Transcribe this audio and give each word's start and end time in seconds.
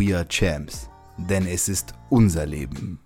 We 0.00 0.16
are 0.16 0.26
Champs, 0.26 0.88
denn 1.28 1.46
es 1.46 1.68
ist 1.68 1.92
unser 2.08 2.46
Leben. 2.46 2.98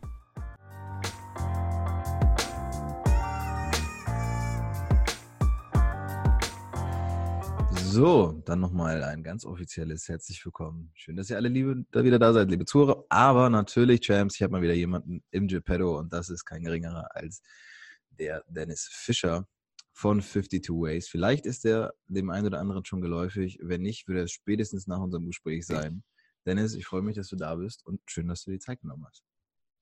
So, 7.72 8.40
dann 8.44 8.60
nochmal 8.60 9.02
ein 9.02 9.24
ganz 9.24 9.44
offizielles 9.44 10.08
herzlich 10.08 10.44
willkommen. 10.44 10.92
Schön, 10.94 11.16
dass 11.16 11.30
ihr 11.30 11.36
alle 11.36 11.48
liebe, 11.48 11.84
da 11.90 12.04
wieder 12.04 12.20
da 12.20 12.32
seid, 12.32 12.48
liebe 12.48 12.64
Zuhörer. 12.64 13.04
Aber 13.08 13.50
natürlich, 13.50 14.02
Champs, 14.02 14.36
ich 14.36 14.44
habe 14.44 14.52
mal 14.52 14.62
wieder 14.62 14.74
jemanden 14.74 15.24
im 15.32 15.48
Geppetto 15.48 15.98
und 15.98 16.12
das 16.12 16.30
ist 16.30 16.44
kein 16.44 16.62
geringerer 16.62 17.08
als 17.16 17.42
der 18.10 18.44
Dennis 18.46 18.88
Fischer 18.88 19.48
von 19.92 20.20
52 20.20 20.68
Ways. 20.70 21.08
Vielleicht 21.08 21.44
ist 21.44 21.64
er 21.64 21.92
dem 22.06 22.30
einen 22.30 22.46
oder 22.46 22.60
anderen 22.60 22.84
schon 22.84 23.00
geläufig. 23.00 23.58
Wenn 23.60 23.82
nicht, 23.82 24.06
wird 24.06 24.18
er 24.18 24.28
spätestens 24.28 24.86
nach 24.86 25.00
unserem 25.00 25.26
Gespräch 25.26 25.66
sein. 25.66 26.04
Dennis, 26.46 26.74
ich 26.74 26.86
freue 26.86 27.02
mich, 27.02 27.16
dass 27.16 27.28
du 27.28 27.36
da 27.36 27.54
bist 27.54 27.84
und 27.86 28.00
schön, 28.06 28.28
dass 28.28 28.44
du 28.44 28.50
die 28.50 28.58
Zeit 28.58 28.80
genommen 28.80 29.04
hast. 29.06 29.24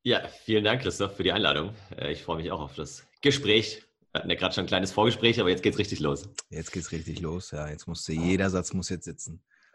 Ja, 0.05 0.27
vielen 0.29 0.65
Dank, 0.65 0.83
Christoph, 0.83 1.17
für 1.17 1.23
die 1.23 1.33
Einladung. 1.33 1.75
Äh, 1.97 2.13
ich 2.13 2.23
freue 2.23 2.37
mich 2.37 2.51
auch 2.51 2.61
auf 2.61 2.75
das 2.75 3.07
Gespräch. 3.21 3.85
Wir 4.13 4.21
hatten 4.21 4.31
ja 4.31 4.37
gerade 4.37 4.55
schon 4.55 4.65
ein 4.65 4.69
kleines 4.69 4.93
Vorgespräch, 4.93 5.41
aber 5.41 5.49
jetzt 5.49 5.63
geht's 5.63 5.79
richtig 5.79 6.01
los. 6.01 6.29
Jetzt 6.51 6.73
geht's 6.73 6.93
richtig 6.93 7.21
los, 7.21 7.51
ja. 7.51 7.69
Jetzt 7.69 7.87
musste 7.87 8.13
jeder 8.13 8.51
Satz 8.51 8.73
muss 8.73 8.89
jetzt 8.89 9.05
sitzen. 9.05 9.43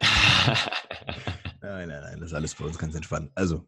nein, 1.60 1.88
nein, 1.88 2.00
nein, 2.02 2.20
das 2.20 2.30
ist 2.30 2.34
alles 2.34 2.54
bei 2.54 2.64
uns 2.64 2.78
ganz 2.78 2.94
entspannt. 2.94 3.32
Also, 3.34 3.66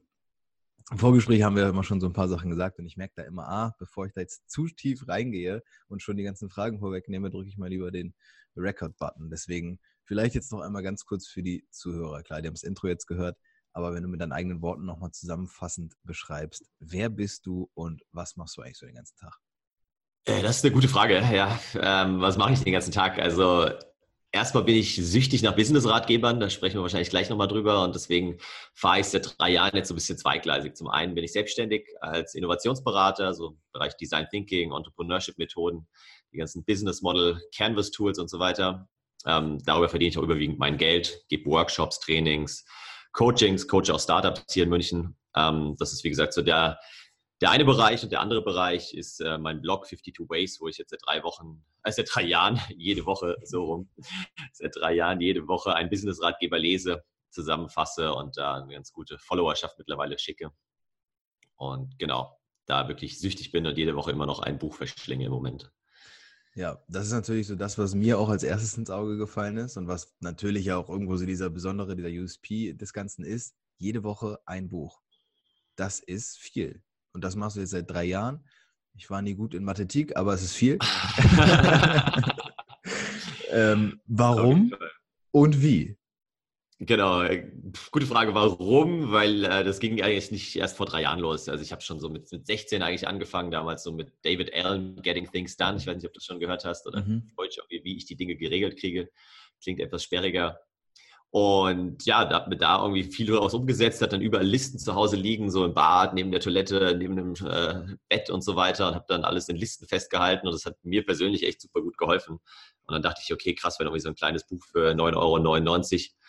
im 0.91 0.99
Vorgespräch 0.99 1.43
haben 1.43 1.57
wir 1.57 1.69
immer 1.69 1.85
schon 1.85 2.01
so 2.01 2.07
ein 2.07 2.13
paar 2.13 2.29
Sachen 2.29 2.51
gesagt 2.51 2.79
und 2.79 2.87
ich 2.87 2.97
merke 2.97 3.15
da 3.17 3.23
immer, 3.23 3.49
ah, 3.49 3.75
bevor 3.79 4.07
ich 4.07 4.13
da 4.13 4.21
jetzt 4.21 4.51
zu 4.51 4.67
tief 4.67 5.09
reingehe 5.09 5.63
und 5.89 6.03
schon 6.03 6.17
die 6.17 6.25
ganzen 6.25 6.51
Fragen 6.51 6.79
vorwegnehme, 6.79 7.31
drücke 7.31 7.49
ich 7.49 7.57
mal 7.57 7.69
lieber 7.69 7.91
den 7.91 8.15
Record-Button. 8.57 9.31
Deswegen 9.31 9.81
vielleicht 10.11 10.35
jetzt 10.35 10.51
noch 10.51 10.59
einmal 10.59 10.83
ganz 10.83 11.05
kurz 11.05 11.29
für 11.29 11.41
die 11.41 11.65
Zuhörer. 11.71 12.25
Klar, 12.25 12.43
die 12.43 12.49
haben 12.49 12.55
das 12.55 12.65
Intro 12.65 12.89
jetzt 12.89 13.07
gehört, 13.07 13.39
aber 13.73 13.95
wenn 13.95 14.03
du 14.03 14.09
mit 14.09 14.21
deinen 14.21 14.33
eigenen 14.33 14.61
Worten 14.61 14.85
nochmal 14.85 15.13
zusammenfassend 15.13 15.95
beschreibst, 16.03 16.69
wer 16.81 17.09
bist 17.09 17.47
du 17.47 17.71
und 17.75 18.03
was 18.11 18.35
machst 18.35 18.57
du 18.57 18.63
eigentlich 18.63 18.79
so 18.79 18.87
den 18.87 18.97
ganzen 18.97 19.17
Tag? 19.17 19.39
Äh, 20.25 20.43
das 20.43 20.57
ist 20.57 20.65
eine 20.65 20.75
gute 20.75 20.89
Frage. 20.89 21.23
Ja, 21.33 21.61
ähm, 21.75 22.21
was 22.21 22.37
mache 22.37 22.55
ich 22.55 22.61
den 22.65 22.73
ganzen 22.73 22.91
Tag? 22.91 23.21
Also 23.21 23.71
erstmal 24.33 24.65
bin 24.65 24.75
ich 24.75 24.97
süchtig 24.97 25.43
nach 25.43 25.55
Business-Ratgebern. 25.55 26.41
Da 26.41 26.51
sprechen 26.51 26.79
wir 26.79 26.83
wahrscheinlich 26.83 27.11
gleich 27.11 27.31
nochmal 27.31 27.47
drüber. 27.47 27.85
Und 27.85 27.95
deswegen 27.95 28.39
fahre 28.75 28.99
ich 28.99 29.07
seit 29.07 29.39
drei 29.39 29.51
Jahren 29.51 29.77
jetzt 29.77 29.87
so 29.87 29.95
ein 29.95 29.97
bisschen 29.97 30.19
zweigleisig. 30.19 30.75
Zum 30.75 30.89
einen 30.89 31.15
bin 31.15 31.23
ich 31.23 31.31
selbstständig 31.33 31.87
als 32.01 32.35
Innovationsberater, 32.35 33.33
so 33.33 33.51
im 33.51 33.61
Bereich 33.73 33.97
Design 33.97 34.27
Thinking, 34.29 34.73
Entrepreneurship-Methoden, 34.73 35.87
die 36.33 36.39
ganzen 36.39 36.65
Business 36.65 37.01
Model, 37.01 37.41
Canvas-Tools 37.57 38.19
und 38.19 38.29
so 38.29 38.41
weiter. 38.41 38.89
Ähm, 39.27 39.59
darüber 39.65 39.89
verdiene 39.89 40.11
ich 40.11 40.19
auch 40.19 40.23
überwiegend 40.23 40.59
mein 40.59 40.79
Geld, 40.79 41.25
gebe 41.29 41.51
Workshops, 41.51 42.01
Trainings, 42.01 42.65
Coachings, 43.13 43.67
coache 43.69 43.93
auch 43.93 44.01
Startups 44.01 44.53
hier 44.53 44.65
in 44.65 44.71
München. 44.71 45.17
Ähm, 45.37 45.77
das 45.79 45.93
ist, 45.93 46.05
wie 46.05 46.11
gesagt, 46.11 46.33
so 46.33 46.43
der 46.43 46.79
der 47.41 47.51
eine 47.51 47.65
Bereich 47.65 48.03
und 48.03 48.13
der 48.13 48.21
andere 48.21 48.43
Bereich 48.43 48.93
ist 48.93 49.21
äh, 49.21 49.39
mein 49.39 49.63
Blog 49.63 49.87
52 49.87 50.29
Ways, 50.29 50.61
wo 50.61 50.69
ich 50.69 50.77
jetzt 50.77 50.91
seit 50.91 51.01
drei 51.05 51.23
Wochen, 51.23 51.65
äh, 51.85 51.93
seit 51.93 52.15
drei 52.15 52.23
Jahren, 52.23 52.61
jede 52.77 53.07
Woche 53.07 53.37
so 53.45 53.65
rum, 53.65 53.91
seit 54.53 54.77
drei 54.77 54.95
Jahren 54.95 55.21
jede 55.21 55.49
Woche 55.49 55.75
einen 55.75 55.89
Business-Ratgeber 55.89 56.59
lese, 56.59 57.03
zusammenfasse 57.31 58.13
und 58.13 58.37
da 58.37 58.57
eine 58.57 58.75
ganz 58.75 58.93
gute 58.93 59.19
Followerschaft 59.19 59.79
mittlerweile 59.79 60.19
schicke. 60.19 60.53
Und 61.57 61.99
genau, 61.99 62.39
da 62.67 62.89
wirklich 62.89 63.19
süchtig 63.19 63.53
bin 63.53 63.67
und 63.67 63.79
jede 63.79 63.97
Woche 63.97 64.11
immer 64.11 64.27
noch 64.27 64.41
ein 64.41 64.59
Buch 64.59 64.75
verschlinge 64.75 65.25
im 65.25 65.33
Moment. 65.33 65.71
Ja, 66.61 66.79
das 66.89 67.07
ist 67.07 67.13
natürlich 67.13 67.47
so 67.47 67.57
das, 67.57 67.79
was 67.79 67.95
mir 67.95 68.19
auch 68.19 68.29
als 68.29 68.43
erstes 68.43 68.77
ins 68.77 68.91
Auge 68.91 69.17
gefallen 69.17 69.57
ist 69.57 69.79
und 69.79 69.89
was 69.89 70.15
natürlich 70.21 70.71
auch 70.73 70.91
irgendwo 70.91 71.17
so 71.17 71.25
dieser 71.25 71.49
besondere, 71.49 71.97
dieser 71.97 72.11
USP 72.11 72.75
des 72.75 72.93
Ganzen 72.93 73.25
ist. 73.25 73.55
Jede 73.79 74.05
Woche 74.05 74.39
ein 74.45 74.69
Buch. 74.69 75.01
Das 75.75 76.01
ist 76.01 76.37
viel. 76.37 76.83
Und 77.15 77.25
das 77.25 77.35
machst 77.35 77.57
du 77.57 77.61
jetzt 77.61 77.71
seit 77.71 77.91
drei 77.91 78.05
Jahren. 78.05 78.45
Ich 78.95 79.09
war 79.09 79.23
nie 79.23 79.33
gut 79.33 79.55
in 79.55 79.65
Mathematik, 79.65 80.15
aber 80.19 80.35
es 80.35 80.43
ist 80.43 80.53
viel. 80.53 80.77
ähm, 83.49 83.99
warum 84.05 84.75
und 85.31 85.63
wie? 85.63 85.97
Genau, 86.83 87.21
äh, 87.21 87.47
gute 87.91 88.07
Frage. 88.07 88.35
Warum? 88.35 89.13
Weil 89.13 89.45
äh, 89.45 89.65
das 89.65 89.81
ging 89.81 90.01
eigentlich 90.01 90.31
nicht 90.31 90.57
erst 90.57 90.79
vor 90.79 90.87
drei 90.87 91.03
Jahren 91.03 91.21
los. 91.21 91.47
Also 91.47 91.63
ich 91.63 91.73
habe 91.73 91.83
schon 91.83 92.01
so 92.01 92.09
mit, 92.09 92.33
mit 92.33 92.47
16 92.47 92.83
eigentlich 92.83 93.07
angefangen, 93.07 93.51
damals 93.51 93.83
so 93.83 93.93
mit 93.93 94.15
David 94.23 94.55
Allen, 94.55 94.97
Getting 95.03 95.31
Things 95.31 95.59
Done. 95.59 95.77
Ich 95.77 95.87
weiß 95.87 95.97
nicht, 95.97 96.07
ob 96.07 96.15
du 96.15 96.19
das 96.19 96.25
schon 96.25 96.41
gehört 96.41 96.65
hast 96.65 96.87
oder 96.87 97.03
mhm. 97.03 97.31
Deutsch, 97.37 97.59
wie 97.69 97.97
ich 97.99 98.07
die 98.07 98.17
Dinge 98.17 98.35
geregelt 98.35 98.79
kriege. 98.79 99.11
Klingt 99.63 99.79
etwas 99.79 100.05
sperriger. 100.05 100.59
Und 101.33 102.07
ja, 102.07 102.25
da 102.25 102.37
hat 102.37 102.49
mir 102.49 102.57
da 102.57 102.81
irgendwie 102.81 103.05
viel 103.05 103.27
daraus 103.27 103.53
umgesetzt, 103.53 104.01
hat 104.01 104.15
dann 104.15 104.23
überall 104.23 104.47
Listen 104.47 104.79
zu 104.79 104.95
Hause 104.95 105.17
liegen, 105.17 105.51
so 105.51 105.65
im 105.67 105.75
Bad, 105.75 106.15
neben 106.15 106.33
der 106.33 106.41
Toilette, 106.41 106.97
neben 106.99 107.15
dem 107.15 107.35
äh, 107.47 107.95
Bett 108.09 108.31
und 108.31 108.43
so 108.43 108.57
weiter 108.57 108.89
und 108.89 108.95
habe 108.95 109.05
dann 109.07 109.25
alles 109.25 109.49
in 109.49 109.55
Listen 109.55 109.87
festgehalten 109.87 110.49
und 110.49 110.55
das 110.55 110.65
hat 110.65 110.77
mir 110.83 111.05
persönlich 111.05 111.47
echt 111.47 111.61
super 111.61 111.83
gut 111.83 111.99
geholfen. 111.99 112.39
Und 112.87 112.95
dann 112.95 113.03
dachte 113.03 113.21
ich, 113.23 113.33
okay, 113.33 113.55
krass, 113.55 113.79
wenn 113.79 113.87
irgendwie 113.87 114.01
so 114.01 114.09
ein 114.09 114.17
kleines 114.17 114.45
Buch 114.45 114.65
für 114.73 114.91
9,99 114.93 115.17
Euro 115.17 116.20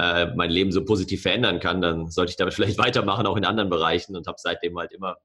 äh, 0.00 0.34
mein 0.34 0.50
Leben 0.50 0.72
so 0.72 0.84
positiv 0.84 1.22
verändern 1.22 1.60
kann, 1.60 1.82
dann 1.82 2.10
sollte 2.10 2.30
ich 2.30 2.36
damit 2.36 2.54
vielleicht 2.54 2.78
weitermachen, 2.78 3.26
auch 3.26 3.36
in 3.36 3.44
anderen 3.44 3.68
Bereichen 3.70 4.16
und 4.16 4.26
habe 4.26 4.38
seitdem 4.38 4.78
halt 4.78 4.92
immer, 4.92 5.16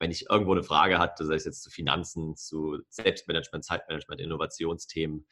wenn 0.00 0.10
ich 0.10 0.28
irgendwo 0.28 0.52
eine 0.52 0.62
Frage 0.62 0.98
hatte, 0.98 1.24
sei 1.24 1.34
es 1.34 1.44
jetzt 1.44 1.62
zu 1.62 1.70
Finanzen, 1.70 2.36
zu 2.36 2.78
Selbstmanagement, 2.88 3.64
Zeitmanagement, 3.64 4.20
Innovationsthemen, 4.20 5.26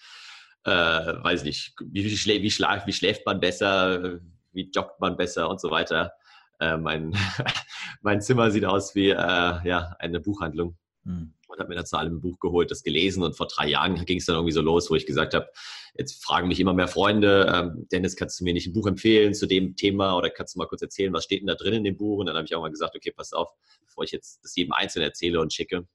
äh, 0.65 0.71
weiß 0.71 1.45
nicht, 1.45 1.75
wie, 1.85 2.05
wie, 2.05 2.17
schlä 2.17 2.43
wie, 2.43 2.51
schla 2.51 2.87
wie 2.87 2.93
schläft 2.93 3.27
man 3.27 3.41
besser, 3.41 4.21
wie 4.53 4.71
joggt 4.75 5.01
man 5.01 5.17
besser 5.17 5.49
und 5.49 5.61
so 5.61 5.71
weiter. 5.71 6.13
Äh, 6.61 6.77
mein, 6.77 7.17
mein 8.03 8.21
Zimmer 8.21 8.51
sieht 8.51 8.65
aus 8.65 8.95
wie 8.95 9.11
äh, 9.11 9.15
ja, 9.15 9.97
eine 9.99 10.21
Buchhandlung. 10.21 10.77
Mhm. 11.05 11.35
Und 11.57 11.61
habe 11.61 11.71
mir 11.71 11.77
dazu 11.77 11.97
allem 11.97 12.17
ein 12.17 12.21
Buch 12.21 12.39
geholt, 12.39 12.71
das 12.71 12.83
gelesen. 12.83 13.23
Und 13.23 13.37
vor 13.37 13.47
drei 13.47 13.69
Jahren 13.69 14.05
ging 14.05 14.19
es 14.19 14.27
dann 14.27 14.37
irgendwie 14.37 14.53
so 14.53 14.61
los, 14.61 14.91
wo 14.91 14.95
ich 14.95 15.07
gesagt 15.07 15.35
habe, 15.35 15.49
jetzt 15.97 16.23
fragen 16.23 16.49
mich 16.49 16.61
immer 16.61 16.75
mehr 16.75 16.89
Freunde, 16.89 17.53
ähm, 17.53 17.89
Dennis, 17.91 18.17
kannst 18.17 18.39
du 18.39 18.45
mir 18.45 18.53
nicht 18.53 18.67
ein 18.67 18.73
Buch 18.75 18.87
empfehlen 18.87 19.35
zu 19.35 19.47
dem 19.47 19.77
Thema 19.77 20.17
oder 20.17 20.31
kannst 20.31 20.55
du 20.55 20.59
mal 20.59 20.67
kurz 20.67 20.83
erzählen, 20.83 21.13
was 21.13 21.25
steht 21.25 21.41
denn 21.41 21.47
da 21.47 21.55
drin 21.55 21.75
in 21.75 21.85
dem 21.85 21.97
Buch? 21.97 22.19
Und 22.19 22.27
dann 22.27 22.37
habe 22.37 22.45
ich 22.45 22.55
auch 22.55 22.61
mal 22.61 22.71
gesagt, 22.71 22.95
okay, 22.95 23.11
pass 23.11 23.33
auf, 23.33 23.49
bevor 23.85 24.05
ich 24.05 24.13
jetzt 24.13 24.45
das 24.45 24.55
jedem 24.55 24.73
einzeln 24.73 25.03
erzähle 25.03 25.41
und 25.41 25.53
schicke, 25.53 25.87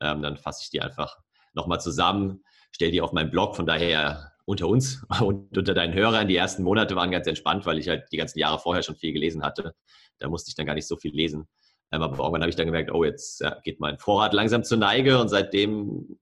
ähm, 0.00 0.22
dann 0.22 0.36
fasse 0.36 0.62
ich 0.62 0.70
die 0.70 0.80
einfach 0.80 1.18
nochmal 1.52 1.80
zusammen, 1.80 2.42
stell 2.72 2.90
die 2.90 3.02
auf 3.02 3.12
meinen 3.12 3.30
Blog. 3.30 3.56
Von 3.56 3.66
daher 3.66 4.32
unter 4.46 4.68
uns 4.68 5.04
und 5.20 5.56
unter 5.56 5.74
deinen 5.74 5.94
Hörern. 5.94 6.28
Die 6.28 6.36
ersten 6.36 6.62
Monate 6.62 6.96
waren 6.96 7.10
ganz 7.10 7.26
entspannt, 7.26 7.66
weil 7.66 7.78
ich 7.78 7.88
halt 7.88 8.10
die 8.12 8.16
ganzen 8.16 8.38
Jahre 8.38 8.58
vorher 8.58 8.82
schon 8.82 8.96
viel 8.96 9.12
gelesen 9.12 9.42
hatte. 9.42 9.74
Da 10.18 10.28
musste 10.28 10.48
ich 10.48 10.54
dann 10.54 10.66
gar 10.66 10.74
nicht 10.74 10.86
so 10.86 10.96
viel 10.96 11.14
lesen. 11.14 11.48
Ähm, 11.92 12.02
aber 12.02 12.18
irgendwann 12.18 12.42
habe 12.42 12.50
ich 12.50 12.56
dann 12.56 12.66
gemerkt, 12.66 12.92
oh, 12.92 13.04
jetzt 13.04 13.42
geht 13.64 13.80
mein 13.80 13.98
Vorrat 13.98 14.32
langsam 14.32 14.64
zur 14.64 14.78
Neige 14.78 15.18
und 15.20 15.28
seitdem 15.28 16.18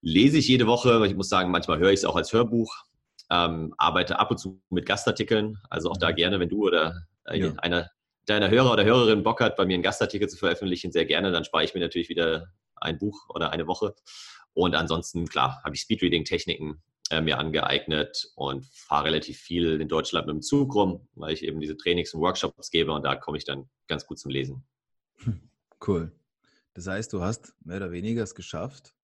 lese 0.00 0.38
ich 0.38 0.48
jede 0.48 0.66
Woche. 0.66 1.06
Ich 1.06 1.14
muss 1.14 1.28
sagen, 1.28 1.50
manchmal 1.50 1.78
höre 1.78 1.90
ich 1.90 2.00
es 2.00 2.04
auch 2.04 2.16
als 2.16 2.32
Hörbuch, 2.32 2.84
ähm, 3.30 3.74
arbeite 3.78 4.18
ab 4.18 4.30
und 4.30 4.38
zu 4.38 4.60
mit 4.70 4.86
Gastartikeln. 4.86 5.58
Also 5.70 5.90
auch 5.90 5.96
da 5.96 6.10
mhm. 6.10 6.16
gerne, 6.16 6.40
wenn 6.40 6.48
du 6.48 6.66
oder 6.66 7.06
äh, 7.26 7.38
ja. 7.38 7.52
einer 7.56 7.90
deiner 8.26 8.50
Hörer 8.50 8.72
oder 8.72 8.84
Hörerin 8.84 9.22
Bock 9.22 9.40
hat, 9.40 9.56
bei 9.56 9.66
mir 9.66 9.74
einen 9.74 9.82
Gastartikel 9.82 10.28
zu 10.28 10.36
veröffentlichen, 10.36 10.92
sehr 10.92 11.04
gerne. 11.04 11.32
Dann 11.32 11.44
spare 11.44 11.64
ich 11.64 11.74
mir 11.74 11.80
natürlich 11.80 12.08
wieder 12.08 12.48
ein 12.76 12.98
Buch 12.98 13.28
oder 13.28 13.50
eine 13.50 13.66
Woche. 13.66 13.94
Und 14.52 14.74
ansonsten, 14.74 15.26
klar, 15.26 15.60
habe 15.64 15.74
ich 15.74 15.82
Speedreading-Techniken, 15.82 16.82
äh, 17.10 17.20
mir 17.20 17.38
angeeignet 17.38 18.30
und 18.36 18.66
fahre 18.66 19.06
relativ 19.06 19.38
viel 19.38 19.80
in 19.80 19.88
Deutschland 19.88 20.26
mit 20.26 20.34
dem 20.34 20.42
Zug 20.42 20.74
rum, 20.74 21.08
weil 21.14 21.32
ich 21.32 21.44
eben 21.44 21.60
diese 21.60 21.76
Trainings 21.76 22.14
und 22.14 22.20
Workshops 22.20 22.70
gebe 22.70 22.92
und 22.92 23.04
da 23.04 23.16
komme 23.16 23.36
ich 23.36 23.44
dann 23.44 23.68
ganz 23.88 24.06
gut 24.06 24.18
zum 24.18 24.30
Lesen. 24.30 24.64
Cool. 25.86 26.12
Das 26.72 26.86
heißt, 26.86 27.12
du 27.12 27.20
hast 27.20 27.54
mehr 27.64 27.76
oder 27.76 27.92
weniger 27.92 28.22
es 28.22 28.34
geschafft, 28.34 28.94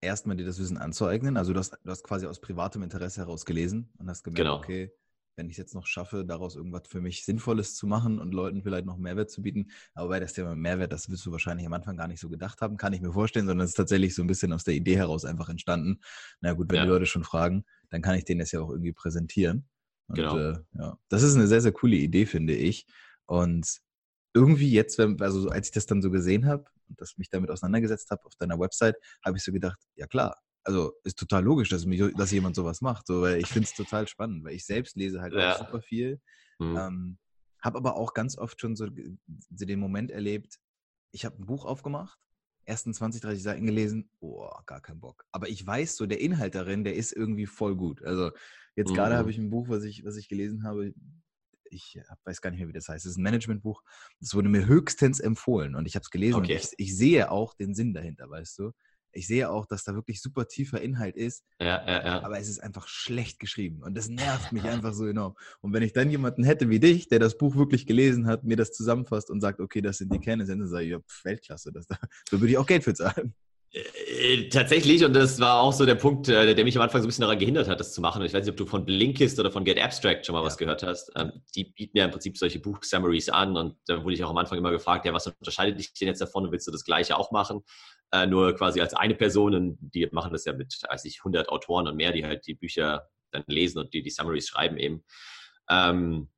erstmal 0.00 0.36
dir 0.36 0.46
das 0.46 0.58
Wissen 0.58 0.78
anzueignen. 0.78 1.36
Also 1.36 1.52
du 1.52 1.58
hast, 1.58 1.78
du 1.82 1.90
hast 1.90 2.04
quasi 2.04 2.26
aus 2.26 2.40
privatem 2.40 2.82
Interesse 2.82 3.20
heraus 3.20 3.44
gelesen 3.44 3.92
und 3.98 4.08
hast 4.08 4.22
gemerkt, 4.22 4.38
genau. 4.38 4.56
okay, 4.56 4.92
wenn 5.36 5.46
ich 5.46 5.54
es 5.54 5.58
jetzt 5.58 5.74
noch 5.74 5.86
schaffe, 5.86 6.24
daraus 6.24 6.56
irgendwas 6.56 6.82
für 6.86 7.00
mich 7.00 7.24
Sinnvolles 7.24 7.74
zu 7.74 7.86
machen 7.86 8.18
und 8.18 8.32
Leuten 8.32 8.62
vielleicht 8.62 8.84
noch 8.84 8.98
Mehrwert 8.98 9.30
zu 9.30 9.42
bieten. 9.42 9.70
Aber 9.94 10.08
bei 10.10 10.20
das 10.20 10.32
Thema 10.32 10.54
Mehrwert, 10.54 10.92
das 10.92 11.08
wirst 11.08 11.24
du 11.24 11.32
wahrscheinlich 11.32 11.66
am 11.66 11.72
Anfang 11.72 11.96
gar 11.96 12.08
nicht 12.08 12.20
so 12.20 12.28
gedacht 12.28 12.60
haben, 12.60 12.76
kann 12.76 12.92
ich 12.92 13.00
mir 13.00 13.12
vorstellen, 13.12 13.46
sondern 13.46 13.64
es 13.64 13.70
ist 13.70 13.76
tatsächlich 13.76 14.14
so 14.14 14.22
ein 14.22 14.26
bisschen 14.26 14.52
aus 14.52 14.64
der 14.64 14.74
Idee 14.74 14.96
heraus 14.96 15.24
einfach 15.24 15.48
entstanden. 15.48 16.00
Na 16.40 16.52
gut, 16.52 16.70
wenn 16.70 16.76
ja. 16.76 16.82
die 16.84 16.90
Leute 16.90 17.06
schon 17.06 17.24
fragen, 17.24 17.64
dann 17.90 18.02
kann 18.02 18.16
ich 18.16 18.24
denen 18.24 18.40
das 18.40 18.52
ja 18.52 18.60
auch 18.60 18.70
irgendwie 18.70 18.92
präsentieren. 18.92 19.68
Und, 20.08 20.16
genau. 20.16 20.36
Äh, 20.36 20.58
ja, 20.74 20.98
das 21.08 21.22
ist 21.22 21.36
eine 21.36 21.46
sehr, 21.46 21.60
sehr 21.60 21.72
coole 21.72 21.96
Idee, 21.96 22.26
finde 22.26 22.54
ich. 22.54 22.86
Und 23.26 23.80
irgendwie 24.32 24.70
jetzt, 24.70 24.98
also 25.00 25.48
als 25.48 25.68
ich 25.68 25.72
das 25.72 25.86
dann 25.86 26.02
so 26.02 26.10
gesehen 26.10 26.46
habe 26.46 26.64
und 26.88 27.00
das 27.00 27.18
mich 27.18 27.28
damit 27.30 27.50
auseinandergesetzt 27.50 28.10
habe 28.10 28.24
auf 28.24 28.34
deiner 28.36 28.58
Website, 28.58 28.96
habe 29.24 29.36
ich 29.36 29.44
so 29.44 29.52
gedacht, 29.52 29.78
ja 29.96 30.06
klar, 30.06 30.36
also 30.64 30.92
ist 31.04 31.18
total 31.18 31.44
logisch, 31.44 31.68
dass, 31.68 31.86
mich, 31.86 32.02
dass 32.16 32.30
jemand 32.30 32.54
sowas 32.54 32.80
macht, 32.80 33.06
so, 33.06 33.22
weil 33.22 33.38
ich 33.38 33.48
finde 33.48 33.66
es 33.66 33.74
total 33.74 34.06
spannend, 34.06 34.44
weil 34.44 34.54
ich 34.54 34.64
selbst 34.64 34.96
lese 34.96 35.20
halt 35.20 35.32
ja. 35.32 35.54
auch 35.54 35.58
super 35.58 35.82
viel, 35.82 36.20
mhm. 36.58 36.76
ähm, 36.76 37.18
habe 37.62 37.78
aber 37.78 37.96
auch 37.96 38.14
ganz 38.14 38.38
oft 38.38 38.60
schon 38.60 38.76
so, 38.76 38.86
so 38.86 39.66
den 39.66 39.80
Moment 39.80 40.10
erlebt, 40.10 40.58
ich 41.12 41.24
habe 41.24 41.42
ein 41.42 41.46
Buch 41.46 41.64
aufgemacht, 41.64 42.18
ersten 42.64 42.94
20, 42.94 43.20
30 43.22 43.42
Seiten 43.42 43.66
gelesen, 43.66 44.10
oh, 44.20 44.48
gar 44.66 44.80
kein 44.80 45.00
Bock. 45.00 45.24
Aber 45.32 45.48
ich 45.48 45.66
weiß 45.66 45.96
so, 45.96 46.06
der 46.06 46.20
Inhalt 46.20 46.54
darin, 46.54 46.84
der 46.84 46.94
ist 46.94 47.12
irgendwie 47.12 47.46
voll 47.46 47.74
gut. 47.74 48.02
Also 48.04 48.30
jetzt 48.76 48.90
mhm. 48.90 48.94
gerade 48.94 49.16
habe 49.16 49.30
ich 49.30 49.38
ein 49.38 49.50
Buch, 49.50 49.68
was 49.68 49.82
ich, 49.82 50.04
was 50.04 50.16
ich 50.16 50.28
gelesen 50.28 50.62
habe, 50.62 50.94
ich 51.70 52.00
weiß 52.24 52.40
gar 52.40 52.50
nicht 52.50 52.60
mehr, 52.60 52.68
wie 52.68 52.72
das 52.72 52.88
heißt. 52.88 53.06
Es 53.06 53.12
ist 53.12 53.18
ein 53.18 53.22
Managementbuch. 53.22 53.82
Das 54.20 54.34
wurde 54.34 54.48
mir 54.48 54.66
höchstens 54.66 55.20
empfohlen 55.20 55.74
und 55.74 55.86
ich 55.86 55.94
habe 55.94 56.02
es 56.02 56.10
gelesen 56.10 56.36
okay. 56.36 56.54
und 56.54 56.60
ich, 56.60 56.72
ich, 56.76 56.96
sehe 56.96 57.30
auch 57.30 57.54
den 57.54 57.74
Sinn 57.74 57.94
dahinter, 57.94 58.28
weißt 58.28 58.58
du 58.58 58.72
ich 59.12 59.26
sehe 59.26 59.50
auch, 59.50 59.66
dass 59.66 59.84
da 59.84 59.94
wirklich 59.94 60.20
super 60.20 60.46
tiefer 60.46 60.80
Inhalt 60.80 61.16
ist. 61.16 61.44
Ja, 61.58 61.84
ja, 61.86 62.06
ja. 62.06 62.22
Aber 62.22 62.38
es 62.38 62.48
ist 62.48 62.60
einfach 62.60 62.86
schlecht 62.86 63.38
geschrieben. 63.38 63.82
Und 63.82 63.96
das 63.96 64.08
nervt 64.08 64.52
mich 64.52 64.64
einfach 64.64 64.94
so 64.94 65.06
enorm. 65.06 65.36
Und 65.60 65.72
wenn 65.72 65.82
ich 65.82 65.92
dann 65.92 66.10
jemanden 66.10 66.44
hätte 66.44 66.70
wie 66.70 66.80
dich, 66.80 67.08
der 67.08 67.18
das 67.18 67.36
Buch 67.36 67.56
wirklich 67.56 67.86
gelesen 67.86 68.26
hat, 68.26 68.44
mir 68.44 68.56
das 68.56 68.72
zusammenfasst 68.72 69.30
und 69.30 69.40
sagt, 69.40 69.60
okay, 69.60 69.80
das 69.80 69.98
sind 69.98 70.12
die 70.12 70.20
Kerne, 70.20 70.44
dann 70.44 70.66
sage 70.68 70.84
ich, 70.84 70.90
ja, 70.90 70.98
Weltklasse. 71.24 71.72
Das, 71.72 71.86
da, 71.88 71.98
so 72.28 72.40
würde 72.40 72.52
ich 72.52 72.58
auch 72.58 72.66
Geld 72.66 72.84
für 72.84 72.94
zahlen. 72.94 73.34
Äh, 73.72 74.48
tatsächlich, 74.48 75.04
und 75.04 75.12
das 75.14 75.38
war 75.38 75.60
auch 75.60 75.72
so 75.72 75.86
der 75.86 75.94
Punkt, 75.94 76.28
äh, 76.28 76.54
der 76.54 76.64
mich 76.64 76.76
am 76.76 76.82
Anfang 76.82 77.00
so 77.00 77.06
ein 77.06 77.08
bisschen 77.08 77.22
daran 77.22 77.38
gehindert 77.38 77.68
hat, 77.68 77.78
das 77.78 77.92
zu 77.92 78.00
machen. 78.00 78.20
Und 78.20 78.26
ich 78.26 78.34
weiß 78.34 78.44
nicht, 78.44 78.50
ob 78.50 78.56
du 78.56 78.66
von 78.66 78.84
Blinkist 78.84 79.38
oder 79.38 79.52
von 79.52 79.64
Get 79.64 79.80
Abstract 79.80 80.26
schon 80.26 80.34
mal 80.34 80.40
ja. 80.40 80.46
was 80.46 80.58
gehört 80.58 80.82
hast. 80.82 81.12
Ähm, 81.16 81.32
die 81.54 81.64
bieten 81.64 81.96
ja 81.96 82.04
im 82.04 82.10
Prinzip 82.10 82.36
solche 82.36 82.58
Buch-Summaries 82.58 83.28
an. 83.28 83.56
Und 83.56 83.76
da 83.86 84.02
wurde 84.02 84.14
ich 84.14 84.24
auch 84.24 84.30
am 84.30 84.38
Anfang 84.38 84.58
immer 84.58 84.72
gefragt, 84.72 85.06
ja, 85.06 85.12
was 85.12 85.28
unterscheidet 85.28 85.78
dich 85.78 85.92
denn 85.94 86.08
jetzt 86.08 86.20
davon? 86.20 86.50
Willst 86.50 86.66
du 86.66 86.72
das 86.72 86.84
Gleiche 86.84 87.16
auch 87.16 87.30
machen? 87.30 87.62
Äh, 88.12 88.26
nur 88.26 88.54
quasi 88.56 88.80
als 88.80 88.94
eine 88.94 89.14
Person. 89.14 89.54
Und 89.54 89.78
die 89.80 90.08
machen 90.10 90.32
das 90.32 90.44
ja 90.44 90.52
mit, 90.52 90.76
weiß 90.88 91.04
ich, 91.04 91.20
100 91.20 91.48
Autoren 91.48 91.86
und 91.86 91.96
mehr, 91.96 92.12
die 92.12 92.24
halt 92.24 92.46
die 92.46 92.54
Bücher 92.54 93.08
dann 93.30 93.44
lesen 93.46 93.78
und 93.78 93.94
die 93.94 94.02
die 94.02 94.10
Summaries 94.10 94.48
schreiben 94.48 94.78
eben. 94.78 95.04
Ähm, 95.68 96.28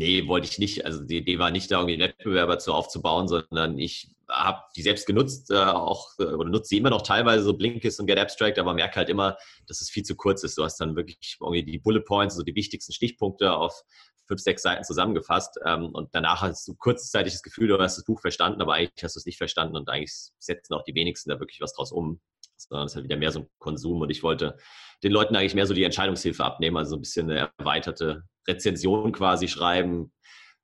Nee, 0.00 0.28
wollte 0.28 0.46
ich 0.46 0.60
nicht. 0.60 0.86
Also 0.86 1.02
die 1.02 1.16
Idee 1.16 1.40
war 1.40 1.50
nicht, 1.50 1.72
da 1.72 1.80
irgendwie 1.80 1.94
einen 1.94 2.12
Wettbewerber 2.12 2.60
zu 2.60 2.72
aufzubauen, 2.72 3.26
sondern 3.26 3.78
ich 3.80 4.14
habe 4.28 4.62
die 4.76 4.82
selbst 4.82 5.06
genutzt, 5.06 5.50
äh, 5.50 5.56
auch 5.56 6.10
äh, 6.18 6.24
oder 6.24 6.48
nutze 6.48 6.68
sie 6.68 6.78
immer 6.78 6.90
noch 6.90 7.02
teilweise 7.02 7.44
so 7.44 7.56
Blinkist 7.56 8.00
und 8.00 8.06
Get 8.06 8.18
Abstract, 8.18 8.58
aber 8.58 8.74
merke 8.74 8.96
halt 8.96 9.08
immer, 9.08 9.36
dass 9.66 9.80
es 9.80 9.90
viel 9.90 10.02
zu 10.02 10.16
kurz 10.16 10.42
ist. 10.44 10.58
Du 10.58 10.64
hast 10.64 10.78
dann 10.78 10.96
wirklich 10.96 11.36
irgendwie 11.40 11.64
die 11.64 11.78
Bullet 11.78 12.02
Points, 12.02 12.34
also 12.34 12.44
die 12.44 12.54
wichtigsten 12.54 12.92
Stichpunkte 12.92 13.52
auf 13.52 13.82
fünf, 14.26 14.40
sechs 14.40 14.62
Seiten 14.62 14.84
zusammengefasst 14.84 15.58
ähm, 15.64 15.86
und 15.86 16.10
danach 16.12 16.42
hast 16.42 16.68
du 16.68 16.74
kurzzeitig 16.74 17.32
das 17.32 17.42
Gefühl, 17.42 17.68
du 17.68 17.78
hast 17.78 17.96
das 17.96 18.04
Buch 18.04 18.20
verstanden, 18.20 18.60
aber 18.60 18.74
eigentlich 18.74 19.02
hast 19.02 19.16
du 19.16 19.20
es 19.20 19.26
nicht 19.26 19.38
verstanden 19.38 19.76
und 19.76 19.88
eigentlich 19.88 20.12
setzen 20.38 20.74
auch 20.74 20.84
die 20.84 20.94
wenigsten 20.94 21.30
da 21.30 21.40
wirklich 21.40 21.60
was 21.60 21.72
draus 21.72 21.92
um, 21.92 22.20
sondern 22.56 22.86
es 22.86 22.92
ist 22.92 22.96
halt 22.96 23.04
wieder 23.04 23.16
mehr 23.16 23.32
so 23.32 23.40
ein 23.40 23.48
Konsum 23.58 24.02
und 24.02 24.10
ich 24.10 24.22
wollte 24.22 24.58
den 25.02 25.12
Leuten 25.12 25.34
eigentlich 25.34 25.54
mehr 25.54 25.66
so 25.66 25.74
die 25.74 25.84
Entscheidungshilfe 25.84 26.44
abnehmen, 26.44 26.76
also 26.76 26.90
so 26.90 26.96
ein 26.96 27.00
bisschen 27.00 27.30
eine 27.30 27.50
erweiterte 27.58 28.24
Rezension 28.46 29.12
quasi 29.12 29.48
schreiben. 29.48 30.12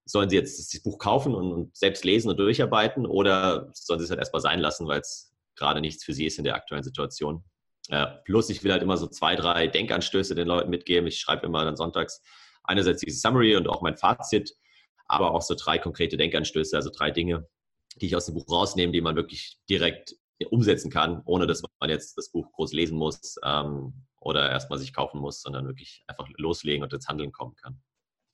Sollen 0.06 0.28
sie 0.28 0.36
jetzt 0.36 0.58
das 0.58 0.82
Buch 0.82 0.98
kaufen 0.98 1.34
und, 1.34 1.74
selbst 1.76 2.04
lesen 2.04 2.28
und 2.30 2.36
durcharbeiten 2.38 3.06
oder 3.06 3.70
sollen 3.72 4.00
sie 4.00 4.04
es 4.04 4.10
halt 4.10 4.20
erstmal 4.20 4.42
sein 4.42 4.60
lassen, 4.60 4.86
weil 4.86 5.00
es 5.00 5.32
gerade 5.56 5.80
nichts 5.80 6.04
für 6.04 6.12
sie 6.12 6.26
ist 6.26 6.38
in 6.38 6.44
der 6.44 6.56
aktuellen 6.56 6.84
Situation? 6.84 7.44
Äh, 7.88 8.06
plus, 8.24 8.50
ich 8.50 8.64
will 8.64 8.72
halt 8.72 8.82
immer 8.82 8.96
so 8.96 9.06
zwei, 9.06 9.36
drei 9.36 9.66
Denkanstöße 9.66 10.34
den 10.34 10.48
Leuten 10.48 10.70
mitgeben. 10.70 11.06
Ich 11.06 11.18
schreibe 11.18 11.46
immer 11.46 11.64
dann 11.64 11.76
sonntags 11.76 12.22
einerseits 12.64 13.00
diese 13.00 13.18
Summary 13.18 13.56
und 13.56 13.68
auch 13.68 13.82
mein 13.82 13.96
Fazit, 13.96 14.54
aber 15.06 15.32
auch 15.32 15.42
so 15.42 15.54
drei 15.54 15.78
konkrete 15.78 16.16
Denkanstöße, 16.16 16.76
also 16.76 16.90
drei 16.90 17.10
Dinge, 17.10 17.46
die 17.96 18.06
ich 18.06 18.16
aus 18.16 18.26
dem 18.26 18.34
Buch 18.34 18.48
rausnehme, 18.50 18.92
die 18.92 19.02
man 19.02 19.16
wirklich 19.16 19.58
direkt 19.68 20.16
umsetzen 20.50 20.90
kann, 20.90 21.22
ohne 21.24 21.46
dass 21.46 21.62
man 21.80 21.90
jetzt 21.90 22.18
das 22.18 22.30
Buch 22.30 22.50
groß 22.52 22.72
lesen 22.72 22.98
muss 22.98 23.36
ähm, 23.44 24.06
oder 24.20 24.50
erstmal 24.50 24.78
sich 24.78 24.92
kaufen 24.92 25.20
muss, 25.20 25.42
sondern 25.42 25.66
wirklich 25.66 26.02
einfach 26.06 26.28
loslegen 26.36 26.82
und 26.82 26.92
ins 26.92 27.06
Handeln 27.06 27.32
kommen 27.32 27.54
kann. 27.54 27.80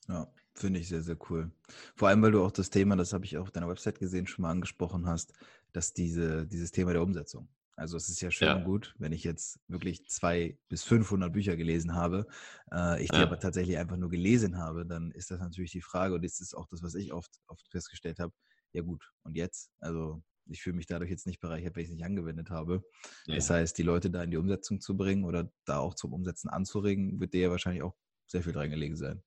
Ja, 0.09 0.27
finde 0.55 0.81
ich 0.81 0.89
sehr, 0.89 1.03
sehr 1.03 1.17
cool. 1.31 1.51
Vor 1.97 2.09
allem, 2.09 2.23
weil 2.23 2.33
du 2.33 2.43
auch 2.43 2.53
das 2.53 2.71
Thema, 2.71 2.97
das 2.97 3.13
habe 3.13 3.25
ich 3.25 3.37
auch 3.37 3.43
auf 3.43 3.51
deiner 3.51 3.69
Website 3.69 3.99
gesehen, 3.99 4.27
schon 4.27 4.43
mal 4.43 4.51
angesprochen 4.51 5.07
hast, 5.07 5.33
dass 5.73 5.93
diese, 5.93 6.47
dieses 6.47 6.73
Thema 6.73 6.93
der 6.93 7.03
Umsetzung. 7.03 7.49
Also 7.77 7.97
es 7.97 8.11
ist 8.11 8.21
ja 8.21 8.31
schön 8.31 8.49
ja. 8.49 8.57
und 8.57 8.65
gut, 8.65 8.95
wenn 8.99 9.13
ich 9.13 9.25
jetzt 9.25 9.59
wirklich 9.67 10.07
zwei 10.07 10.59
bis 10.69 10.85
500 10.85 11.33
Bücher 11.33 11.57
gelesen 11.57 11.95
habe, 11.95 12.27
äh, 12.71 13.03
ich 13.03 13.09
die 13.09 13.17
ja. 13.17 13.23
aber 13.23 13.39
tatsächlich 13.39 13.79
einfach 13.79 13.97
nur 13.97 14.11
gelesen 14.11 14.59
habe, 14.59 14.85
dann 14.85 15.11
ist 15.13 15.31
das 15.31 15.41
natürlich 15.41 15.71
die 15.71 15.81
Frage 15.81 16.15
und 16.15 16.23
das 16.23 16.41
ist 16.41 16.55
auch 16.55 16.67
das, 16.67 16.83
was 16.83 16.95
ich 16.95 17.15
oft, 17.15 17.31
oft 17.47 17.67
festgestellt 17.71 18.19
habe. 18.19 18.35
Ja 18.73 18.83
gut, 18.83 19.11
und 19.23 19.35
jetzt? 19.35 19.71
Also 19.79 20.23
ich 20.45 20.61
fühle 20.61 20.77
mich 20.77 20.87
dadurch 20.87 21.11
jetzt 21.11 21.27
nicht 21.27 21.41
bereichert, 21.41 21.75
wenn 21.75 21.83
ich 21.83 21.89
es 21.89 21.95
nicht 21.95 22.05
angewendet 22.05 22.51
habe. 22.51 22.83
Ja. 23.27 23.37
Das 23.37 23.49
heißt, 23.49 23.79
die 23.79 23.83
Leute 23.83 24.11
da 24.11 24.23
in 24.23 24.31
die 24.31 24.37
Umsetzung 24.37 24.81
zu 24.81 24.95
bringen 24.97 25.25
oder 25.25 25.51
da 25.65 25.79
auch 25.79 25.95
zum 25.95 26.13
Umsetzen 26.13 26.51
anzuregen, 26.51 27.19
wird 27.19 27.33
dir 27.33 27.41
ja 27.41 27.51
wahrscheinlich 27.51 27.83
auch 27.83 27.97
sehr 28.27 28.43
viel 28.43 28.53
dran 28.53 28.69
gelegen 28.69 28.97
sein. 28.97 29.23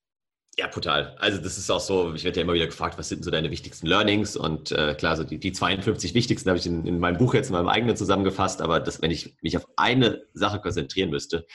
Ja, 0.57 0.67
total. 0.67 1.15
Also 1.17 1.41
das 1.41 1.57
ist 1.57 1.71
auch 1.71 1.79
so, 1.79 2.13
ich 2.13 2.23
werde 2.23 2.37
ja 2.37 2.43
immer 2.43 2.53
wieder 2.53 2.67
gefragt, 2.67 2.99
was 2.99 3.09
sind 3.09 3.23
so 3.23 3.31
deine 3.31 3.49
wichtigsten 3.49 3.87
Learnings? 3.87 4.35
Und 4.35 4.71
äh, 4.71 4.93
klar, 4.93 5.17
so 5.17 5.23
die, 5.23 5.39
die 5.39 5.51
52 5.51 6.13
wichtigsten 6.13 6.47
habe 6.49 6.59
ich 6.59 6.67
in, 6.67 6.85
in, 6.85 6.99
meinem 6.99 7.17
Buch 7.17 7.33
jetzt 7.33 7.47
in 7.47 7.53
meinem 7.53 7.69
eigenen 7.69 7.97
zusammengefasst, 7.97 8.61
aber 8.61 8.79
das, 8.79 9.01
wenn 9.01 9.09
ich 9.09 9.35
mich 9.41 9.57
auf 9.57 9.67
eine 9.77 10.27
Sache 10.33 10.59
konzentrieren 10.59 11.09
müsste, 11.09 11.47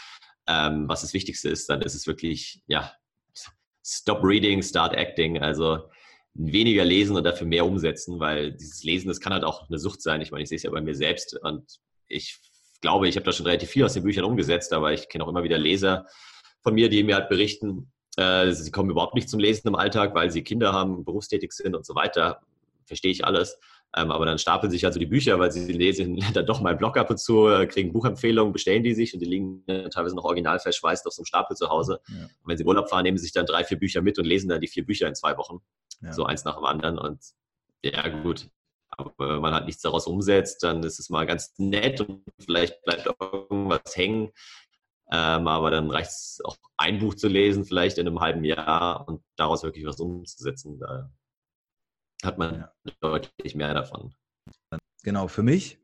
ähm, 0.49 0.89
was 0.89 1.03
das 1.03 1.15
Wichtigste 1.15 1.49
ist, 1.49 1.69
dann 1.69 1.81
ist 1.83 1.95
es 1.95 2.09
wirklich, 2.09 2.61
ja, 2.67 2.93
stop 3.85 4.25
reading, 4.25 4.63
start 4.63 4.95
acting. 4.95 5.39
Also 5.39 5.89
weniger 6.35 6.85
lesen 6.85 7.17
und 7.17 7.25
dafür 7.25 7.47
mehr 7.47 7.67
umsetzen, 7.67 8.21
weil 8.21 8.53
dieses 8.53 8.83
Lesen, 8.85 9.09
das 9.09 9.21
kann 9.21 9.33
halt 9.33 9.45
auch 9.45 9.69
eine 9.69 9.79
Sucht 9.79 10.03
sein. 10.03 10.21
Ich 10.21 10.31
meine, 10.31 10.43
ich 10.43 10.49
sehe 10.49 10.57
es 10.57 10.63
ja 10.63 10.71
bei 10.71 10.81
mir 10.81 10.95
selbst 10.95 11.37
und 11.43 11.79
ich 12.07 12.39
glaube, 12.81 13.09
ich 13.09 13.17
habe 13.17 13.25
da 13.25 13.33
schon 13.33 13.47
relativ 13.47 13.71
viel 13.71 13.85
aus 13.85 13.95
den 13.95 14.05
Büchern 14.05 14.25
umgesetzt, 14.25 14.73
aber 14.73 14.93
ich 14.93 15.09
kenne 15.09 15.25
auch 15.25 15.29
immer 15.29 15.43
wieder 15.43 15.59
Leser 15.59 16.07
von 16.63 16.75
mir, 16.75 16.89
die 16.89 17.03
mir 17.03 17.17
halt 17.17 17.29
berichten, 17.29 17.93
sie 18.53 18.71
kommen 18.71 18.91
überhaupt 18.91 19.15
nicht 19.15 19.29
zum 19.29 19.39
Lesen 19.39 19.69
im 19.69 19.75
Alltag, 19.75 20.15
weil 20.15 20.31
sie 20.31 20.43
Kinder 20.43 20.73
haben, 20.73 21.05
berufstätig 21.05 21.53
sind 21.53 21.77
und 21.77 21.87
so 21.87 21.95
weiter. 21.95 22.41
Verstehe 22.85 23.13
ich 23.13 23.25
alles. 23.25 23.59
Ähm, 23.97 24.11
aber 24.11 24.27
dann 24.27 24.39
stapeln 24.39 24.71
sich 24.71 24.85
also 24.85 24.99
die 24.99 25.07
Bücher, 25.07 25.39
weil 25.39 25.51
sie 25.51 25.73
lesen 25.73 26.19
dann 26.35 26.45
doch 26.45 26.61
mal 26.61 26.71
einen 26.71 26.79
Blog 26.79 26.97
ab 26.99 27.09
und 27.11 27.19
zu, 27.19 27.49
äh, 27.49 27.67
kriegen 27.67 27.93
Buchempfehlungen, 27.93 28.53
bestellen 28.53 28.83
die 28.83 28.95
sich 28.95 29.15
und 29.15 29.21
die 29.21 29.27
liegen 29.27 29.65
teilweise 29.91 30.15
noch 30.15 30.25
original 30.25 30.59
verschweißt 30.59 31.07
auf 31.07 31.13
so 31.15 31.21
einem 31.21 31.27
Stapel 31.27 31.57
zu 31.57 31.69
Hause. 31.71 32.01
Ja. 32.09 32.25
Und 32.25 32.31
wenn 32.45 32.59
sie 32.59 32.65
Urlaub 32.65 32.91
fahren, 32.91 33.05
nehmen 33.05 33.17
sie 33.17 33.25
sich 33.25 33.33
dann 33.33 33.47
drei, 33.47 33.65
vier 33.65 33.79
Bücher 33.79 34.03
mit 34.03 34.19
und 34.19 34.27
lesen 34.27 34.49
dann 34.49 34.61
die 34.61 34.69
vier 34.69 34.85
Bücher 34.85 35.09
in 35.09 35.15
zwei 35.15 35.37
Wochen. 35.39 35.61
Ja. 36.03 36.13
So 36.13 36.25
eins 36.25 36.45
nach 36.45 36.57
dem 36.57 36.65
anderen. 36.65 36.99
Und 36.99 37.21
ja, 37.83 38.09
gut. 38.09 38.49
Aber 38.91 39.13
wenn 39.19 39.41
man 39.41 39.55
halt 39.55 39.67
nichts 39.67 39.83
daraus 39.83 40.07
umsetzt, 40.07 40.63
dann 40.63 40.83
ist 40.83 40.99
es 40.99 41.09
mal 41.09 41.27
ganz 41.27 41.55
nett 41.59 42.01
und 42.01 42.23
vielleicht 42.39 42.83
bleibt 42.83 43.09
irgendwas 43.21 43.97
hängen. 43.97 44.31
Ähm, 45.11 45.49
aber 45.49 45.71
dann 45.71 45.91
reicht 45.91 46.11
es 46.11 46.41
auch 46.45 46.57
ein 46.77 46.99
Buch 46.99 47.15
zu 47.15 47.29
lesen, 47.29 47.65
vielleicht 47.65 47.99
in 47.99 48.07
einem 48.07 48.21
halben 48.21 48.45
Jahr 48.45 49.09
und 49.09 49.23
daraus 49.37 49.63
wirklich 49.63 49.87
was 49.87 50.01
umzusetzen. 50.01 50.79
Da 50.79 51.11
hat 52.23 52.39
man 52.39 52.55
ja. 52.55 52.73
deutlich 53.01 53.55
mehr 53.55 53.75
davon. 53.75 54.15
Genau, 55.03 55.29
für 55.29 55.43
mich 55.43 55.79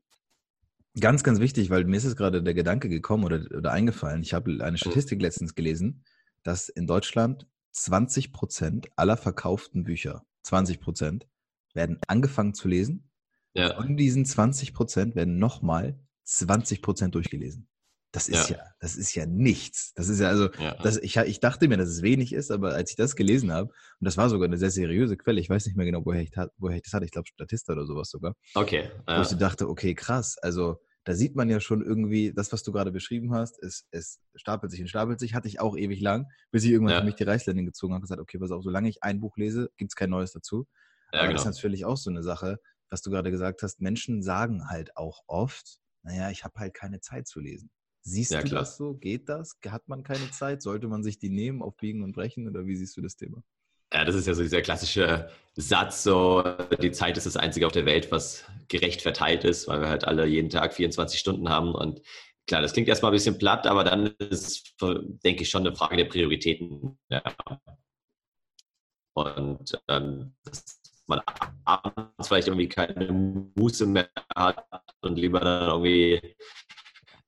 ganz, 1.01 1.25
ganz 1.25 1.41
wichtig, 1.41 1.71
weil 1.71 1.85
mir 1.85 1.97
ist 1.97 2.05
es 2.05 2.17
gerade 2.17 2.43
der 2.43 2.55
Gedanke 2.55 2.89
gekommen 2.89 3.25
oder, 3.25 3.45
oder 3.57 3.73
eingefallen. 3.73 4.23
Ich 4.23 4.35
habe 4.35 4.51
eine 4.61 4.73
mhm. 4.73 4.77
Statistik 4.77 5.21
letztens 5.21 5.55
gelesen, 5.55 6.05
dass 6.43 6.69
in 6.69 6.87
Deutschland 6.87 7.47
20 7.73 8.33
Prozent 8.33 8.89
aller 8.97 9.17
verkauften 9.17 9.85
Bücher, 9.85 10.25
20 10.45 10.81
Prozent, 10.81 11.27
werden 11.73 11.99
angefangen 12.07 12.55
zu 12.55 12.69
lesen. 12.69 13.11
Ja. 13.55 13.75
Von 13.75 13.97
diesen 13.97 14.25
20 14.25 14.75
Prozent 14.75 15.17
werden 15.17 15.39
nochmal 15.39 15.99
20 16.25 16.83
Prozent 16.83 17.15
durchgelesen. 17.15 17.69
Das 18.15 18.29
ist 18.29 18.51
ja. 18.51 18.59
ja. 18.59 18.65
das 18.79 18.95
ist 18.95 19.13
ja 19.17 19.27
nichts. 19.27 19.93
Das 19.95 20.09
ist 20.09 20.21
ja 20.21 20.29
also, 20.29 20.49
ja. 20.53 20.77
Das, 20.85 20.99
ich, 20.99 21.17
ich 21.17 21.41
dachte 21.41 21.67
mir, 21.67 21.77
dass 21.77 21.89
es 21.89 22.03
wenig 22.03 22.33
ist, 22.33 22.53
aber 22.53 22.73
als 22.73 22.91
ich 22.91 22.97
das 22.97 23.17
gelesen 23.17 23.51
habe, 23.51 23.71
und 23.73 24.05
das 24.05 24.17
war 24.17 24.31
sogar 24.31 24.47
eine 24.47 24.57
sehr 24.57 24.71
seriöse 24.71 25.17
Quelle, 25.17 25.41
ich 25.41 25.51
weiß 25.51 25.67
nicht 25.67 25.77
mehr 25.77 25.85
genau, 25.85 26.03
woher 26.05 26.23
ich, 26.23 26.31
woher 26.57 26.77
ich 26.77 26.83
das 26.83 26.93
hatte, 26.93 27.07
ich 27.07 27.11
glaube 27.11 27.27
Statista 27.27 27.73
oder 27.73 27.87
sowas 27.87 28.11
sogar. 28.11 28.37
Okay. 28.55 28.89
Wo 29.09 29.21
ich 29.21 29.37
dachte, 29.37 29.69
okay, 29.69 29.97
krass, 29.97 30.39
also 30.39 30.81
da 31.03 31.15
sieht 31.15 31.35
man 31.35 31.51
ja 31.51 31.59
schon 31.59 31.83
irgendwie, 31.83 32.33
das, 32.33 32.53
was 32.53 32.63
du 32.63 32.71
gerade 32.71 32.93
beschrieben 32.93 33.35
hast, 33.35 33.61
es, 33.61 33.85
es 33.91 34.21
stapelt 34.37 34.71
sich 34.71 34.81
und 34.81 34.87
stapelt 34.87 35.19
sich, 35.19 35.35
hatte 35.35 35.49
ich 35.49 35.59
auch 35.59 35.77
ewig 35.77 36.01
lang, 36.01 36.27
bis 36.53 36.63
ich 36.63 36.71
irgendwann 36.71 36.95
ja. 36.95 37.01
für 37.01 37.07
mich 37.07 37.17
die 37.17 37.25
Reißleine 37.25 37.65
gezogen 37.65 37.95
habe 37.95 37.99
und 37.99 38.03
gesagt, 38.03 38.21
okay, 38.21 38.39
pass 38.39 38.53
auf, 38.53 38.63
solange 38.63 38.89
ich 38.89 39.03
ein 39.03 39.19
Buch 39.19 39.37
lese, 39.37 39.71
gibt 39.77 39.91
es 39.91 39.97
kein 39.97 40.11
neues 40.11 40.31
dazu. 40.31 40.69
Ja, 41.13 41.19
Aber 41.19 41.29
genau. 41.29 41.33
das 41.33 41.49
ist 41.49 41.57
natürlich 41.57 41.85
auch 41.85 41.97
so 41.97 42.11
eine 42.11 42.23
Sache, 42.23 42.59
was 42.91 43.03
du 43.03 43.11
gerade 43.11 43.33
gesagt 43.33 43.65
hast, 43.65 43.81
Menschen 43.81 44.23
sagen 44.23 44.69
halt 44.69 44.97
auch 44.97 45.23
oft, 45.27 45.79
naja, 46.05 46.31
ich 46.31 46.45
habe 46.45 46.61
halt 46.61 46.75
keine 46.75 47.01
Zeit 47.01 47.27
zu 47.27 47.41
lesen. 47.41 47.71
Siehst 48.07 48.33
ja, 48.33 48.43
du 48.43 48.49
klar. 48.49 48.61
das 48.61 48.77
so? 48.77 48.95
Geht 48.95 49.31
das? 49.31 49.59
Hat 49.67 49.89
man 49.89 50.03
keine 50.03 50.31
Zeit? 50.31 50.61
Sollte 50.61 50.89
man 50.89 51.03
sich 51.03 51.19
die 51.19 51.31
nehmen 51.31 51.63
auf 51.63 51.77
Biegen 51.79 52.03
und 52.03 52.13
Brechen? 52.13 52.47
Oder 52.47 52.67
wie 52.67 52.77
siehst 52.77 52.97
du 52.99 53.01
das 53.01 53.17
Thema? 53.17 53.43
Ja, 53.93 54.05
das 54.05 54.15
ist 54.15 54.27
ja 54.27 54.35
so 54.35 54.43
dieser 54.43 54.61
klassische 54.61 55.31
Satz, 55.55 56.03
so 56.03 56.43
die 56.83 56.91
Zeit 56.91 57.17
ist 57.17 57.27
das 57.27 57.37
Einzige 57.37 57.67
auf 57.67 57.73
der 57.73 57.87
Welt, 57.87 58.11
was 58.11 58.45
gerecht 58.69 59.03
verteilt 59.03 59.45
ist, 59.45 59.69
weil 59.69 59.81
wir 59.81 59.89
halt 59.89 60.05
alle 60.05 60.27
jeden 60.27 60.51
Tag 60.51 60.75
24 60.75 61.19
Stunden 61.19 61.49
haben. 61.49 61.75
Und 61.75 62.03
klar, 62.47 62.61
das 62.61 62.73
klingt 62.73 62.89
erstmal 62.89 63.13
ein 63.13 63.15
bisschen 63.15 63.39
platt, 63.39 63.67
aber 63.67 63.85
dann 63.85 64.07
ist 64.19 64.75
es, 64.79 64.99
denke 65.25 65.43
ich, 65.43 65.49
schon 65.49 65.67
eine 65.67 65.75
Frage 65.75 65.97
der 65.97 66.07
Prioritäten. 66.07 66.99
Ja. 67.09 67.23
Und 69.15 69.81
ähm, 69.89 70.35
dass 70.45 70.81
man 71.07 71.21
abends 71.65 72.29
vielleicht 72.29 72.49
irgendwie 72.49 72.69
keine 72.69 73.13
Muße 73.55 73.87
mehr 73.87 74.11
hat 74.35 74.67
und 75.01 75.19
lieber 75.19 75.41
dann 75.41 75.69
irgendwie 75.69 76.37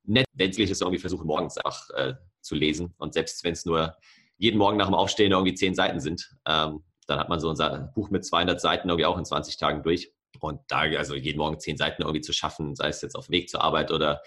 nett, 0.06 0.26
wenn 0.32 0.50
es 0.50 0.58
irgendwie 0.58 0.98
versuchen, 0.98 1.26
morgens 1.26 1.58
einfach 1.58 1.90
äh, 1.90 2.14
zu 2.40 2.54
lesen. 2.54 2.94
Und 2.98 3.14
selbst 3.14 3.44
wenn 3.44 3.52
es 3.52 3.64
nur 3.64 3.96
jeden 4.38 4.58
Morgen 4.58 4.76
nach 4.76 4.86
dem 4.86 4.94
Aufstehen 4.94 5.32
irgendwie 5.32 5.54
zehn 5.54 5.74
Seiten 5.74 6.00
sind. 6.00 6.30
Ähm, 6.46 6.84
dann 7.06 7.18
hat 7.18 7.28
man 7.28 7.40
so 7.40 7.48
unser 7.48 7.92
Buch 7.94 8.10
mit 8.10 8.24
200 8.24 8.60
Seiten 8.60 8.88
irgendwie 8.88 9.06
auch 9.06 9.16
in 9.16 9.24
20 9.24 9.56
Tagen 9.56 9.82
durch. 9.82 10.12
Und 10.40 10.60
da, 10.68 10.80
also 10.80 11.14
jeden 11.14 11.38
Morgen 11.38 11.58
zehn 11.58 11.76
Seiten 11.76 12.02
irgendwie 12.02 12.20
zu 12.20 12.32
schaffen, 12.32 12.74
sei 12.74 12.88
es 12.88 13.00
jetzt 13.00 13.16
auf 13.16 13.26
dem 13.26 13.32
Weg 13.32 13.48
zur 13.48 13.62
Arbeit 13.62 13.90
oder 13.90 14.20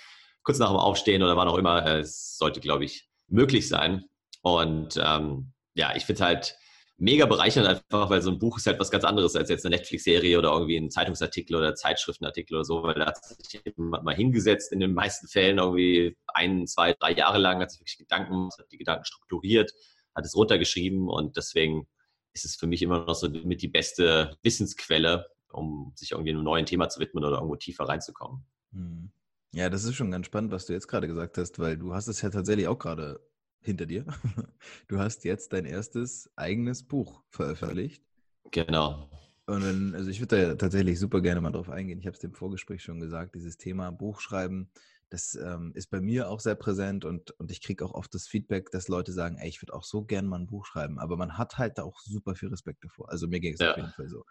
kurz 0.43 0.57
nach 0.57 0.69
dem 0.69 0.77
Aufstehen 0.77 1.21
oder 1.21 1.38
wann 1.38 1.48
auch 1.48 1.57
immer, 1.57 1.86
es 1.86 2.38
sollte, 2.38 2.59
glaube 2.59 2.86
ich, 2.86 3.09
möglich 3.27 3.67
sein. 3.67 4.05
Und 4.41 5.00
ähm, 5.03 5.53
ja, 5.75 5.95
ich 5.95 6.05
finde 6.05 6.24
halt 6.24 6.57
mega 7.00 7.25
bereichernd 7.25 7.68
einfach, 7.68 8.10
weil 8.10 8.22
so 8.22 8.29
ein 8.29 8.39
Buch 8.39 8.58
ist 8.58 8.68
halt 8.68 8.79
was 8.79 8.91
ganz 8.91 9.03
anderes 9.03 9.36
als 9.36 9.50
jetzt 9.50 9.65
eine 9.65 9.75
Netflix-Serie 9.75 10.38
oder 10.38 10.51
irgendwie 10.51 10.77
ein 10.77 10.91
Zeitungsartikel 10.91 11.56
oder 11.56 11.75
Zeitschriftenartikel 11.75 12.56
oder 12.56 12.65
so, 12.65 12.84
weil 12.84 12.96
da 12.96 13.08
hat 13.08 13.18
sich 13.25 13.62
mal 13.77 14.15
hingesetzt, 14.15 14.72
in 14.72 14.79
den 14.79 14.94
meisten 14.94 15.27
Fällen 15.27 15.58
irgendwie 15.58 16.18
ein, 16.27 16.68
zwei, 16.68 16.94
drei 16.94 17.13
Jahre 17.13 17.38
lang, 17.38 17.62
hat 17.62 17.72
sich 17.72 17.79
wirklich 17.79 17.98
Gedanken, 17.98 18.50
hat 18.58 18.72
die 18.72 18.77
Gedanken 18.77 19.06
strukturiert, 19.06 19.72
hat 20.13 20.25
es 20.25 20.36
runtergeschrieben 20.36 21.08
und 21.08 21.38
deswegen 21.38 21.88
ist 22.34 22.46
es 22.46 22.56
für 22.56 22.68
mich 22.68 22.82
immer 22.82 23.06
noch 23.06 23.15
so 23.15 23.29
mit 23.29 23.62
die 23.62 23.68
beste 23.68 24.38
Wissensquelle, 24.44 25.25
um 25.51 25.94
sich 25.96 26.12
irgendwie 26.12 26.32
einem 26.32 26.44
neuen 26.44 26.65
Thema 26.65 26.89
zu 26.89 27.00
widmen 27.00 27.24
oder 27.24 27.38
irgendwo 27.38 27.56
tiefer 27.56 27.86
reinzukommen. 27.86 28.46
Hm. 28.74 29.12
Ja, 29.51 29.70
das 29.70 29.84
ist 29.84 29.96
schon 29.96 30.12
ganz 30.12 30.27
spannend, 30.27 30.51
was 30.51 30.68
du 30.68 30.74
jetzt 30.74 30.88
gerade 30.88 31.08
gesagt 31.08 31.38
hast, 31.38 31.58
weil 31.58 31.75
du 31.77 31.94
hast 31.94 32.08
es 32.08 32.22
ja 32.22 32.29
tatsächlich 32.29 32.68
auch 32.68 32.77
gerade 32.77 33.20
hinter 33.62 33.86
dir. 33.86 34.06
Du 34.88 35.00
hast 35.00 35.24
jetzt 35.24 35.54
dein 35.54 35.66
erstes 35.66 36.30
eigenes 36.36 36.84
Buch 36.84 37.24
veröffentlicht. 37.30 38.04
Genau. 38.51 39.10
Und 39.46 39.63
wenn, 39.63 39.96
also 39.96 40.10
ich 40.10 40.20
würde 40.20 40.48
da 40.48 40.56
tatsächlich 40.56 41.00
super 41.00 41.22
gerne 41.22 41.42
mal 41.42 41.51
drauf 41.51 41.70
eingehen. 41.70 42.00
Ich 42.00 42.06
habe 42.06 42.18
es 42.18 42.24
im 42.24 42.34
Vorgespräch 42.34 42.84
schon 42.84 43.00
gesagt, 43.00 43.36
dieses 43.36 43.58
Thema 43.58 43.92
Buchschreiben 43.92 44.72
das 45.10 45.36
ähm, 45.36 45.72
ist 45.74 45.89
bei 45.89 46.01
mir 46.01 46.30
auch 46.30 46.39
sehr 46.39 46.56
präsent 46.56 47.04
und, 47.04 47.32
und 47.39 47.51
ich 47.51 47.62
kriege 47.62 47.84
auch 47.84 47.94
oft 47.94 48.13
das 48.13 48.28
Feedback, 48.28 48.70
dass 48.72 48.88
Leute 48.88 49.12
sagen, 49.12 49.38
ey, 49.38 49.50
ich 49.50 49.62
würde 49.62 49.74
auch 49.74 49.84
so 49.84 50.04
gern 50.04 50.28
mal 50.28 50.39
ein 50.39 50.48
Buch 50.48 50.66
schreiben, 50.66 51.00
aber 51.00 51.18
man 51.18 51.38
hat 51.38 51.58
halt 51.58 51.78
da 51.78 51.84
auch 51.84 52.00
super 52.00 52.36
viel 52.36 52.50
Respekt 52.50 52.84
davor. 52.84 53.10
Also 53.10 53.28
mir 53.28 53.39
ging 53.39 53.54
es 53.54 53.60
ja. 53.60 53.72
auf 53.72 53.78
jeden 53.78 53.92
Fall 53.92 54.08
so. 54.08 54.24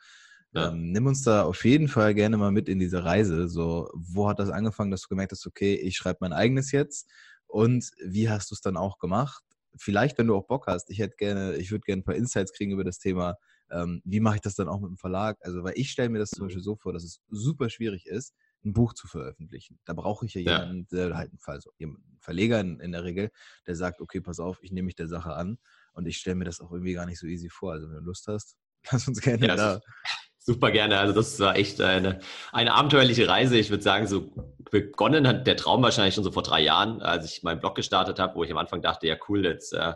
Ja. 0.52 0.70
Ähm, 0.70 0.92
nimm 0.92 1.06
uns 1.06 1.22
da 1.22 1.42
auf 1.42 1.64
jeden 1.64 1.88
Fall 1.88 2.14
gerne 2.14 2.36
mal 2.36 2.52
mit 2.52 2.68
in 2.68 2.78
diese 2.78 3.04
Reise. 3.04 3.48
So, 3.48 3.90
wo 3.94 4.28
hat 4.28 4.38
das 4.38 4.50
angefangen, 4.50 4.90
dass 4.90 5.02
du 5.02 5.08
gemerkt 5.08 5.32
hast, 5.32 5.46
okay, 5.46 5.74
ich 5.74 5.96
schreibe 5.96 6.18
mein 6.20 6.32
eigenes 6.32 6.72
jetzt 6.72 7.10
und 7.48 7.90
wie 8.04 8.28
hast 8.28 8.50
du 8.50 8.54
es 8.54 8.60
dann 8.60 8.76
auch 8.76 8.98
gemacht? 8.98 9.42
Vielleicht, 9.76 10.18
wenn 10.18 10.26
du 10.26 10.36
auch 10.36 10.46
Bock 10.46 10.66
hast, 10.66 10.90
ich 10.90 10.98
hätte 10.98 11.16
gerne, 11.16 11.56
ich 11.56 11.70
würde 11.70 11.82
gerne 11.82 12.00
ein 12.00 12.04
paar 12.04 12.14
Insights 12.14 12.52
kriegen 12.52 12.72
über 12.72 12.84
das 12.84 12.98
Thema, 12.98 13.36
ähm, 13.70 14.00
wie 14.04 14.20
mache 14.20 14.36
ich 14.36 14.40
das 14.40 14.54
dann 14.54 14.68
auch 14.68 14.80
mit 14.80 14.90
dem 14.90 14.96
Verlag? 14.96 15.38
Also, 15.42 15.62
weil 15.62 15.74
ich 15.76 15.90
stelle 15.90 16.08
mir 16.08 16.18
das 16.18 16.30
zum 16.30 16.44
mhm. 16.44 16.48
Beispiel 16.48 16.62
so 16.62 16.76
vor, 16.76 16.92
dass 16.92 17.04
es 17.04 17.20
super 17.28 17.68
schwierig 17.68 18.06
ist, 18.06 18.34
ein 18.64 18.72
Buch 18.72 18.94
zu 18.94 19.06
veröffentlichen. 19.06 19.78
Da 19.84 19.94
brauche 19.94 20.26
ich 20.26 20.34
ja, 20.34 20.40
ja. 20.40 20.60
jemanden, 20.60 20.86
der 20.88 21.16
halt 21.16 21.30
also 21.44 21.70
einen 21.80 22.18
Verleger 22.20 22.60
in, 22.60 22.80
in, 22.80 22.92
der 22.92 23.04
Regel, 23.04 23.30
der 23.66 23.76
sagt, 23.76 24.00
okay, 24.00 24.20
pass 24.20 24.40
auf, 24.40 24.58
ich 24.62 24.72
nehme 24.72 24.86
mich 24.86 24.96
der 24.96 25.08
Sache 25.08 25.34
an 25.34 25.58
und 25.92 26.06
ich 26.06 26.18
stelle 26.18 26.36
mir 26.36 26.44
das 26.44 26.60
auch 26.60 26.72
irgendwie 26.72 26.94
gar 26.94 27.06
nicht 27.06 27.18
so 27.18 27.26
easy 27.26 27.48
vor. 27.48 27.72
Also 27.72 27.88
wenn 27.88 27.96
du 27.96 28.02
Lust 28.02 28.26
hast, 28.26 28.56
lass 28.90 29.06
uns 29.06 29.20
gerne 29.20 29.46
ja, 29.46 29.56
da. 29.56 29.80
Super 30.48 30.70
gerne. 30.70 30.98
Also 30.98 31.12
das 31.12 31.38
war 31.40 31.56
echt 31.56 31.78
eine, 31.78 32.20
eine 32.52 32.72
abenteuerliche 32.72 33.28
Reise. 33.28 33.58
Ich 33.58 33.68
würde 33.68 33.82
sagen, 33.82 34.06
so 34.06 34.30
begonnen 34.70 35.28
hat 35.28 35.46
der 35.46 35.58
Traum 35.58 35.82
wahrscheinlich 35.82 36.14
schon 36.14 36.24
so 36.24 36.32
vor 36.32 36.42
drei 36.42 36.62
Jahren, 36.62 37.02
als 37.02 37.30
ich 37.30 37.42
meinen 37.42 37.60
Blog 37.60 37.74
gestartet 37.74 38.18
habe, 38.18 38.34
wo 38.34 38.44
ich 38.44 38.50
am 38.50 38.56
Anfang 38.56 38.80
dachte, 38.80 39.06
ja 39.06 39.16
cool, 39.28 39.44
jetzt 39.44 39.74
äh, 39.74 39.92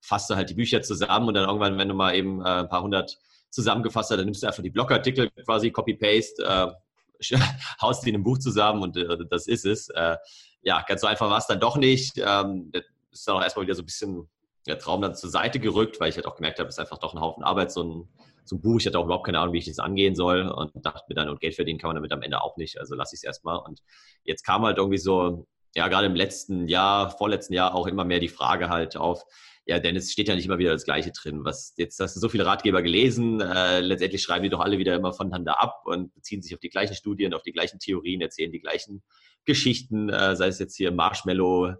fasst 0.00 0.28
du 0.28 0.34
halt 0.34 0.50
die 0.50 0.54
Bücher 0.54 0.82
zusammen 0.82 1.28
und 1.28 1.34
dann 1.34 1.46
irgendwann, 1.46 1.78
wenn 1.78 1.88
du 1.88 1.94
mal 1.94 2.16
eben 2.16 2.40
äh, 2.40 2.48
ein 2.48 2.68
paar 2.68 2.82
hundert 2.82 3.16
zusammengefasst 3.50 4.10
hast, 4.10 4.16
dann 4.16 4.24
nimmst 4.24 4.42
du 4.42 4.48
einfach 4.48 4.64
die 4.64 4.70
Blogartikel 4.70 5.30
quasi, 5.44 5.70
Copy-Paste, 5.70 6.42
äh, 6.42 7.36
haust 7.80 8.04
die 8.04 8.08
in 8.08 8.16
einem 8.16 8.24
Buch 8.24 8.38
zusammen 8.38 8.82
und 8.82 8.96
äh, 8.96 9.18
das 9.30 9.46
ist 9.46 9.64
es. 9.64 9.88
Äh, 9.90 10.16
ja, 10.62 10.84
ganz 10.88 11.02
so 11.02 11.06
einfach 11.06 11.30
war 11.30 11.38
es 11.38 11.46
dann 11.46 11.60
doch 11.60 11.76
nicht. 11.76 12.18
Ähm, 12.18 12.72
das 12.72 12.82
ist 13.12 13.28
dann 13.28 13.36
auch 13.36 13.42
erstmal 13.42 13.66
wieder 13.66 13.76
so 13.76 13.82
ein 13.82 13.86
bisschen 13.86 14.28
der 14.66 14.80
Traum 14.80 15.00
dann 15.00 15.14
zur 15.14 15.30
Seite 15.30 15.60
gerückt, 15.60 16.00
weil 16.00 16.08
ich 16.08 16.16
halt 16.16 16.26
auch 16.26 16.34
gemerkt 16.34 16.58
habe, 16.58 16.68
es 16.68 16.74
ist 16.74 16.80
einfach 16.80 16.98
doch 16.98 17.14
ein 17.14 17.20
Haufen 17.20 17.44
Arbeit, 17.44 17.70
so 17.70 17.84
ein, 17.84 18.08
so 18.44 18.56
ein 18.56 18.60
Buch. 18.60 18.80
Ich 18.80 18.86
hatte 18.86 18.98
auch 18.98 19.04
überhaupt 19.04 19.26
keine 19.26 19.38
Ahnung, 19.38 19.54
wie 19.54 19.58
ich 19.58 19.66
das 19.66 19.78
angehen 19.78 20.14
soll 20.14 20.48
und 20.48 20.72
dachte 20.84 21.04
mir 21.08 21.14
dann, 21.14 21.28
und 21.28 21.40
Geld 21.40 21.54
verdienen 21.54 21.78
kann 21.78 21.88
man 21.88 21.96
damit 21.96 22.12
am 22.12 22.22
Ende 22.22 22.42
auch 22.42 22.56
nicht, 22.56 22.78
also 22.78 22.94
lasse 22.94 23.14
ich 23.14 23.18
es 23.18 23.24
erstmal. 23.24 23.58
Und 23.58 23.80
jetzt 24.24 24.44
kam 24.44 24.62
halt 24.62 24.78
irgendwie 24.78 24.98
so, 24.98 25.46
ja, 25.74 25.88
gerade 25.88 26.06
im 26.06 26.14
letzten 26.14 26.68
Jahr, 26.68 27.10
vorletzten 27.10 27.54
Jahr 27.54 27.74
auch 27.74 27.86
immer 27.86 28.04
mehr 28.04 28.20
die 28.20 28.28
Frage 28.28 28.68
halt 28.68 28.96
auf, 28.96 29.24
ja, 29.64 29.78
Dennis, 29.78 30.10
steht 30.10 30.28
ja 30.28 30.34
nicht 30.34 30.46
immer 30.46 30.58
wieder 30.58 30.72
das 30.72 30.84
Gleiche 30.84 31.12
drin. 31.12 31.44
Was 31.44 31.74
jetzt 31.76 32.00
hast 32.00 32.16
du 32.16 32.20
so 32.20 32.28
viele 32.28 32.44
Ratgeber 32.44 32.82
gelesen, 32.82 33.40
äh, 33.40 33.80
letztendlich 33.80 34.22
schreiben 34.22 34.42
die 34.42 34.50
doch 34.50 34.60
alle 34.60 34.78
wieder 34.78 34.94
immer 34.94 35.12
voneinander 35.12 35.62
ab 35.62 35.82
und 35.84 36.12
beziehen 36.14 36.42
sich 36.42 36.52
auf 36.54 36.60
die 36.60 36.68
gleichen 36.68 36.94
Studien, 36.94 37.32
auf 37.32 37.42
die 37.42 37.52
gleichen 37.52 37.78
Theorien, 37.78 38.20
erzählen 38.20 38.50
die 38.50 38.60
gleichen 38.60 39.02
Geschichten, 39.44 40.08
äh, 40.08 40.34
sei 40.36 40.48
es 40.48 40.58
jetzt 40.58 40.76
hier 40.76 40.90
Marshmallow. 40.90 41.74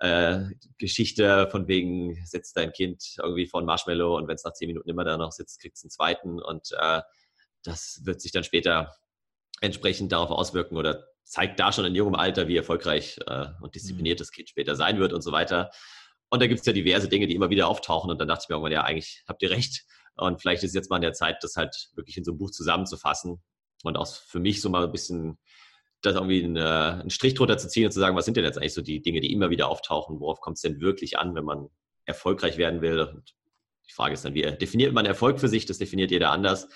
Äh, 0.00 0.54
Geschichte 0.78 1.48
von 1.50 1.68
wegen, 1.68 2.24
setzt 2.24 2.56
dein 2.56 2.72
Kind 2.72 3.16
irgendwie 3.18 3.46
vor 3.46 3.60
ein 3.60 3.66
Marshmallow 3.66 4.16
und 4.16 4.28
wenn 4.28 4.34
es 4.34 4.44
nach 4.44 4.54
zehn 4.54 4.68
Minuten 4.68 4.88
immer 4.88 5.04
da 5.04 5.16
noch 5.16 5.32
sitzt, 5.32 5.60
kriegt 5.60 5.76
es 5.76 5.84
einen 5.84 5.90
zweiten 5.90 6.40
und 6.40 6.72
äh, 6.78 7.02
das 7.62 8.00
wird 8.04 8.20
sich 8.20 8.32
dann 8.32 8.44
später 8.44 8.94
entsprechend 9.60 10.12
darauf 10.12 10.30
auswirken 10.30 10.76
oder 10.76 11.04
zeigt 11.24 11.60
da 11.60 11.72
schon 11.72 11.84
in 11.84 11.94
jungem 11.94 12.14
Alter, 12.14 12.48
wie 12.48 12.56
erfolgreich 12.56 13.18
äh, 13.26 13.46
und 13.60 13.74
diszipliniert 13.74 14.18
mhm. 14.18 14.22
das 14.22 14.32
Kind 14.32 14.48
später 14.48 14.74
sein 14.74 14.98
wird 14.98 15.12
und 15.12 15.22
so 15.22 15.32
weiter. 15.32 15.70
Und 16.30 16.40
da 16.40 16.46
gibt 16.46 16.60
es 16.60 16.66
ja 16.66 16.72
diverse 16.72 17.08
Dinge, 17.08 17.26
die 17.26 17.34
immer 17.34 17.50
wieder 17.50 17.68
auftauchen. 17.68 18.10
Und 18.10 18.18
dann 18.18 18.28
dachte 18.28 18.44
ich 18.44 18.48
mir 18.48 18.54
irgendwann, 18.54 18.72
ja, 18.72 18.84
eigentlich 18.84 19.22
habt 19.28 19.42
ihr 19.42 19.50
recht. 19.50 19.84
Und 20.14 20.40
vielleicht 20.40 20.62
ist 20.62 20.74
jetzt 20.74 20.90
mal 20.90 20.96
an 20.96 21.02
der 21.02 21.12
Zeit, 21.12 21.38
das 21.42 21.56
halt 21.56 21.90
wirklich 21.94 22.16
in 22.16 22.24
so 22.24 22.32
ein 22.32 22.38
Buch 22.38 22.50
zusammenzufassen 22.50 23.42
und 23.82 23.96
auch 23.96 24.06
für 24.06 24.40
mich 24.40 24.60
so 24.60 24.68
mal 24.70 24.84
ein 24.84 24.92
bisschen 24.92 25.38
das 26.02 26.14
irgendwie 26.14 26.44
einen, 26.44 26.56
einen 26.56 27.10
Strich 27.10 27.34
drunter 27.34 27.58
zu 27.58 27.68
ziehen 27.68 27.86
und 27.86 27.92
zu 27.92 28.00
sagen, 28.00 28.16
was 28.16 28.24
sind 28.24 28.36
denn 28.36 28.44
jetzt 28.44 28.58
eigentlich 28.58 28.74
so 28.74 28.82
die 28.82 29.02
Dinge, 29.02 29.20
die 29.20 29.32
immer 29.32 29.50
wieder 29.50 29.68
auftauchen? 29.68 30.20
Worauf 30.20 30.40
kommt 30.40 30.56
es 30.56 30.62
denn 30.62 30.80
wirklich 30.80 31.18
an, 31.18 31.34
wenn 31.34 31.44
man 31.44 31.68
erfolgreich 32.04 32.56
werden 32.56 32.82
will? 32.82 33.00
Und 33.00 33.34
die 33.88 33.92
Frage 33.92 34.14
ist 34.14 34.24
dann, 34.24 34.34
wie 34.34 34.42
definiert 34.42 34.92
man 34.92 35.06
Erfolg 35.06 35.40
für 35.40 35.48
sich? 35.48 35.66
Das 35.66 35.78
definiert 35.78 36.10
jeder 36.10 36.30
anders. 36.30 36.68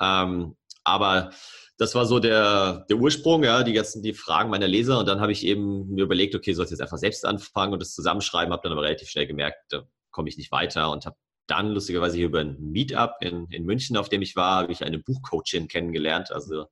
Ähm, 0.00 0.56
aber 0.82 1.30
das 1.78 1.94
war 1.94 2.06
so 2.06 2.20
der, 2.20 2.84
der 2.88 2.96
Ursprung, 2.96 3.42
ja, 3.42 3.62
die 3.62 3.72
ganzen 3.72 4.02
die 4.02 4.14
Fragen 4.14 4.50
meiner 4.50 4.68
Leser. 4.68 4.98
Und 4.98 5.06
dann 5.06 5.20
habe 5.20 5.32
ich 5.32 5.44
eben 5.44 5.92
mir 5.92 6.04
überlegt, 6.04 6.34
okay, 6.34 6.52
soll 6.52 6.66
ich 6.66 6.70
jetzt 6.70 6.80
einfach 6.80 6.98
selbst 6.98 7.24
anfangen 7.24 7.72
und 7.72 7.82
das 7.82 7.94
zusammenschreiben, 7.94 8.52
habe 8.52 8.62
dann 8.62 8.72
aber 8.72 8.82
relativ 8.82 9.08
schnell 9.08 9.26
gemerkt, 9.26 9.58
da 9.70 9.82
komme 10.10 10.28
ich 10.28 10.36
nicht 10.36 10.52
weiter 10.52 10.90
und 10.90 11.06
habe 11.06 11.16
dann 11.46 11.70
lustigerweise 11.72 12.16
hier 12.16 12.26
über 12.26 12.40
ein 12.40 12.56
Meetup 12.60 13.16
in, 13.20 13.46
in 13.50 13.64
München, 13.64 13.96
auf 13.96 14.08
dem 14.08 14.22
ich 14.22 14.36
war, 14.36 14.62
habe 14.62 14.72
ich 14.72 14.84
eine 14.84 14.98
Buchcoachin 14.98 15.68
kennengelernt. 15.68 16.30
Also 16.30 16.66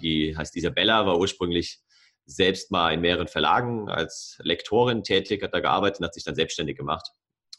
die 0.00 0.36
heißt 0.36 0.56
Isabella, 0.56 1.06
war 1.06 1.18
ursprünglich 1.18 1.80
selbst 2.24 2.70
mal 2.70 2.92
in 2.92 3.00
mehreren 3.00 3.28
Verlagen 3.28 3.88
als 3.88 4.38
Lektorin 4.42 5.02
tätig, 5.02 5.42
hat 5.42 5.54
da 5.54 5.60
gearbeitet 5.60 6.00
und 6.00 6.06
hat 6.06 6.14
sich 6.14 6.24
dann 6.24 6.34
selbstständig 6.34 6.76
gemacht 6.76 7.08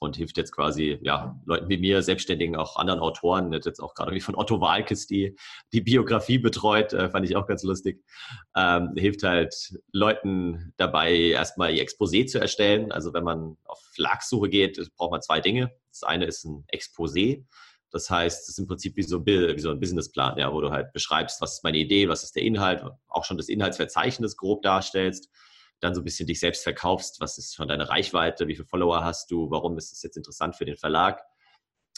und 0.04 0.18
hilft 0.18 0.38
jetzt 0.38 0.52
quasi 0.52 1.00
ja, 1.02 1.40
Leuten 1.46 1.70
wie 1.70 1.78
mir, 1.78 2.02
Selbstständigen, 2.02 2.56
auch 2.56 2.76
anderen 2.76 3.00
Autoren. 3.00 3.54
Hat 3.54 3.66
jetzt 3.66 3.80
auch 3.80 3.96
gerade 3.96 4.12
wie 4.12 4.20
von 4.20 4.36
Otto 4.36 4.60
Walkes 4.60 5.08
die, 5.08 5.36
die 5.72 5.82
Biografie 5.82 6.38
betreut, 6.38 6.94
äh, 6.94 7.10
fand 7.10 7.26
ich 7.26 7.36
auch 7.36 7.48
ganz 7.48 7.64
lustig. 7.64 8.04
Ähm, 8.56 8.92
hilft 8.96 9.24
halt 9.24 9.80
Leuten 9.92 10.74
dabei, 10.78 11.16
erstmal 11.16 11.74
ihr 11.74 11.84
Exposé 11.84 12.26
zu 12.28 12.40
erstellen. 12.40 12.92
Also 12.92 13.14
wenn 13.14 13.24
man 13.24 13.58
auf 13.66 13.80
Verlagssuche 13.96 14.50
geht, 14.50 14.80
braucht 14.98 15.12
man 15.12 15.22
zwei 15.22 15.40
Dinge. 15.40 15.72
Das 15.90 16.04
eine 16.04 16.26
ist 16.26 16.44
ein 16.44 16.66
Exposé. 16.74 17.46
Das 17.94 18.10
heißt, 18.10 18.44
es 18.44 18.50
ist 18.50 18.60
im 18.60 18.68
Prinzip 18.68 18.98
wie 18.98 19.04
so, 19.04 19.20
ein, 19.20 19.26
wie 19.26 19.60
so 19.60 19.70
ein 19.70 19.80
Businessplan, 19.80 20.38
ja, 20.38 20.52
wo 20.52 20.60
du 20.60 20.72
halt 20.72 20.92
beschreibst, 20.92 21.40
was 21.40 21.54
ist 21.54 21.64
meine 21.64 21.78
Idee, 21.78 22.10
was 22.10 22.24
ist 22.24 22.36
der 22.36 22.44
Inhalt, 22.44 22.84
auch 23.08 23.24
schon 23.24 23.38
das 23.38 23.48
Inhaltsverzeichnis 23.48 24.36
grob 24.36 24.64
darstellst 24.64 25.30
dann 25.84 25.94
so 25.94 26.02
ein 26.02 26.04
bisschen 26.04 26.28
dich 26.28 26.40
selbst 26.40 26.64
verkaufst, 26.64 27.20
was 27.20 27.38
ist 27.38 27.56
von 27.56 27.68
deiner 27.68 27.90
Reichweite, 27.90 28.48
wie 28.48 28.56
viele 28.56 28.68
Follower 28.68 29.04
hast 29.04 29.30
du, 29.30 29.52
warum 29.52 29.78
ist 29.78 29.92
das 29.92 30.02
jetzt 30.02 30.18
interessant 30.18 30.56
für 30.56 30.66
den 30.66 30.78
Verlag, 30.78 31.22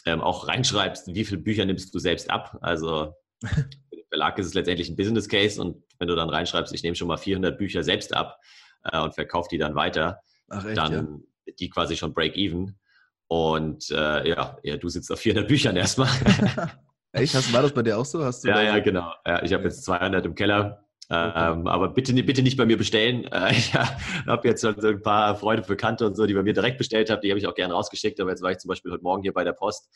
ähm, 0.04 0.20
auch 0.20 0.48
reinschreibst, 0.48 1.14
wie 1.14 1.24
viele 1.24 1.40
Bücher 1.40 1.64
nimmst 1.64 1.94
du 1.94 1.98
selbst 1.98 2.28
ab, 2.30 2.58
also 2.60 3.14
für 3.44 3.96
den 3.96 4.06
Verlag 4.08 4.38
ist 4.38 4.46
es 4.46 4.54
letztendlich 4.54 4.88
ein 4.88 4.96
Business 4.96 5.28
Case 5.28 5.60
und 5.60 5.82
wenn 5.98 6.08
du 6.08 6.16
dann 6.16 6.28
reinschreibst, 6.28 6.74
ich 6.74 6.82
nehme 6.82 6.96
schon 6.96 7.08
mal 7.08 7.16
400 7.16 7.56
Bücher 7.56 7.82
selbst 7.82 8.12
ab 8.14 8.40
äh, 8.84 9.00
und 9.00 9.14
verkaufe 9.14 9.48
die 9.50 9.58
dann 9.58 9.74
weiter, 9.74 10.20
Ach, 10.48 10.64
echt, 10.64 10.76
dann 10.76 11.24
ja? 11.46 11.52
die 11.58 11.70
quasi 11.70 11.96
schon 11.96 12.12
Break-Even. 12.12 12.78
Und 13.28 13.90
äh, 13.90 14.28
ja, 14.28 14.56
ja, 14.62 14.76
du 14.76 14.88
sitzt 14.88 15.10
auf 15.10 15.20
400 15.20 15.48
Büchern 15.48 15.76
erstmal. 15.76 16.08
echt? 17.12 17.34
Hast, 17.34 17.52
war 17.52 17.62
das 17.62 17.72
bei 17.72 17.82
dir 17.82 17.98
auch 17.98 18.04
so? 18.04 18.24
Hast 18.24 18.44
du 18.44 18.48
ja, 18.48 18.62
ja, 18.62 18.78
genau. 18.78 19.12
Ja, 19.26 19.42
ich 19.42 19.52
habe 19.52 19.64
jetzt 19.64 19.84
200 19.84 20.24
im 20.24 20.34
Keller 20.34 20.85
ähm, 21.08 21.66
aber 21.68 21.90
bitte, 21.90 22.12
bitte 22.14 22.42
nicht 22.42 22.56
bei 22.56 22.66
mir 22.66 22.76
bestellen. 22.76 23.24
Äh, 23.36 23.52
ich 23.52 23.74
habe 23.74 24.48
jetzt 24.48 24.62
schon 24.62 24.80
so 24.80 24.88
ein 24.88 25.02
paar 25.02 25.36
Freunde, 25.36 25.66
Bekannte 25.66 26.06
und 26.06 26.14
so, 26.14 26.26
die 26.26 26.32
bei 26.32 26.42
mir 26.42 26.54
direkt 26.54 26.78
bestellt 26.78 27.10
haben. 27.10 27.20
Die 27.20 27.30
habe 27.30 27.38
ich 27.38 27.46
auch 27.46 27.54
gerne 27.54 27.74
rausgeschickt. 27.74 28.18
Aber 28.20 28.30
jetzt 28.30 28.40
war 28.40 28.50
ich 28.50 28.58
zum 28.58 28.68
Beispiel 28.68 28.92
heute 28.92 29.02
Morgen 29.02 29.22
hier 29.22 29.34
bei 29.34 29.44
der 29.44 29.52
Post, 29.52 29.90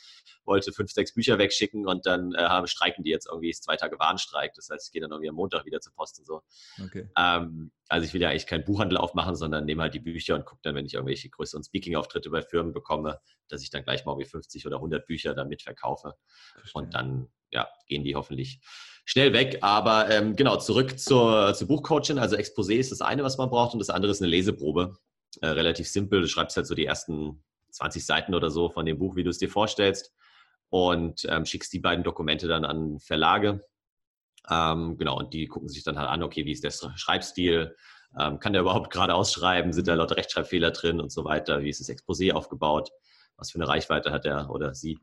wollte 0.44 0.72
fünf, 0.72 0.90
sechs 0.90 1.14
Bücher 1.14 1.38
wegschicken 1.38 1.86
und 1.86 2.06
dann 2.06 2.34
äh, 2.34 2.66
streiken 2.66 3.02
die 3.02 3.10
jetzt 3.10 3.26
irgendwie, 3.26 3.48
ist 3.48 3.64
zwei 3.64 3.76
Tage 3.76 3.98
Warnstreik. 3.98 4.52
Das 4.54 4.68
heißt, 4.68 4.88
ich 4.88 4.92
gehe 4.92 5.00
dann 5.00 5.10
irgendwie 5.10 5.30
am 5.30 5.36
Montag 5.36 5.64
wieder 5.64 5.80
zur 5.80 5.94
Post 5.94 6.18
und 6.18 6.26
so. 6.26 6.42
Okay. 6.84 7.08
Ähm, 7.16 7.70
also 7.88 8.06
ich 8.06 8.12
will 8.12 8.20
ja 8.20 8.28
eigentlich 8.28 8.46
keinen 8.46 8.64
Buchhandel 8.64 8.98
aufmachen, 8.98 9.34
sondern 9.34 9.64
nehme 9.64 9.82
halt 9.82 9.94
die 9.94 10.00
Bücher 10.00 10.34
und 10.34 10.44
gucke 10.44 10.60
dann, 10.62 10.74
wenn 10.74 10.86
ich 10.86 10.94
irgendwelche 10.94 11.30
größeren 11.30 11.64
Speaking-Auftritte 11.64 12.30
bei 12.30 12.42
Firmen 12.42 12.72
bekomme, 12.72 13.20
dass 13.48 13.62
ich 13.62 13.70
dann 13.70 13.84
gleich 13.84 14.04
mal 14.04 14.12
irgendwie 14.12 14.28
50 14.28 14.66
oder 14.66 14.76
100 14.76 15.06
Bücher 15.06 15.34
dann 15.34 15.48
mitverkaufe. 15.48 16.14
Verstehe. 16.52 16.82
Und 16.82 16.94
dann 16.94 17.28
ja, 17.50 17.68
gehen 17.86 18.04
die 18.04 18.14
hoffentlich 18.14 18.60
schnell 19.10 19.32
weg. 19.32 19.58
Aber 19.60 20.08
ähm, 20.08 20.36
genau, 20.36 20.56
zurück 20.56 20.96
zur, 20.98 21.52
zur 21.54 21.66
Buchcoaching. 21.66 22.20
Also 22.20 22.36
Exposé 22.36 22.74
ist 22.74 22.92
das 22.92 23.00
eine, 23.00 23.24
was 23.24 23.38
man 23.38 23.50
braucht, 23.50 23.72
und 23.72 23.80
das 23.80 23.90
andere 23.90 24.12
ist 24.12 24.22
eine 24.22 24.30
Leseprobe. 24.30 24.96
Äh, 25.40 25.48
relativ 25.48 25.88
simpel. 25.88 26.20
Du 26.20 26.28
schreibst 26.28 26.56
halt 26.56 26.68
so 26.68 26.76
die 26.76 26.86
ersten 26.86 27.42
20 27.72 28.06
Seiten 28.06 28.34
oder 28.34 28.50
so 28.50 28.70
von 28.70 28.86
dem 28.86 28.98
Buch, 28.98 29.16
wie 29.16 29.24
du 29.24 29.30
es 29.30 29.38
dir 29.38 29.50
vorstellst, 29.50 30.12
und 30.68 31.26
ähm, 31.28 31.44
schickst 31.44 31.72
die 31.72 31.80
beiden 31.80 32.04
Dokumente 32.04 32.46
dann 32.46 32.64
an 32.64 33.00
Verlage. 33.00 33.64
Ähm, 34.48 34.96
genau, 34.96 35.18
und 35.18 35.34
die 35.34 35.48
gucken 35.48 35.68
sich 35.68 35.82
dann 35.82 35.98
halt 35.98 36.08
an, 36.08 36.22
okay, 36.22 36.46
wie 36.46 36.52
ist 36.52 36.62
der 36.62 36.70
Schreibstil? 36.70 37.76
Ähm, 38.16 38.38
kann 38.38 38.52
der 38.52 38.62
überhaupt 38.62 38.92
gerade 38.92 39.14
ausschreiben? 39.16 39.72
Sind 39.72 39.88
da 39.88 39.94
lauter 39.94 40.18
Rechtschreibfehler 40.18 40.70
drin 40.70 41.00
und 41.00 41.10
so 41.10 41.24
weiter? 41.24 41.62
Wie 41.62 41.68
ist 41.68 41.80
das 41.80 41.88
Exposé 41.88 42.32
aufgebaut? 42.32 42.90
Was 43.36 43.50
für 43.50 43.58
eine 43.58 43.66
Reichweite 43.66 44.12
hat 44.12 44.24
er 44.24 44.50
oder 44.50 44.72
sie? 44.72 44.98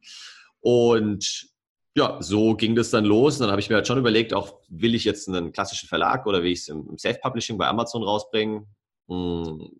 Und 0.61 1.49
ja, 1.97 2.17
so 2.21 2.55
ging 2.55 2.75
das 2.75 2.91
dann 2.91 3.05
los. 3.05 3.35
Und 3.35 3.41
dann 3.41 3.51
habe 3.51 3.59
ich 3.59 3.69
mir 3.69 3.75
halt 3.75 3.87
schon 3.87 3.97
überlegt, 3.97 4.31
auch 4.31 4.59
will 4.69 4.93
ich 4.93 5.03
jetzt 5.03 5.27
einen 5.27 5.51
klassischen 5.51 5.89
Verlag 5.89 6.27
oder 6.27 6.43
will 6.43 6.51
ich 6.51 6.59
es 6.59 6.67
im 6.67 6.95
Self-Publishing 6.95 7.57
bei 7.57 7.67
Amazon 7.67 8.03
rausbringen? 8.03 8.67
Hm, 9.07 9.71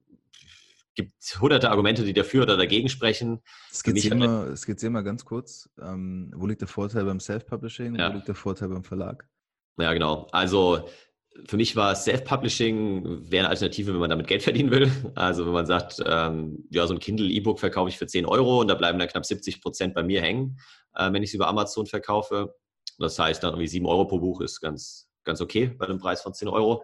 gibt 0.96 1.14
hunderte 1.40 1.70
Argumente, 1.70 2.04
die 2.04 2.14
dafür 2.14 2.42
oder 2.42 2.58
dagegen 2.58 2.90
sprechen. 2.90 3.44
Skizziere 3.72 4.16
mal, 4.16 4.58
skizzier 4.58 4.90
mal 4.90 5.04
ganz 5.04 5.26
kurz, 5.26 5.70
ähm, 5.80 6.34
wo 6.36 6.48
liegt 6.48 6.62
der 6.62 6.68
Vorteil 6.68 7.06
beim 7.06 7.20
Self-Publishing, 7.20 7.96
ja. 7.96 8.10
wo 8.10 8.16
liegt 8.16 8.28
der 8.28 8.34
Vorteil 8.34 8.70
beim 8.70 8.84
Verlag? 8.84 9.30
Ja, 9.80 9.94
genau. 9.94 10.28
Also 10.32 10.90
für 11.46 11.58
mich 11.58 11.76
war 11.76 11.96
Self-Publishing 11.96 13.30
wäre 13.30 13.46
eine 13.46 13.50
Alternative, 13.50 13.94
wenn 13.94 14.00
man 14.00 14.10
damit 14.10 14.28
Geld 14.28 14.44
verdienen 14.44 14.72
will. 14.72 14.92
Also 15.16 15.46
wenn 15.46 15.54
man 15.54 15.66
sagt, 15.66 16.02
ähm, 16.06 16.66
ja, 16.70 16.88
so 16.88 16.94
ein 16.94 17.00
Kindle-E-Book 17.00 17.60
verkaufe 17.60 17.90
ich 17.90 17.98
für 17.98 18.08
10 18.08 18.26
Euro 18.26 18.62
und 18.62 18.68
da 18.68 18.76
bleiben 18.76 18.98
dann 18.98 19.08
knapp 19.08 19.26
70 19.26 19.62
Prozent 19.62 19.94
bei 19.94 20.04
mir 20.04 20.22
hängen 20.22 20.58
äh, 20.98 21.12
wenn 21.12 21.24
ich 21.24 21.30
es 21.30 21.34
über 21.34 21.48
Amazon 21.48 21.86
verkaufe. 21.86 22.56
Das 23.00 23.18
heißt, 23.18 23.44
dann 23.44 23.52
irgendwie 23.52 23.68
7 23.68 23.86
Euro 23.86 24.06
pro 24.06 24.20
Buch 24.20 24.42
ist 24.42 24.60
ganz, 24.60 25.10
ganz 25.24 25.40
okay 25.40 25.68
bei 25.68 25.86
einem 25.86 26.00
Preis 26.00 26.22
von 26.22 26.34
10 26.34 26.48
Euro. 26.48 26.84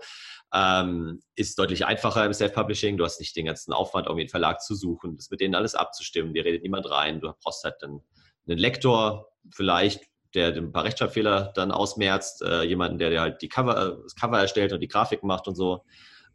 Ähm, 0.54 1.22
ist 1.36 1.58
deutlich 1.58 1.86
einfacher 1.86 2.26
im 2.26 2.34
Self-Publishing. 2.34 2.98
Du 2.98 3.04
hast 3.04 3.20
nicht 3.20 3.36
den 3.36 3.48
ganzen 3.48 3.74
Aufwand, 3.74 4.06
irgendwie 4.06 4.24
einen 4.24 4.30
Verlag 4.30 4.62
zu 4.62 4.76
suchen, 4.76 5.16
das 5.16 5.32
mit 5.32 5.42
denen 5.42 5.56
alles 5.56 5.74
abzustimmen. 5.74 6.34
Dir 6.34 6.46
redet 6.46 6.62
niemand 6.62 6.90
rein. 6.90 7.20
Du 7.20 7.34
brauchst 7.42 7.64
halt 7.64 7.76
dann 7.82 8.02
einen 8.48 8.60
Lektor 8.60 9.32
vielleicht, 9.52 10.04
der 10.34 10.56
ein 10.56 10.72
paar 10.72 10.84
Rechtschreibfehler 10.84 11.52
dann 11.56 11.72
ausmerzt. 11.72 12.42
Äh, 12.42 12.64
jemanden, 12.64 12.98
der 12.98 13.10
dir 13.10 13.22
halt 13.22 13.42
die 13.42 13.50
Cover, 13.50 14.00
das 14.04 14.16
Cover 14.16 14.40
erstellt 14.40 14.74
und 14.74 14.80
die 14.80 14.88
Grafik 14.88 15.24
macht 15.24 15.48
und 15.48 15.56
so. 15.56 15.84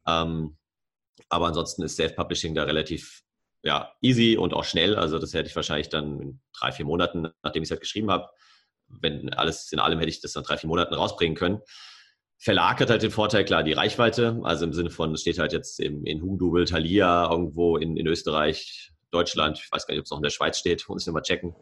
Ähm, 0.06 0.56
aber 1.28 1.46
ansonsten 1.46 1.82
ist 1.82 1.96
Self-Publishing 1.96 2.54
da 2.54 2.64
relativ 2.64 3.22
ja, 3.62 3.92
easy 4.00 4.36
und 4.36 4.54
auch 4.54 4.64
schnell. 4.64 4.96
Also 4.96 5.18
das 5.18 5.34
hätte 5.34 5.48
ich 5.48 5.56
wahrscheinlich 5.56 5.88
dann 5.88 6.20
in 6.20 6.40
drei, 6.52 6.72
vier 6.72 6.86
Monaten, 6.86 7.28
nachdem 7.42 7.62
ich 7.62 7.68
es 7.68 7.70
halt 7.70 7.80
geschrieben 7.80 8.10
habe, 8.10 8.28
wenn 8.88 9.32
alles 9.34 9.72
in 9.72 9.80
allem 9.80 9.98
hätte 9.98 10.10
ich 10.10 10.20
das 10.20 10.32
dann 10.32 10.44
drei, 10.44 10.56
vier 10.56 10.68
Monaten 10.68 10.94
rausbringen 10.94 11.36
können. 11.36 11.60
Verlag 12.38 12.80
hat 12.80 12.90
halt 12.90 13.02
den 13.02 13.10
Vorteil, 13.10 13.44
klar, 13.44 13.64
die 13.64 13.72
Reichweite, 13.72 14.40
also 14.44 14.64
im 14.64 14.72
Sinne 14.72 14.90
von, 14.90 15.12
es 15.12 15.22
steht 15.22 15.40
halt 15.40 15.52
jetzt 15.52 15.80
in, 15.80 16.06
in 16.06 16.22
Hugendubel, 16.22 16.64
Thalia, 16.66 17.28
irgendwo 17.28 17.76
in, 17.76 17.96
in 17.96 18.06
Österreich, 18.06 18.92
Deutschland, 19.10 19.58
ich 19.58 19.72
weiß 19.72 19.86
gar 19.86 19.94
nicht, 19.94 20.00
ob 20.00 20.04
es 20.04 20.10
noch 20.10 20.18
in 20.18 20.22
der 20.22 20.30
Schweiz 20.30 20.58
steht, 20.58 20.88
muss 20.88 21.02
ich 21.02 21.06
nochmal 21.08 21.22
checken. 21.22 21.54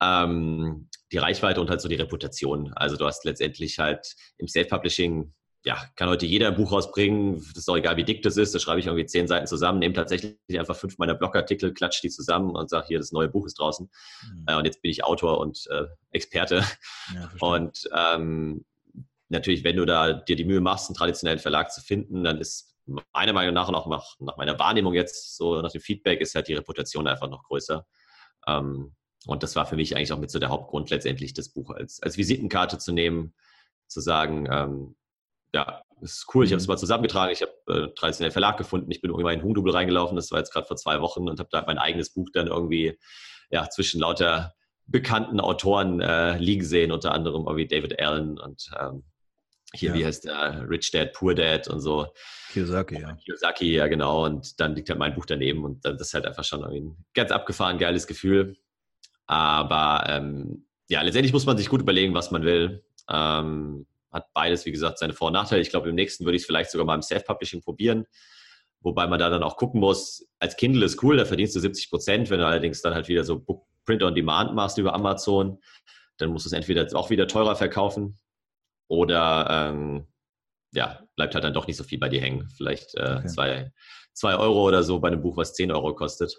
Ähm, 0.00 0.88
die 1.12 1.18
Reichweite 1.18 1.60
und 1.60 1.70
halt 1.70 1.80
so 1.80 1.88
die 1.88 1.94
Reputation. 1.94 2.72
Also 2.74 2.96
du 2.96 3.06
hast 3.06 3.24
letztendlich 3.24 3.78
halt 3.78 4.14
im 4.38 4.48
Self-Publishing 4.48 5.32
ja, 5.66 5.84
kann 5.96 6.08
heute 6.08 6.26
jeder 6.26 6.46
ein 6.46 6.54
Buch 6.54 6.70
rausbringen. 6.70 7.38
Das 7.48 7.58
ist 7.58 7.68
auch 7.68 7.76
egal, 7.76 7.96
wie 7.96 8.04
dick 8.04 8.22
das 8.22 8.36
ist. 8.36 8.54
Da 8.54 8.60
schreibe 8.60 8.78
ich 8.78 8.86
irgendwie 8.86 9.04
zehn 9.04 9.26
Seiten 9.26 9.48
zusammen, 9.48 9.80
nehme 9.80 9.94
tatsächlich 9.94 10.36
einfach 10.50 10.76
fünf 10.76 10.96
meiner 10.98 11.16
Blogartikel, 11.16 11.74
klatsche 11.74 12.02
die 12.02 12.08
zusammen 12.08 12.54
und 12.54 12.70
sage, 12.70 12.86
hier, 12.86 12.98
das 12.98 13.10
neue 13.10 13.28
Buch 13.28 13.46
ist 13.46 13.58
draußen. 13.58 13.90
Mhm. 14.30 14.44
Äh, 14.46 14.54
und 14.54 14.64
jetzt 14.64 14.80
bin 14.80 14.92
ich 14.92 15.02
Autor 15.02 15.38
und 15.40 15.66
äh, 15.70 15.86
Experte. 16.12 16.62
Ja, 17.12 17.30
und 17.40 17.88
ähm, 17.92 18.64
natürlich, 19.28 19.64
wenn 19.64 19.76
du 19.76 19.84
da 19.86 20.12
dir 20.12 20.36
die 20.36 20.44
Mühe 20.44 20.60
machst, 20.60 20.88
einen 20.88 20.96
traditionellen 20.96 21.40
Verlag 21.40 21.72
zu 21.72 21.80
finden, 21.80 22.22
dann 22.22 22.38
ist 22.38 22.76
meiner 23.12 23.32
Meinung 23.32 23.52
nach 23.52 23.68
und 23.68 23.74
auch 23.74 23.88
nach, 23.88 24.14
nach 24.20 24.36
meiner 24.36 24.56
Wahrnehmung 24.60 24.94
jetzt, 24.94 25.36
so 25.36 25.60
nach 25.62 25.72
dem 25.72 25.80
Feedback, 25.80 26.20
ist 26.20 26.36
halt 26.36 26.46
die 26.46 26.54
Reputation 26.54 27.08
einfach 27.08 27.28
noch 27.28 27.42
größer. 27.42 27.84
Ähm, 28.46 28.94
und 29.26 29.42
das 29.42 29.56
war 29.56 29.66
für 29.66 29.76
mich 29.76 29.96
eigentlich 29.96 30.12
auch 30.12 30.18
mit 30.18 30.30
so 30.30 30.38
der 30.38 30.48
Hauptgrund, 30.48 30.90
letztendlich 30.90 31.34
das 31.34 31.48
Buch 31.48 31.70
als, 31.70 32.02
als 32.02 32.16
Visitenkarte 32.16 32.78
zu 32.78 32.92
nehmen, 32.92 33.34
zu 33.88 34.00
sagen, 34.00 34.48
ähm, 34.50 34.96
ja, 35.52 35.82
ist 36.00 36.26
cool. 36.34 36.44
Ich 36.44 36.52
habe 36.52 36.58
es 36.58 36.66
mhm. 36.66 36.72
mal 36.72 36.78
zusammengetragen. 36.78 37.32
Ich 37.32 37.42
habe 37.42 37.52
äh, 37.68 37.94
traditionell 37.94 38.30
Verlag 38.30 38.58
gefunden. 38.58 38.90
Ich 38.90 39.00
bin 39.00 39.10
irgendwie 39.10 39.32
in 39.32 39.42
Hundubel 39.42 39.72
reingelaufen. 39.72 40.16
Das 40.16 40.30
war 40.30 40.38
jetzt 40.38 40.52
gerade 40.52 40.66
vor 40.66 40.76
zwei 40.76 41.00
Wochen 41.00 41.28
und 41.28 41.38
habe 41.38 41.48
da 41.50 41.64
mein 41.66 41.78
eigenes 41.78 42.10
Buch 42.12 42.28
dann 42.32 42.48
irgendwie 42.48 42.98
ja, 43.50 43.68
zwischen 43.70 44.00
lauter 44.00 44.54
bekannten 44.86 45.40
Autoren 45.40 46.00
äh, 46.00 46.38
liegen 46.38 46.64
sehen, 46.64 46.92
unter 46.92 47.12
anderem 47.12 47.46
irgendwie 47.46 47.66
David 47.66 47.98
Allen 48.00 48.38
und 48.38 48.70
ähm, 48.78 49.04
hier, 49.74 49.90
ja. 49.90 49.94
wie 49.96 50.06
heißt 50.06 50.26
der, 50.26 50.68
Rich 50.68 50.92
Dad, 50.92 51.12
Poor 51.12 51.34
Dad 51.34 51.68
und 51.68 51.80
so. 51.80 52.06
Kiyosaki, 52.52 53.00
ja. 53.00 53.14
Kiyosaki, 53.14 53.74
ja, 53.74 53.88
genau. 53.88 54.24
Und 54.24 54.60
dann 54.60 54.76
liegt 54.76 54.88
halt 54.88 54.98
mein 54.98 55.14
Buch 55.14 55.26
daneben 55.26 55.64
und 55.64 55.84
das 55.84 56.00
ist 56.00 56.14
halt 56.14 56.24
einfach 56.24 56.44
schon 56.44 56.64
ein 56.64 57.04
ganz 57.14 57.32
abgefahren, 57.32 57.78
geiles 57.78 58.06
Gefühl. 58.06 58.56
Aber 59.26 60.04
ähm, 60.08 60.66
ja, 60.88 61.02
letztendlich 61.02 61.32
muss 61.32 61.46
man 61.46 61.58
sich 61.58 61.68
gut 61.68 61.80
überlegen, 61.80 62.14
was 62.14 62.30
man 62.30 62.42
will. 62.42 62.84
Ähm, 63.10 63.86
hat 64.12 64.32
beides, 64.32 64.64
wie 64.66 64.72
gesagt, 64.72 64.98
seine 64.98 65.12
Vor- 65.12 65.28
und 65.28 65.34
Nachteile. 65.34 65.62
Ich 65.62 65.70
glaube, 65.70 65.88
im 65.88 65.94
nächsten 65.94 66.24
würde 66.24 66.36
ich 66.36 66.42
es 66.42 66.46
vielleicht 66.46 66.70
sogar 66.70 66.86
mal 66.86 66.94
im 66.94 67.02
Self-Publishing 67.02 67.62
probieren. 67.62 68.06
Wobei 68.80 69.06
man 69.06 69.18
da 69.18 69.30
dann 69.30 69.42
auch 69.42 69.56
gucken 69.56 69.80
muss, 69.80 70.28
als 70.38 70.56
Kindle 70.56 70.84
ist 70.84 71.02
cool, 71.02 71.16
da 71.16 71.24
verdienst 71.24 71.56
du 71.56 71.60
70 71.60 71.90
Prozent. 71.90 72.30
Wenn 72.30 72.38
du 72.38 72.46
allerdings 72.46 72.82
dann 72.82 72.94
halt 72.94 73.08
wieder 73.08 73.24
so 73.24 73.38
Book 73.38 73.66
Print 73.84 74.02
on 74.02 74.14
Demand 74.14 74.54
machst 74.54 74.78
über 74.78 74.94
Amazon, 74.94 75.58
dann 76.18 76.30
musst 76.30 76.46
du 76.46 76.48
es 76.48 76.52
entweder 76.52 76.86
auch 76.96 77.10
wieder 77.10 77.26
teurer 77.26 77.56
verkaufen 77.56 78.18
oder 78.88 79.48
ähm, 79.50 80.06
ja, 80.72 81.02
bleibt 81.16 81.34
halt 81.34 81.44
dann 81.44 81.54
doch 81.54 81.66
nicht 81.66 81.76
so 81.76 81.84
viel 81.84 81.98
bei 81.98 82.08
dir 82.08 82.20
hängen. 82.20 82.48
Vielleicht 82.56 82.94
äh, 82.94 83.16
okay. 83.18 83.26
zwei, 83.26 83.72
zwei 84.12 84.36
Euro 84.36 84.66
oder 84.66 84.82
so 84.82 85.00
bei 85.00 85.08
einem 85.08 85.22
Buch, 85.22 85.36
was 85.36 85.54
10 85.54 85.72
Euro 85.72 85.94
kostet. 85.94 86.36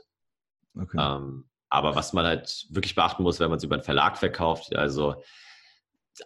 Okay. 0.80 0.98
Ähm, 1.00 1.50
aber 1.70 1.96
was 1.96 2.14
man 2.14 2.26
halt 2.26 2.66
wirklich 2.70 2.96
beachten 2.96 3.24
muss, 3.24 3.40
wenn 3.40 3.50
man 3.50 3.58
es 3.58 3.64
über 3.64 3.76
einen 3.76 3.84
Verlag 3.84 4.18
verkauft, 4.18 4.76
also 4.76 5.22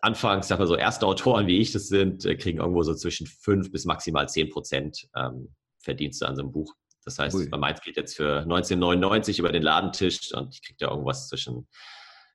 anfangs, 0.01 0.47
sag 0.47 0.60
mal 0.60 0.67
so, 0.67 0.75
erste 0.75 1.06
Autoren, 1.06 1.47
wie 1.47 1.60
ich 1.60 1.71
das 1.71 1.88
sind, 1.88 2.25
äh, 2.25 2.36
kriegen 2.36 2.60
irgendwo 2.60 2.84
so 2.84 2.93
zwischen 2.93 3.27
fünf 3.27 3.71
bis 3.71 3.86
maximal 3.86 4.30
zehn 4.30 4.49
Prozent 4.49 5.08
ähm, 5.15 5.54
Verdienste 5.80 6.27
an 6.27 6.36
so 6.36 6.43
einem 6.43 6.51
Buch. 6.51 6.73
Das 7.04 7.17
heißt, 7.17 7.36
Ui. 7.36 7.49
meins 7.58 7.82
geht 7.82 7.97
jetzt 7.97 8.15
für 8.15 8.41
1999 8.41 9.39
über 9.39 9.51
den 9.51 9.63
Ladentisch 9.63 10.34
und 10.34 10.54
ich 10.54 10.62
kriege 10.62 10.77
da 10.80 10.89
irgendwas 10.89 11.27
zwischen 11.27 11.67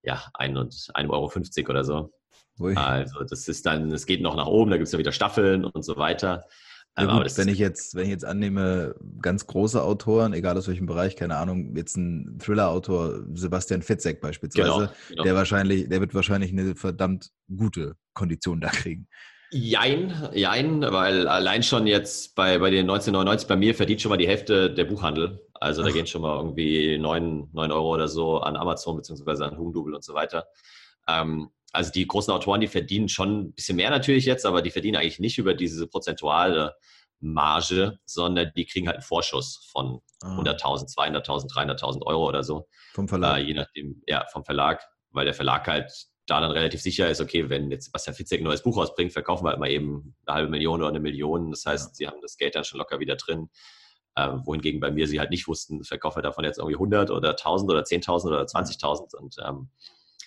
ja, 0.02 0.24
1 0.34 0.58
und 0.58 0.72
1,50 0.72 1.08
Euro 1.10 1.70
oder 1.70 1.84
so. 1.84 2.12
Ui. 2.58 2.74
Also 2.74 3.22
das 3.22 3.48
ist 3.48 3.64
dann, 3.66 3.92
es 3.92 4.06
geht 4.06 4.22
noch 4.22 4.34
nach 4.34 4.46
oben, 4.46 4.70
da 4.70 4.76
gibt 4.76 4.86
es 4.86 4.92
ja 4.92 4.98
wieder 4.98 5.12
Staffeln 5.12 5.64
und 5.64 5.84
so 5.84 5.96
weiter. 5.96 6.44
Ja, 6.98 7.18
gut, 7.18 7.36
wenn 7.36 7.48
ich 7.48 7.58
jetzt, 7.58 7.94
wenn 7.94 8.04
ich 8.04 8.10
jetzt 8.10 8.24
annehme, 8.24 8.94
ganz 9.20 9.46
große 9.46 9.82
Autoren, 9.82 10.32
egal 10.32 10.56
aus 10.56 10.66
welchem 10.66 10.86
Bereich, 10.86 11.14
keine 11.14 11.36
Ahnung, 11.36 11.76
jetzt 11.76 11.96
ein 11.96 12.38
Thriller-Autor, 12.38 13.24
Sebastian 13.34 13.82
Fitzek 13.82 14.22
beispielsweise, 14.22 14.70
genau, 14.70 14.92
genau. 15.10 15.22
der 15.22 15.34
wahrscheinlich, 15.34 15.88
der 15.90 16.00
wird 16.00 16.14
wahrscheinlich 16.14 16.52
eine 16.52 16.74
verdammt 16.74 17.30
gute 17.54 17.96
Kondition 18.14 18.62
da 18.62 18.68
kriegen. 18.70 19.08
Jein, 19.52 20.12
jein, 20.32 20.80
weil 20.80 21.28
allein 21.28 21.62
schon 21.62 21.86
jetzt 21.86 22.34
bei, 22.34 22.58
bei 22.58 22.70
den 22.70 22.90
1999 22.90 23.46
bei 23.46 23.56
mir 23.56 23.74
verdient 23.74 24.00
schon 24.00 24.10
mal 24.10 24.16
die 24.16 24.26
Hälfte 24.26 24.72
der 24.72 24.84
Buchhandel. 24.84 25.40
Also 25.54 25.82
da 25.82 25.88
Ach. 25.88 25.92
gehen 25.92 26.06
schon 26.06 26.22
mal 26.22 26.36
irgendwie 26.36 26.98
9, 26.98 27.50
9 27.52 27.72
Euro 27.72 27.94
oder 27.94 28.08
so 28.08 28.38
an 28.38 28.56
Amazon 28.56 28.96
beziehungsweise 28.96 29.44
an 29.46 29.56
Hugendubel 29.56 29.94
und 29.94 30.02
so 30.02 30.14
weiter. 30.14 30.46
Ähm, 31.08 31.50
also 31.76 31.92
die 31.92 32.06
großen 32.06 32.32
Autoren, 32.32 32.60
die 32.60 32.68
verdienen 32.68 33.08
schon 33.08 33.40
ein 33.40 33.52
bisschen 33.52 33.76
mehr 33.76 33.90
natürlich 33.90 34.24
jetzt, 34.24 34.46
aber 34.46 34.62
die 34.62 34.70
verdienen 34.70 34.96
eigentlich 34.96 35.20
nicht 35.20 35.36
über 35.36 35.54
diese 35.54 35.86
prozentuale 35.86 36.74
Marge, 37.20 37.98
sondern 38.04 38.50
die 38.56 38.64
kriegen 38.64 38.86
halt 38.86 38.96
einen 38.96 39.04
Vorschuss 39.04 39.68
von 39.70 40.00
ah. 40.22 40.38
100.000, 40.38 40.94
200.000, 40.94 41.52
300.000 41.52 42.02
Euro 42.06 42.28
oder 42.28 42.42
so. 42.42 42.66
Vom 42.94 43.08
Verlag? 43.08 43.38
Äh, 43.38 43.42
je 43.42 43.54
nachdem, 43.54 44.02
ja, 44.06 44.26
vom 44.32 44.44
Verlag, 44.44 44.82
weil 45.10 45.26
der 45.26 45.34
Verlag 45.34 45.66
halt 45.68 45.92
da 46.26 46.40
dann 46.40 46.50
relativ 46.50 46.80
sicher 46.80 47.08
ist, 47.08 47.20
okay, 47.20 47.48
wenn 47.50 47.70
jetzt 47.70 47.92
Bastian 47.92 48.16
Fitzek 48.16 48.40
ein 48.40 48.44
neues 48.44 48.62
Buch 48.62 48.76
rausbringt, 48.76 49.12
verkaufen 49.12 49.44
wir 49.44 49.50
halt 49.50 49.60
mal 49.60 49.70
eben 49.70 50.16
eine 50.26 50.34
halbe 50.34 50.50
Million 50.50 50.80
oder 50.80 50.88
eine 50.88 51.00
Million. 51.00 51.50
Das 51.50 51.64
heißt, 51.66 51.88
ja. 51.88 51.94
sie 51.94 52.06
haben 52.08 52.20
das 52.22 52.36
Geld 52.36 52.54
dann 52.54 52.64
schon 52.64 52.78
locker 52.78 53.00
wieder 53.00 53.16
drin. 53.16 53.48
Äh, 54.16 54.32
wohingegen 54.44 54.80
bei 54.80 54.90
mir 54.90 55.06
sie 55.06 55.20
halt 55.20 55.30
nicht 55.30 55.46
wussten, 55.46 55.84
verkaufen 55.84 56.18
wir 56.18 56.22
davon 56.22 56.44
jetzt 56.44 56.58
irgendwie 56.58 56.76
100 56.76 57.10
oder 57.10 57.30
1000 57.30 57.70
oder 57.70 57.82
10.000 57.82 58.26
oder 58.26 58.42
20.000 58.42 59.14
und 59.14 59.36
ähm, 59.46 59.68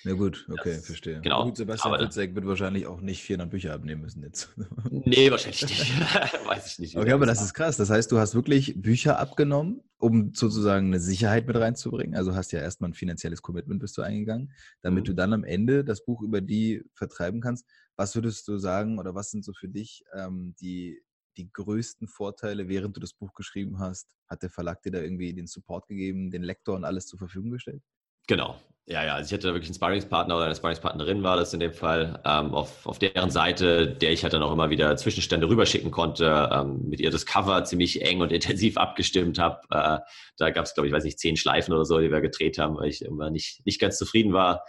ja 0.03 0.13
gut, 0.13 0.47
okay, 0.49 0.75
das, 0.75 0.85
verstehe. 0.85 1.19
Genau. 1.21 1.45
Gut, 1.45 1.57
Sebastian 1.57 1.99
Fitzek 1.99 2.33
wird 2.33 2.45
wahrscheinlich 2.45 2.87
auch 2.87 3.01
nicht 3.01 3.21
400 3.21 3.49
Bücher 3.49 3.73
abnehmen 3.73 4.01
müssen 4.01 4.23
jetzt. 4.23 4.49
Nee, 4.89 5.29
wahrscheinlich 5.29 5.61
nicht. 5.63 5.99
Weiß 6.45 6.67
ich 6.67 6.79
nicht. 6.79 6.97
Okay, 6.97 7.11
aber 7.11 7.25
das 7.25 7.41
ist 7.41 7.53
krass. 7.53 7.77
Das 7.77 7.89
heißt, 7.89 8.11
du 8.11 8.17
hast 8.17 8.33
wirklich 8.33 8.81
Bücher 8.81 9.19
abgenommen, 9.19 9.81
um 9.97 10.33
sozusagen 10.33 10.87
eine 10.87 10.99
Sicherheit 10.99 11.47
mit 11.47 11.57
reinzubringen. 11.57 12.15
Also 12.15 12.35
hast 12.35 12.51
ja 12.51 12.59
erstmal 12.59 12.91
ein 12.91 12.93
finanzielles 12.93 13.41
Commitment 13.41 13.81
bist 13.81 13.97
du 13.97 14.01
eingegangen, 14.01 14.51
damit 14.81 15.03
mhm. 15.03 15.07
du 15.07 15.13
dann 15.15 15.33
am 15.33 15.43
Ende 15.43 15.83
das 15.83 16.05
Buch 16.05 16.21
über 16.21 16.41
die 16.41 16.83
vertreiben 16.93 17.41
kannst. 17.41 17.65
Was 17.97 18.15
würdest 18.15 18.47
du 18.47 18.57
sagen 18.57 18.99
oder 18.99 19.15
was 19.15 19.31
sind 19.31 19.43
so 19.43 19.53
für 19.53 19.67
dich 19.67 20.03
ähm, 20.13 20.55
die, 20.61 21.01
die 21.35 21.51
größten 21.51 22.07
Vorteile, 22.07 22.69
während 22.69 22.95
du 22.95 23.01
das 23.01 23.13
Buch 23.13 23.33
geschrieben 23.33 23.79
hast? 23.79 24.15
Hat 24.27 24.43
der 24.43 24.49
Verlag 24.49 24.81
dir 24.81 24.91
da 24.91 25.01
irgendwie 25.01 25.33
den 25.33 25.47
Support 25.47 25.87
gegeben, 25.87 26.31
den 26.31 26.43
Lektor 26.43 26.75
und 26.75 26.85
alles 26.85 27.07
zur 27.07 27.19
Verfügung 27.19 27.51
gestellt? 27.51 27.83
Genau. 28.29 28.55
Ja, 28.85 29.03
ja, 29.03 29.15
also 29.15 29.27
ich 29.27 29.33
hatte 29.33 29.47
da 29.47 29.53
wirklich 29.55 29.69
einen 29.69 29.75
Sparringspartner 29.75 30.35
oder 30.35 30.45
eine 30.45 30.55
Sparringspartnerin 30.55 31.23
war 31.23 31.35
das 31.35 31.51
in 31.55 31.59
dem 31.59 31.73
Fall, 31.73 32.21
ähm, 32.25 32.53
auf, 32.53 32.85
auf 32.85 32.99
deren 32.99 33.31
Seite, 33.31 33.87
der 33.87 34.11
ich 34.11 34.21
halt 34.21 34.33
dann 34.33 34.43
auch 34.43 34.51
immer 34.51 34.69
wieder 34.69 34.95
Zwischenstände 34.97 35.49
rüberschicken 35.49 35.89
konnte, 35.89 36.47
ähm, 36.53 36.87
mit 36.87 36.99
ihr 36.99 37.09
das 37.09 37.25
Cover 37.25 37.63
ziemlich 37.63 38.03
eng 38.03 38.21
und 38.21 38.31
intensiv 38.31 38.77
abgestimmt 38.77 39.39
habe. 39.39 39.61
Äh, 39.71 39.97
da 40.37 40.51
gab 40.51 40.65
es, 40.65 40.75
glaube 40.75 40.87
ich, 40.87 40.93
weiß 40.93 41.05
nicht, 41.05 41.17
zehn 41.17 41.37
Schleifen 41.37 41.73
oder 41.73 41.85
so, 41.85 41.99
die 41.99 42.11
wir 42.11 42.21
gedreht 42.21 42.59
haben, 42.59 42.77
weil 42.77 42.89
ich 42.89 43.01
immer 43.01 43.31
nicht, 43.31 43.65
nicht 43.65 43.81
ganz 43.81 43.97
zufrieden 43.97 44.31
war. 44.31 44.63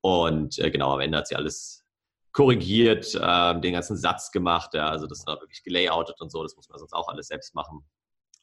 Und 0.00 0.58
äh, 0.58 0.70
genau, 0.70 0.94
am 0.94 1.00
Ende 1.00 1.18
hat 1.18 1.28
sie 1.28 1.36
alles 1.36 1.84
korrigiert, 2.32 3.14
äh, 3.14 3.60
den 3.60 3.74
ganzen 3.74 3.98
Satz 3.98 4.32
gemacht, 4.32 4.72
ja, 4.72 4.88
also 4.88 5.06
das 5.06 5.26
war 5.26 5.38
wirklich 5.38 5.62
gelayoutet 5.62 6.18
und 6.22 6.32
so, 6.32 6.42
das 6.42 6.56
muss 6.56 6.70
man 6.70 6.78
sonst 6.78 6.94
auch 6.94 7.08
alles 7.08 7.26
selbst 7.26 7.54
machen. 7.54 7.84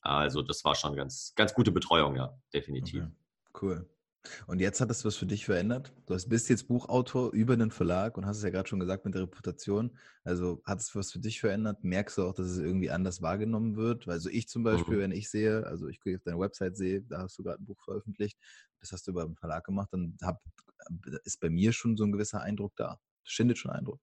Also 0.01 0.43
das 0.43 0.63
war 0.63 0.75
schon 0.75 0.95
ganz, 0.95 1.33
ganz 1.35 1.55
gute 1.55 1.71
Betreuung, 1.71 2.15
ja, 2.15 2.37
definitiv. 2.53 3.01
Okay. 3.01 3.11
Cool. 3.59 3.89
Und 4.47 4.59
jetzt 4.59 4.81
hat 4.81 4.91
es 4.91 5.05
was 5.05 5.15
für 5.15 5.25
dich 5.25 5.45
verändert. 5.45 5.93
Du 6.05 6.15
bist 6.27 6.49
jetzt 6.49 6.67
Buchautor 6.67 7.31
über 7.31 7.55
den 7.55 7.71
Verlag 7.71 8.17
und 8.17 8.25
hast 8.25 8.37
es 8.37 8.43
ja 8.43 8.49
gerade 8.49 8.67
schon 8.67 8.79
gesagt 8.79 9.05
mit 9.05 9.13
der 9.13 9.23
Reputation. 9.23 9.97
Also 10.23 10.61
hat 10.65 10.79
es 10.79 10.93
was 10.93 11.11
für 11.11 11.19
dich 11.19 11.39
verändert? 11.39 11.83
Merkst 11.83 12.17
du 12.17 12.23
auch, 12.23 12.33
dass 12.33 12.47
es 12.47 12.57
irgendwie 12.57 12.89
anders 12.89 13.21
wahrgenommen 13.21 13.75
wird? 13.75 14.07
Also 14.07 14.29
ich 14.29 14.49
zum 14.49 14.63
Beispiel, 14.63 14.97
mhm. 14.97 15.01
wenn 15.01 15.11
ich 15.11 15.29
sehe, 15.29 15.65
also 15.65 15.87
ich 15.87 15.99
auf 16.05 16.23
deine 16.23 16.39
Website 16.39 16.75
sehe, 16.75 17.01
da 17.01 17.19
hast 17.19 17.37
du 17.37 17.43
gerade 17.43 17.61
ein 17.61 17.65
Buch 17.65 17.81
veröffentlicht, 17.83 18.37
das 18.79 18.91
hast 18.91 19.07
du 19.07 19.11
über 19.11 19.25
den 19.25 19.35
Verlag 19.35 19.63
gemacht, 19.63 19.89
dann 19.91 20.17
hab, 20.21 20.41
ist 21.23 21.39
bei 21.39 21.49
mir 21.49 21.71
schon 21.71 21.95
so 21.95 22.03
ein 22.03 22.11
gewisser 22.11 22.41
Eindruck 22.41 22.75
da. 22.75 22.99
Das 23.23 23.31
schindet 23.31 23.57
schon 23.57 23.71
Eindruck. 23.71 24.01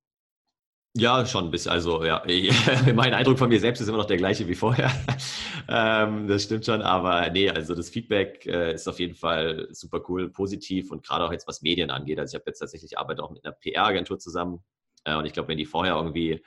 Ja, 0.98 1.26
schon 1.26 1.44
ein 1.44 1.50
bisschen. 1.50 1.72
Also 1.72 2.04
ja, 2.04 2.22
mein 2.94 3.12
Eindruck 3.12 3.38
von 3.38 3.50
mir 3.50 3.60
selbst 3.60 3.80
ist 3.80 3.88
immer 3.88 3.98
noch 3.98 4.06
der 4.06 4.16
gleiche 4.16 4.48
wie 4.48 4.54
vorher. 4.54 4.90
ähm, 5.68 6.26
das 6.26 6.44
stimmt 6.44 6.64
schon, 6.64 6.80
aber 6.80 7.28
nee, 7.30 7.50
also 7.50 7.74
das 7.74 7.90
Feedback 7.90 8.46
äh, 8.46 8.74
ist 8.74 8.88
auf 8.88 8.98
jeden 8.98 9.14
Fall 9.14 9.68
super 9.72 10.00
cool, 10.08 10.30
positiv 10.30 10.90
und 10.90 11.06
gerade 11.06 11.24
auch 11.24 11.32
jetzt 11.32 11.46
was 11.46 11.60
Medien 11.60 11.90
angeht. 11.90 12.18
Also 12.18 12.34
ich 12.34 12.40
habe 12.40 12.50
jetzt 12.50 12.60
tatsächlich 12.60 12.98
arbeite 12.98 13.22
auch 13.22 13.30
mit 13.30 13.44
einer 13.44 13.54
PR-Agentur 13.54 14.18
zusammen 14.18 14.64
äh, 15.04 15.14
und 15.14 15.26
ich 15.26 15.34
glaube, 15.34 15.48
wenn 15.50 15.58
die 15.58 15.66
vorher 15.66 15.96
irgendwie 15.96 16.42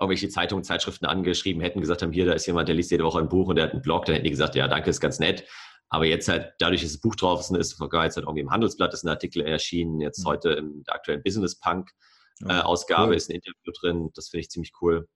irgendwelche 0.00 0.28
Zeitungen, 0.28 0.62
Zeitschriften 0.62 1.06
angeschrieben 1.06 1.60
hätten, 1.60 1.80
gesagt 1.80 2.02
haben, 2.02 2.12
hier, 2.12 2.24
da 2.24 2.32
ist 2.32 2.46
jemand, 2.46 2.68
der 2.68 2.76
liest 2.76 2.92
jede 2.92 3.02
Woche 3.02 3.18
ein 3.18 3.28
Buch 3.28 3.48
und 3.48 3.56
der 3.56 3.64
hat 3.64 3.72
einen 3.72 3.82
Blog, 3.82 4.04
dann 4.04 4.14
hätten 4.14 4.24
die 4.24 4.30
gesagt, 4.30 4.54
ja, 4.54 4.68
danke, 4.68 4.90
ist 4.90 5.00
ganz 5.00 5.18
nett. 5.18 5.44
Aber 5.88 6.04
jetzt 6.04 6.28
halt, 6.28 6.52
dadurch, 6.60 6.82
dass 6.82 6.92
das 6.92 7.00
Buch 7.00 7.16
draußen 7.16 7.56
ist, 7.56 7.76
sogar 7.76 8.04
jetzt 8.04 8.16
halt 8.16 8.26
irgendwie 8.26 8.42
im 8.42 8.50
Handelsblatt 8.50 8.94
ist 8.94 9.04
ein 9.04 9.08
Artikel 9.08 9.42
erschienen, 9.42 10.00
jetzt 10.00 10.20
mhm. 10.20 10.28
heute 10.28 10.50
im 10.50 10.84
aktuellen 10.86 11.22
Business 11.22 11.58
Punk, 11.58 11.90
äh, 12.46 12.60
Ausgabe 12.60 13.10
cool. 13.10 13.16
ist 13.16 13.30
ein 13.30 13.36
Interview 13.36 13.72
drin. 13.80 14.10
Das 14.14 14.28
finde 14.28 14.42
ich 14.42 14.50
ziemlich 14.50 14.72
cool. 14.80 15.08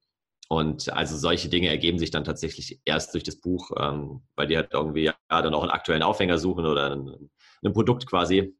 Und 0.49 0.93
also 0.93 1.17
solche 1.17 1.49
Dinge 1.49 1.69
ergeben 1.69 1.99
sich 1.99 2.11
dann 2.11 2.25
tatsächlich 2.25 2.81
erst 2.85 3.15
durch 3.15 3.25
das 3.25 3.41
Buch, 3.41 3.71
ähm, 3.79 4.23
weil 4.35 4.49
die 4.49 4.57
halt 4.57 4.69
irgendwie 4.73 5.05
ja, 5.05 5.15
dann 5.29 5.55
auch 5.55 5.63
einen 5.63 5.71
aktuellen 5.71 6.03
Aufhänger 6.03 6.39
suchen 6.39 6.67
oder 6.67 6.95
ein, 6.95 7.31
ein 7.65 7.73
Produkt 7.73 8.07
quasi, 8.07 8.55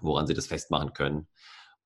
woran 0.00 0.26
sie 0.26 0.34
das 0.34 0.46
festmachen 0.46 0.92
können. 0.92 1.28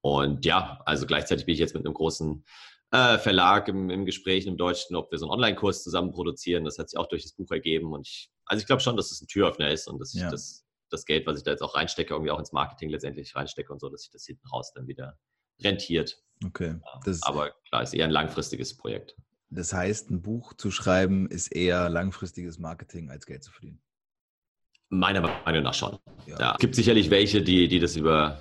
Und 0.01 0.45
ja, 0.45 0.81
also 0.85 1.07
gleichzeitig 1.07 1.47
bin 1.47 1.55
ich 1.55 1.61
jetzt 1.61 1.75
mit 1.75 1.85
einem 1.85 1.95
großen 1.95 2.45
äh, 2.91 3.19
Verlag 3.19 3.69
im, 3.69 3.91
im 3.91 4.05
Gespräch 4.07 4.47
im 4.47 4.57
Deutschen, 4.57 4.97
ob 4.97 5.11
wir 5.11 5.19
so 5.19 5.27
einen 5.27 5.33
Online-Kurs 5.33 5.83
zusammen 5.83 6.13
produzieren. 6.13 6.65
Das 6.65 6.79
hat 6.79 6.91
sich 6.91 6.99
auch 6.99 7.09
durch 7.09 7.23
das 7.23 7.33
Buch 7.33 7.51
ergeben. 7.51 7.93
Und 7.93 8.07
ich, 8.07 8.31
also 8.47 8.61
ich 8.61 8.67
glaube 8.67 8.83
schon, 8.83 8.97
dass 8.97 9.11
es 9.11 9.21
ein 9.21 9.29
Türöffner 9.29 9.71
ist 9.71 9.89
und 9.89 9.99
dass 10.01 10.13
ja. 10.15 10.25
ich 10.25 10.31
das, 10.31 10.65
das 10.91 11.05
Geld, 11.05 11.27
was 11.27 11.39
ich 11.39 11.45
da 11.45 11.51
jetzt 11.53 11.63
auch 11.63 11.75
reinstecke, 11.75 12.15
irgendwie 12.15 12.31
auch 12.31 12.39
ins 12.39 12.53
Marketing 12.53 12.91
letztendlich 12.91 13.35
reinstecke 13.35 13.73
und 13.73 13.81
so, 13.81 13.89
dass 13.89 14.05
ich 14.05 14.11
das 14.11 14.25
hinten 14.25 14.47
raus 14.49 14.73
dann 14.75 14.87
wieder 14.87 15.19
rentiert. 15.63 16.23
Okay. 16.45 16.77
Das 17.05 17.23
Aber 17.23 17.53
klar, 17.69 17.83
ist 17.83 17.95
eher 17.95 18.05
ein 18.05 18.11
langfristiges 18.11 18.77
Projekt. 18.77 19.17
Das 19.51 19.73
heißt, 19.73 20.11
ein 20.11 20.23
Buch 20.23 20.55
zu 20.55 20.71
schreiben 20.71 21.29
ist 21.29 21.49
eher 21.49 21.89
langfristiges 21.89 22.59
Marketing 22.59 23.11
als 23.11 23.27
Geld 23.27 23.45
zu 23.45 23.53
verdienen. 23.53 23.81
Meiner 24.89 25.21
Meinung 25.21 25.63
nach 25.63 25.75
schon. 25.75 25.99
Ja. 26.27 26.39
ja. 26.39 26.53
Es 26.53 26.59
gibt 26.59 26.75
sicherlich 26.75 27.11
welche, 27.11 27.43
die, 27.43 27.69
die 27.69 27.81
das 27.81 27.97
über 27.97 28.41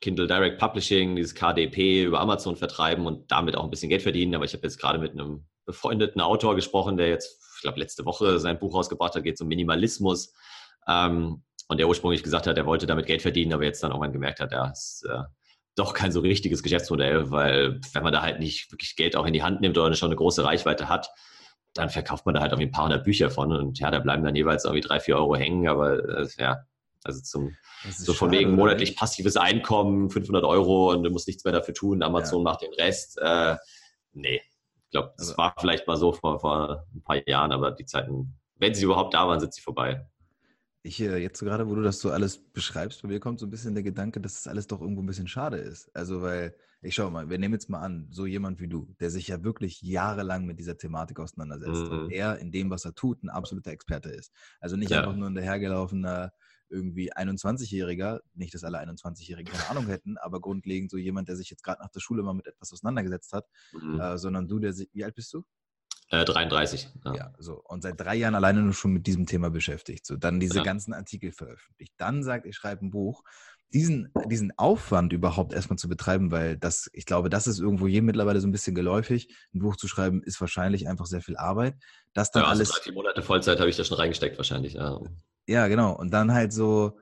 Kindle 0.00 0.26
Direct 0.26 0.58
Publishing, 0.58 1.16
dieses 1.16 1.34
KDP 1.34 2.04
über 2.04 2.20
Amazon 2.20 2.56
vertreiben 2.56 3.06
und 3.06 3.30
damit 3.30 3.56
auch 3.56 3.64
ein 3.64 3.70
bisschen 3.70 3.88
Geld 3.88 4.02
verdienen. 4.02 4.34
Aber 4.34 4.44
ich 4.44 4.52
habe 4.52 4.62
jetzt 4.64 4.78
gerade 4.78 4.98
mit 4.98 5.12
einem 5.12 5.46
befreundeten 5.66 6.20
Autor 6.20 6.54
gesprochen, 6.54 6.96
der 6.96 7.08
jetzt, 7.08 7.40
ich 7.56 7.62
glaube, 7.62 7.80
letzte 7.80 8.04
Woche 8.04 8.38
sein 8.38 8.58
Buch 8.58 8.74
rausgebracht 8.74 9.14
hat, 9.14 9.24
geht 9.24 9.40
um 9.40 9.48
Minimalismus. 9.48 10.34
Ähm, 10.86 11.42
und 11.68 11.78
der 11.78 11.88
ursprünglich 11.88 12.22
gesagt 12.22 12.46
hat, 12.46 12.58
er 12.58 12.66
wollte 12.66 12.86
damit 12.86 13.06
Geld 13.06 13.22
verdienen, 13.22 13.54
aber 13.54 13.64
jetzt 13.64 13.82
dann 13.82 13.90
irgendwann 13.90 14.12
gemerkt 14.12 14.40
hat, 14.40 14.52
ja, 14.52 14.70
es 14.70 15.02
äh, 15.08 15.22
doch 15.76 15.92
kein 15.94 16.12
so 16.12 16.20
richtiges 16.20 16.62
Geschäftsmodell, 16.62 17.30
weil 17.30 17.80
wenn 17.92 18.02
man 18.02 18.12
da 18.12 18.22
halt 18.22 18.38
nicht 18.38 18.70
wirklich 18.70 18.96
Geld 18.96 19.16
auch 19.16 19.26
in 19.26 19.32
die 19.32 19.42
Hand 19.42 19.60
nimmt 19.60 19.76
oder 19.76 19.94
schon 19.94 20.08
eine 20.08 20.16
große 20.16 20.44
Reichweite 20.44 20.88
hat, 20.88 21.10
dann 21.74 21.90
verkauft 21.90 22.26
man 22.26 22.34
da 22.34 22.40
halt 22.40 22.52
irgendwie 22.52 22.68
ein 22.68 22.72
paar 22.72 22.84
hundert 22.84 23.04
Bücher 23.04 23.30
von 23.30 23.52
und 23.52 23.80
ja, 23.80 23.90
da 23.90 23.98
bleiben 23.98 24.24
dann 24.24 24.36
jeweils 24.36 24.64
irgendwie 24.64 24.86
drei, 24.86 25.00
vier 25.00 25.16
Euro 25.16 25.34
hängen, 25.34 25.68
aber 25.68 25.98
äh, 26.20 26.28
ja, 26.38 26.62
also 27.02 27.20
zum, 27.20 27.56
so 27.90 28.14
von 28.14 28.28
schade, 28.28 28.38
wegen 28.38 28.52
monatlich 28.52 28.90
oder? 28.90 29.00
passives 29.00 29.36
Einkommen, 29.36 30.10
500 30.10 30.44
Euro 30.44 30.92
und 30.92 31.02
du 31.02 31.10
musst 31.10 31.26
nichts 31.26 31.44
mehr 31.44 31.52
dafür 31.52 31.74
tun, 31.74 32.02
Amazon 32.02 32.40
ja. 32.40 32.44
macht 32.44 32.62
den 32.62 32.72
Rest. 32.74 33.18
Äh, 33.20 33.56
nee, 34.12 34.40
ich 34.84 34.90
glaube, 34.90 35.12
das 35.16 35.28
also, 35.28 35.38
war 35.38 35.54
vielleicht 35.58 35.88
mal 35.88 35.96
so 35.96 36.12
vor, 36.12 36.38
vor 36.38 36.86
ein 36.94 37.02
paar 37.02 37.28
Jahren, 37.28 37.50
aber 37.50 37.72
die 37.72 37.84
Zeiten, 37.84 38.38
wenn 38.56 38.74
sie 38.74 38.84
überhaupt 38.84 39.12
da 39.12 39.26
waren, 39.26 39.40
sind 39.40 39.52
sie 39.52 39.60
vorbei 39.60 40.06
ich 40.84 41.00
äh, 41.00 41.16
jetzt 41.16 41.38
so 41.38 41.46
gerade, 41.46 41.66
wo 41.66 41.74
du 41.74 41.82
das 41.82 41.98
so 41.98 42.10
alles 42.10 42.38
beschreibst, 42.52 43.00
bei 43.00 43.08
mir 43.08 43.18
kommt 43.18 43.40
so 43.40 43.46
ein 43.46 43.50
bisschen 43.50 43.74
der 43.74 43.82
Gedanke, 43.82 44.20
dass 44.20 44.34
das 44.34 44.46
alles 44.46 44.66
doch 44.66 44.82
irgendwo 44.82 45.02
ein 45.02 45.06
bisschen 45.06 45.26
schade 45.26 45.56
ist. 45.56 45.90
Also, 45.96 46.20
weil, 46.20 46.54
ich 46.82 46.94
schau 46.94 47.10
mal, 47.10 47.30
wir 47.30 47.38
nehmen 47.38 47.54
jetzt 47.54 47.70
mal 47.70 47.80
an, 47.80 48.06
so 48.10 48.26
jemand 48.26 48.60
wie 48.60 48.68
du, 48.68 48.94
der 49.00 49.08
sich 49.08 49.28
ja 49.28 49.42
wirklich 49.42 49.80
jahrelang 49.80 50.44
mit 50.44 50.58
dieser 50.58 50.76
Thematik 50.76 51.20
auseinandersetzt 51.20 51.90
mhm. 51.90 51.98
und 51.98 52.12
er 52.12 52.38
in 52.38 52.52
dem, 52.52 52.68
was 52.68 52.84
er 52.84 52.94
tut, 52.94 53.22
ein 53.22 53.30
absoluter 53.30 53.70
Experte 53.70 54.10
ist. 54.10 54.30
Also 54.60 54.76
nicht 54.76 54.90
ja. 54.90 54.98
einfach 54.98 55.16
nur 55.16 55.30
ein 55.30 55.34
dahergelaufener 55.34 56.32
irgendwie 56.68 57.14
21-Jähriger, 57.14 58.20
nicht, 58.34 58.52
dass 58.52 58.64
alle 58.64 58.78
21-Jährigen 58.80 59.50
keine 59.50 59.70
Ahnung 59.70 59.86
hätten, 59.86 60.18
aber 60.18 60.40
grundlegend 60.40 60.90
so 60.90 60.98
jemand, 60.98 61.28
der 61.28 61.36
sich 61.36 61.48
jetzt 61.48 61.62
gerade 61.62 61.80
nach 61.80 61.90
der 61.90 62.00
Schule 62.00 62.22
mal 62.22 62.34
mit 62.34 62.46
etwas 62.46 62.72
auseinandergesetzt 62.72 63.32
hat, 63.32 63.46
mhm. 63.72 63.98
äh, 63.98 64.18
sondern 64.18 64.48
du, 64.48 64.58
der, 64.58 64.74
wie 64.92 65.04
alt 65.04 65.14
bist 65.14 65.32
du? 65.32 65.44
33. 66.10 66.84
Äh, 66.84 66.88
ja. 67.08 67.14
ja. 67.14 67.32
so. 67.38 67.62
Und 67.64 67.82
seit 67.82 68.00
drei 68.00 68.14
Jahren 68.14 68.34
alleine 68.34 68.62
nur 68.62 68.72
schon 68.72 68.92
mit 68.92 69.06
diesem 69.06 69.26
Thema 69.26 69.50
beschäftigt. 69.50 70.06
So, 70.06 70.16
dann 70.16 70.40
diese 70.40 70.58
ja. 70.58 70.62
ganzen 70.62 70.92
Artikel 70.92 71.32
veröffentlicht. 71.32 71.92
Dann 71.96 72.22
sagt, 72.22 72.46
ich 72.46 72.56
schreibe 72.56 72.84
ein 72.84 72.90
Buch. 72.90 73.22
Diesen, 73.72 74.12
diesen 74.26 74.56
Aufwand 74.56 75.12
überhaupt 75.12 75.52
erstmal 75.52 75.78
zu 75.78 75.88
betreiben, 75.88 76.30
weil 76.30 76.56
das, 76.56 76.88
ich 76.92 77.06
glaube, 77.06 77.28
das 77.28 77.48
ist 77.48 77.58
irgendwo 77.58 77.88
jedem 77.88 78.06
mittlerweile 78.06 78.40
so 78.40 78.46
ein 78.46 78.52
bisschen 78.52 78.74
geläufig. 78.74 79.34
Ein 79.52 79.58
Buch 79.58 79.74
zu 79.74 79.88
schreiben 79.88 80.22
ist 80.22 80.40
wahrscheinlich 80.40 80.86
einfach 80.86 81.06
sehr 81.06 81.22
viel 81.22 81.36
Arbeit. 81.36 81.74
Das 82.12 82.30
dann 82.30 82.44
ja, 82.44 82.48
also 82.48 82.60
alles. 82.60 82.70
Drei, 82.70 82.82
vier 82.82 82.92
Monate 82.92 83.22
Vollzeit 83.22 83.58
habe 83.58 83.68
ich 83.68 83.76
da 83.76 83.82
schon 83.82 83.96
reingesteckt, 83.96 84.36
wahrscheinlich. 84.36 84.74
Ja. 84.74 85.00
ja, 85.48 85.66
genau. 85.66 85.96
Und 85.96 86.12
dann 86.12 86.32
halt 86.32 86.52
so, 86.52 86.98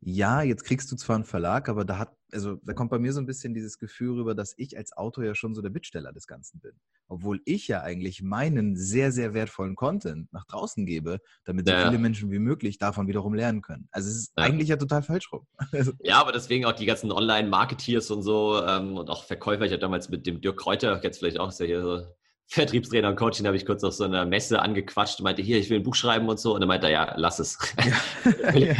ja, 0.00 0.42
jetzt 0.42 0.64
kriegst 0.64 0.90
du 0.92 0.96
zwar 0.96 1.16
einen 1.16 1.24
Verlag, 1.24 1.68
aber 1.68 1.84
da 1.84 1.98
hat 1.98 2.16
also 2.32 2.56
da 2.62 2.72
kommt 2.72 2.90
bei 2.90 2.98
mir 2.98 3.12
so 3.12 3.20
ein 3.20 3.26
bisschen 3.26 3.54
dieses 3.54 3.78
Gefühl 3.78 4.18
rüber, 4.18 4.34
dass 4.34 4.54
ich 4.56 4.76
als 4.76 4.96
Autor 4.96 5.24
ja 5.24 5.34
schon 5.34 5.54
so 5.54 5.62
der 5.62 5.70
Bittsteller 5.70 6.12
des 6.12 6.26
Ganzen 6.26 6.60
bin. 6.60 6.72
Obwohl 7.08 7.40
ich 7.44 7.68
ja 7.68 7.82
eigentlich 7.82 8.22
meinen 8.22 8.76
sehr, 8.76 9.12
sehr 9.12 9.32
wertvollen 9.32 9.76
Content 9.76 10.32
nach 10.32 10.44
draußen 10.44 10.86
gebe, 10.86 11.20
damit 11.44 11.66
so 11.66 11.72
ja. 11.72 11.86
viele 11.86 11.98
Menschen 11.98 12.30
wie 12.30 12.38
möglich 12.38 12.78
davon 12.78 13.06
wiederum 13.06 13.34
lernen 13.34 13.62
können. 13.62 13.88
Also 13.92 14.10
es 14.10 14.16
ist 14.16 14.32
ja. 14.36 14.44
eigentlich 14.44 14.68
ja 14.68 14.76
total 14.76 15.02
falsch 15.02 15.32
rum. 15.32 15.46
Also 15.72 15.92
ja, 16.00 16.20
aber 16.20 16.32
deswegen 16.32 16.64
auch 16.64 16.72
die 16.72 16.86
ganzen 16.86 17.12
Online-Marketeers 17.12 18.10
und 18.10 18.22
so 18.22 18.62
ähm, 18.64 18.96
und 18.96 19.10
auch 19.10 19.24
Verkäufer. 19.24 19.64
Ich 19.64 19.72
habe 19.72 19.80
damals 19.80 20.08
mit 20.08 20.26
dem 20.26 20.40
Dirk 20.40 20.56
Kräuter, 20.56 21.00
jetzt 21.02 21.18
vielleicht 21.18 21.38
auch, 21.38 21.48
ist 21.48 21.60
ja 21.60 21.66
hier 21.66 21.82
so 21.82 22.06
Vertriebstrainer 22.48 23.08
und 23.08 23.16
Coach, 23.16 23.38
den 23.38 23.46
habe 23.46 23.56
ich 23.56 23.66
kurz 23.66 23.82
auf 23.82 23.94
so 23.94 24.04
einer 24.04 24.24
Messe 24.24 24.62
angequatscht 24.62 25.18
und 25.18 25.24
meinte, 25.24 25.42
hier, 25.42 25.58
ich 25.58 25.68
will 25.68 25.80
ein 25.80 25.82
Buch 25.82 25.96
schreiben 25.96 26.28
und 26.28 26.38
so. 26.38 26.54
Und 26.54 26.62
er 26.62 26.66
meinte, 26.66 26.88
ja, 26.88 27.14
lass 27.16 27.38
es. 27.38 27.58
Ja. 28.54 28.74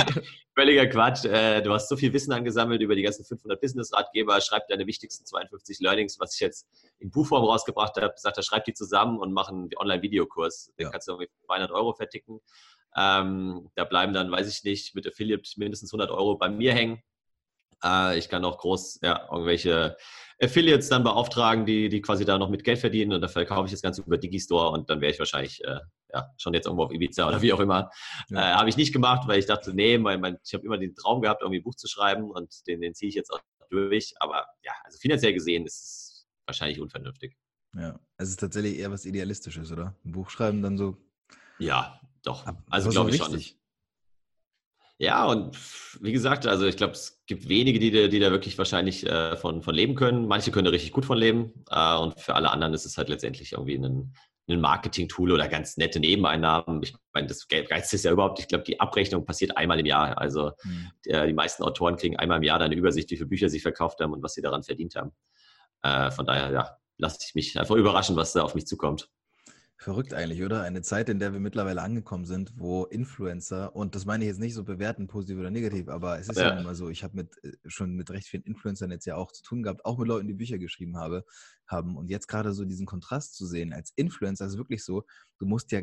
Völliger 0.54 0.86
Quatsch. 0.86 1.24
Äh, 1.26 1.60
du 1.62 1.72
hast 1.72 1.88
so 1.88 1.96
viel 1.96 2.12
Wissen 2.12 2.32
angesammelt 2.32 2.80
über 2.80 2.94
die 2.94 3.02
ganzen 3.02 3.24
500 3.24 3.60
Business-Ratgeber. 3.60 4.40
Schreib 4.40 4.66
deine 4.68 4.86
wichtigsten 4.86 5.26
52 5.26 5.80
Learnings, 5.80 6.18
was 6.18 6.34
ich 6.34 6.40
jetzt 6.40 6.66
in 6.98 7.10
Buchform 7.10 7.44
rausgebracht 7.44 7.96
habe. 7.96 8.14
Sagt 8.16 8.38
er, 8.38 8.42
schreib 8.42 8.64
die 8.64 8.72
zusammen 8.72 9.18
und 9.18 9.32
mach 9.32 9.48
einen 9.48 9.68
Online-Videokurs. 9.76 10.72
Den 10.78 10.84
ja. 10.84 10.90
kannst 10.90 11.08
du 11.08 11.12
irgendwie 11.12 11.28
200 11.44 11.70
Euro 11.72 11.92
verticken. 11.92 12.40
Ähm, 12.96 13.68
da 13.74 13.84
bleiben 13.84 14.14
dann, 14.14 14.30
weiß 14.30 14.48
ich 14.48 14.64
nicht, 14.64 14.94
mit 14.94 15.06
Affiliate 15.06 15.42
mindestens 15.56 15.92
100 15.92 16.10
Euro 16.10 16.38
bei 16.38 16.48
mir 16.48 16.72
hängen. 16.72 17.02
Äh, 17.84 18.18
ich 18.18 18.28
kann 18.28 18.44
auch 18.44 18.58
groß 18.58 19.00
ja, 19.02 19.28
irgendwelche 19.30 19.96
Affiliates 20.40 20.88
dann 20.88 21.02
beauftragen, 21.02 21.64
die, 21.64 21.88
die 21.88 22.02
quasi 22.02 22.24
da 22.24 22.36
noch 22.36 22.50
mit 22.50 22.62
Geld 22.62 22.78
verdienen 22.78 23.12
und 23.12 23.20
dann 23.20 23.30
verkaufe 23.30 23.66
ich 23.66 23.72
das 23.72 23.82
Ganze 23.82 24.02
über 24.02 24.18
Digistore 24.18 24.70
und 24.70 24.90
dann 24.90 25.00
wäre 25.00 25.12
ich 25.12 25.18
wahrscheinlich 25.18 25.64
äh, 25.64 25.80
ja, 26.12 26.30
schon 26.36 26.52
jetzt 26.52 26.66
irgendwo 26.66 26.84
auf 26.84 26.92
Ibiza 26.92 27.26
oder 27.26 27.40
wie 27.42 27.52
auch 27.52 27.60
immer. 27.60 27.90
Ja. 28.28 28.52
Äh, 28.52 28.54
habe 28.54 28.68
ich 28.68 28.76
nicht 28.76 28.92
gemacht, 28.92 29.26
weil 29.26 29.38
ich 29.38 29.46
dachte, 29.46 29.72
nee, 29.74 29.96
mein, 29.98 30.20
mein, 30.20 30.38
ich 30.44 30.52
habe 30.52 30.64
immer 30.64 30.78
den 30.78 30.94
Traum 30.94 31.22
gehabt, 31.22 31.42
irgendwie 31.42 31.60
ein 31.60 31.64
Buch 31.64 31.74
zu 31.74 31.88
schreiben 31.88 32.30
und 32.30 32.66
den, 32.66 32.80
den 32.80 32.94
ziehe 32.94 33.08
ich 33.08 33.14
jetzt 33.14 33.30
auch 33.30 33.40
durch. 33.70 34.14
Aber 34.20 34.46
ja, 34.62 34.72
also 34.84 34.98
finanziell 34.98 35.32
gesehen 35.32 35.64
ist 35.64 35.74
es 35.74 36.26
wahrscheinlich 36.44 36.80
unvernünftig. 36.80 37.36
Ja, 37.74 37.98
es 38.16 38.30
ist 38.30 38.40
tatsächlich 38.40 38.78
eher 38.78 38.90
was 38.90 39.04
Idealistisches, 39.04 39.72
oder? 39.72 39.94
Ein 40.04 40.12
Buch 40.12 40.30
schreiben 40.30 40.62
dann 40.62 40.78
so. 40.78 40.96
Ja, 41.58 42.00
doch. 42.22 42.46
Also 42.70 42.90
glaube 42.90 43.10
ich 43.10 43.16
schon. 43.16 43.40
Ja, 44.98 45.26
und 45.26 45.56
wie 46.00 46.12
gesagt, 46.12 46.46
also 46.46 46.64
ich 46.64 46.76
glaube, 46.76 46.94
es 46.94 47.22
gibt 47.26 47.48
wenige, 47.48 47.78
die, 47.78 48.08
die 48.08 48.18
da 48.18 48.30
wirklich 48.30 48.56
wahrscheinlich 48.56 49.06
äh, 49.06 49.36
von, 49.36 49.60
von 49.60 49.74
leben 49.74 49.94
können. 49.94 50.26
Manche 50.26 50.50
können 50.50 50.64
da 50.64 50.70
richtig 50.70 50.92
gut 50.92 51.04
von 51.04 51.18
leben. 51.18 51.52
Äh, 51.70 51.96
und 51.96 52.18
für 52.18 52.34
alle 52.34 52.50
anderen 52.50 52.72
ist 52.72 52.86
es 52.86 52.96
halt 52.96 53.10
letztendlich 53.10 53.52
irgendwie 53.52 53.74
ein, 53.74 54.14
ein 54.48 54.60
Marketing-Tool 54.60 55.32
oder 55.32 55.48
ganz 55.48 55.76
nette 55.76 56.00
Nebeneinnahmen. 56.00 56.82
Ich 56.82 56.94
meine, 57.12 57.26
das 57.26 57.46
Geilste 57.46 57.96
ist 57.96 58.04
ja 58.04 58.12
überhaupt, 58.12 58.38
ich 58.38 58.48
glaube, 58.48 58.64
die 58.64 58.80
Abrechnung 58.80 59.26
passiert 59.26 59.56
einmal 59.58 59.78
im 59.80 59.86
Jahr. 59.86 60.16
Also 60.16 60.52
mhm. 60.64 60.90
der, 61.04 61.26
die 61.26 61.34
meisten 61.34 61.62
Autoren 61.62 61.96
kriegen 61.96 62.16
einmal 62.16 62.38
im 62.38 62.44
Jahr 62.44 62.60
eine 62.60 62.74
Übersicht, 62.74 63.10
wie 63.10 63.16
viele 63.16 63.28
Bücher 63.28 63.50
sie 63.50 63.60
verkauft 63.60 64.00
haben 64.00 64.14
und 64.14 64.22
was 64.22 64.32
sie 64.32 64.42
daran 64.42 64.62
verdient 64.62 64.94
haben. 64.96 65.12
Äh, 65.82 66.10
von 66.10 66.24
daher, 66.24 66.50
ja, 66.52 66.76
lasse 66.96 67.18
ich 67.26 67.34
mich 67.34 67.58
einfach 67.58 67.74
überraschen, 67.74 68.16
was 68.16 68.32
da 68.32 68.42
auf 68.42 68.54
mich 68.54 68.66
zukommt. 68.66 69.10
Verrückt 69.78 70.14
eigentlich, 70.14 70.42
oder? 70.42 70.62
Eine 70.62 70.80
Zeit, 70.80 71.10
in 71.10 71.18
der 71.18 71.34
wir 71.34 71.40
mittlerweile 71.40 71.82
angekommen 71.82 72.24
sind, 72.24 72.54
wo 72.56 72.84
Influencer, 72.84 73.76
und 73.76 73.94
das 73.94 74.06
meine 74.06 74.24
ich 74.24 74.28
jetzt 74.28 74.40
nicht 74.40 74.54
so 74.54 74.64
bewerten, 74.64 75.06
positiv 75.06 75.38
oder 75.38 75.50
negativ, 75.50 75.88
aber 75.88 76.18
es 76.18 76.28
ist 76.28 76.38
ja, 76.38 76.54
ja 76.54 76.60
immer 76.60 76.74
so, 76.74 76.88
ich 76.88 77.04
habe 77.04 77.16
mit, 77.16 77.44
äh, 77.44 77.52
schon 77.66 77.94
mit 77.94 78.10
recht 78.10 78.26
vielen 78.26 78.44
Influencern 78.44 78.90
jetzt 78.90 79.04
ja 79.04 79.16
auch 79.16 79.32
zu 79.32 79.42
tun 79.42 79.62
gehabt, 79.62 79.84
auch 79.84 79.98
mit 79.98 80.08
Leuten, 80.08 80.28
die 80.28 80.34
Bücher 80.34 80.56
geschrieben 80.56 80.96
habe, 80.96 81.24
haben. 81.66 81.96
Und 81.96 82.08
jetzt 82.08 82.26
gerade 82.26 82.54
so 82.54 82.64
diesen 82.64 82.86
Kontrast 82.86 83.36
zu 83.36 83.44
sehen, 83.44 83.74
als 83.74 83.92
Influencer 83.96 84.46
ist 84.46 84.56
wirklich 84.56 84.82
so, 84.82 85.04
du 85.38 85.44
musst 85.46 85.70
ja 85.72 85.82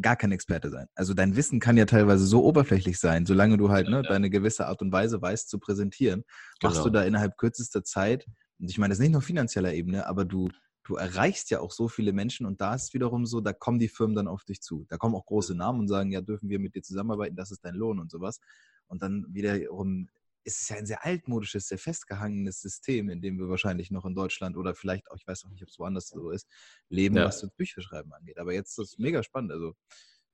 gar 0.00 0.16
kein 0.16 0.32
Experte 0.32 0.70
sein. 0.70 0.88
Also 0.94 1.14
dein 1.14 1.34
Wissen 1.34 1.60
kann 1.60 1.78
ja 1.78 1.86
teilweise 1.86 2.26
so 2.26 2.44
oberflächlich 2.44 2.98
sein, 2.98 3.24
solange 3.24 3.56
du 3.56 3.70
halt 3.70 3.88
ne, 3.88 4.02
deine 4.02 4.28
gewisse 4.28 4.66
Art 4.66 4.82
und 4.82 4.92
Weise 4.92 5.22
weißt 5.22 5.48
zu 5.48 5.58
präsentieren, 5.58 6.24
machst 6.62 6.76
genau. 6.76 6.84
du 6.84 6.90
da 6.90 7.04
innerhalb 7.04 7.38
kürzester 7.38 7.84
Zeit, 7.84 8.26
und 8.58 8.70
ich 8.70 8.78
meine, 8.78 8.92
das 8.92 8.98
nicht 8.98 9.12
nur 9.12 9.22
finanzieller 9.22 9.72
Ebene, 9.72 10.06
aber 10.06 10.24
du 10.24 10.50
du 10.84 10.96
erreichst 10.96 11.50
ja 11.50 11.60
auch 11.60 11.72
so 11.72 11.88
viele 11.88 12.12
Menschen 12.12 12.46
und 12.46 12.60
da 12.60 12.74
ist 12.74 12.84
es 12.84 12.94
wiederum 12.94 13.26
so, 13.26 13.40
da 13.40 13.52
kommen 13.52 13.78
die 13.78 13.88
Firmen 13.88 14.14
dann 14.14 14.28
auf 14.28 14.44
dich 14.44 14.60
zu. 14.60 14.84
Da 14.88 14.98
kommen 14.98 15.14
auch 15.14 15.26
große 15.26 15.54
Namen 15.54 15.80
und 15.80 15.88
sagen, 15.88 16.12
ja, 16.12 16.20
dürfen 16.20 16.48
wir 16.48 16.58
mit 16.58 16.74
dir 16.74 16.82
zusammenarbeiten, 16.82 17.36
das 17.36 17.50
ist 17.50 17.64
dein 17.64 17.74
Lohn 17.74 17.98
und 17.98 18.10
sowas. 18.10 18.40
Und 18.86 19.02
dann 19.02 19.26
wiederum 19.30 20.08
ist 20.44 20.60
es 20.60 20.68
ja 20.68 20.76
ein 20.76 20.84
sehr 20.84 21.04
altmodisches, 21.04 21.68
sehr 21.68 21.78
festgehangenes 21.78 22.60
System, 22.60 23.08
in 23.08 23.22
dem 23.22 23.38
wir 23.38 23.48
wahrscheinlich 23.48 23.90
noch 23.90 24.04
in 24.04 24.14
Deutschland 24.14 24.58
oder 24.58 24.74
vielleicht 24.74 25.10
auch, 25.10 25.16
ich 25.16 25.26
weiß 25.26 25.46
auch 25.46 25.50
nicht, 25.50 25.62
ob 25.62 25.70
es 25.70 25.78
woanders 25.78 26.08
so 26.08 26.30
ist, 26.30 26.46
leben, 26.90 27.16
ja. 27.16 27.24
was 27.24 27.40
das 27.40 27.50
Bücherschreiben 27.50 28.12
angeht. 28.12 28.38
Aber 28.38 28.52
jetzt 28.52 28.78
ist 28.78 28.90
es 28.90 28.98
mega 28.98 29.22
spannend. 29.22 29.52
Also 29.52 29.74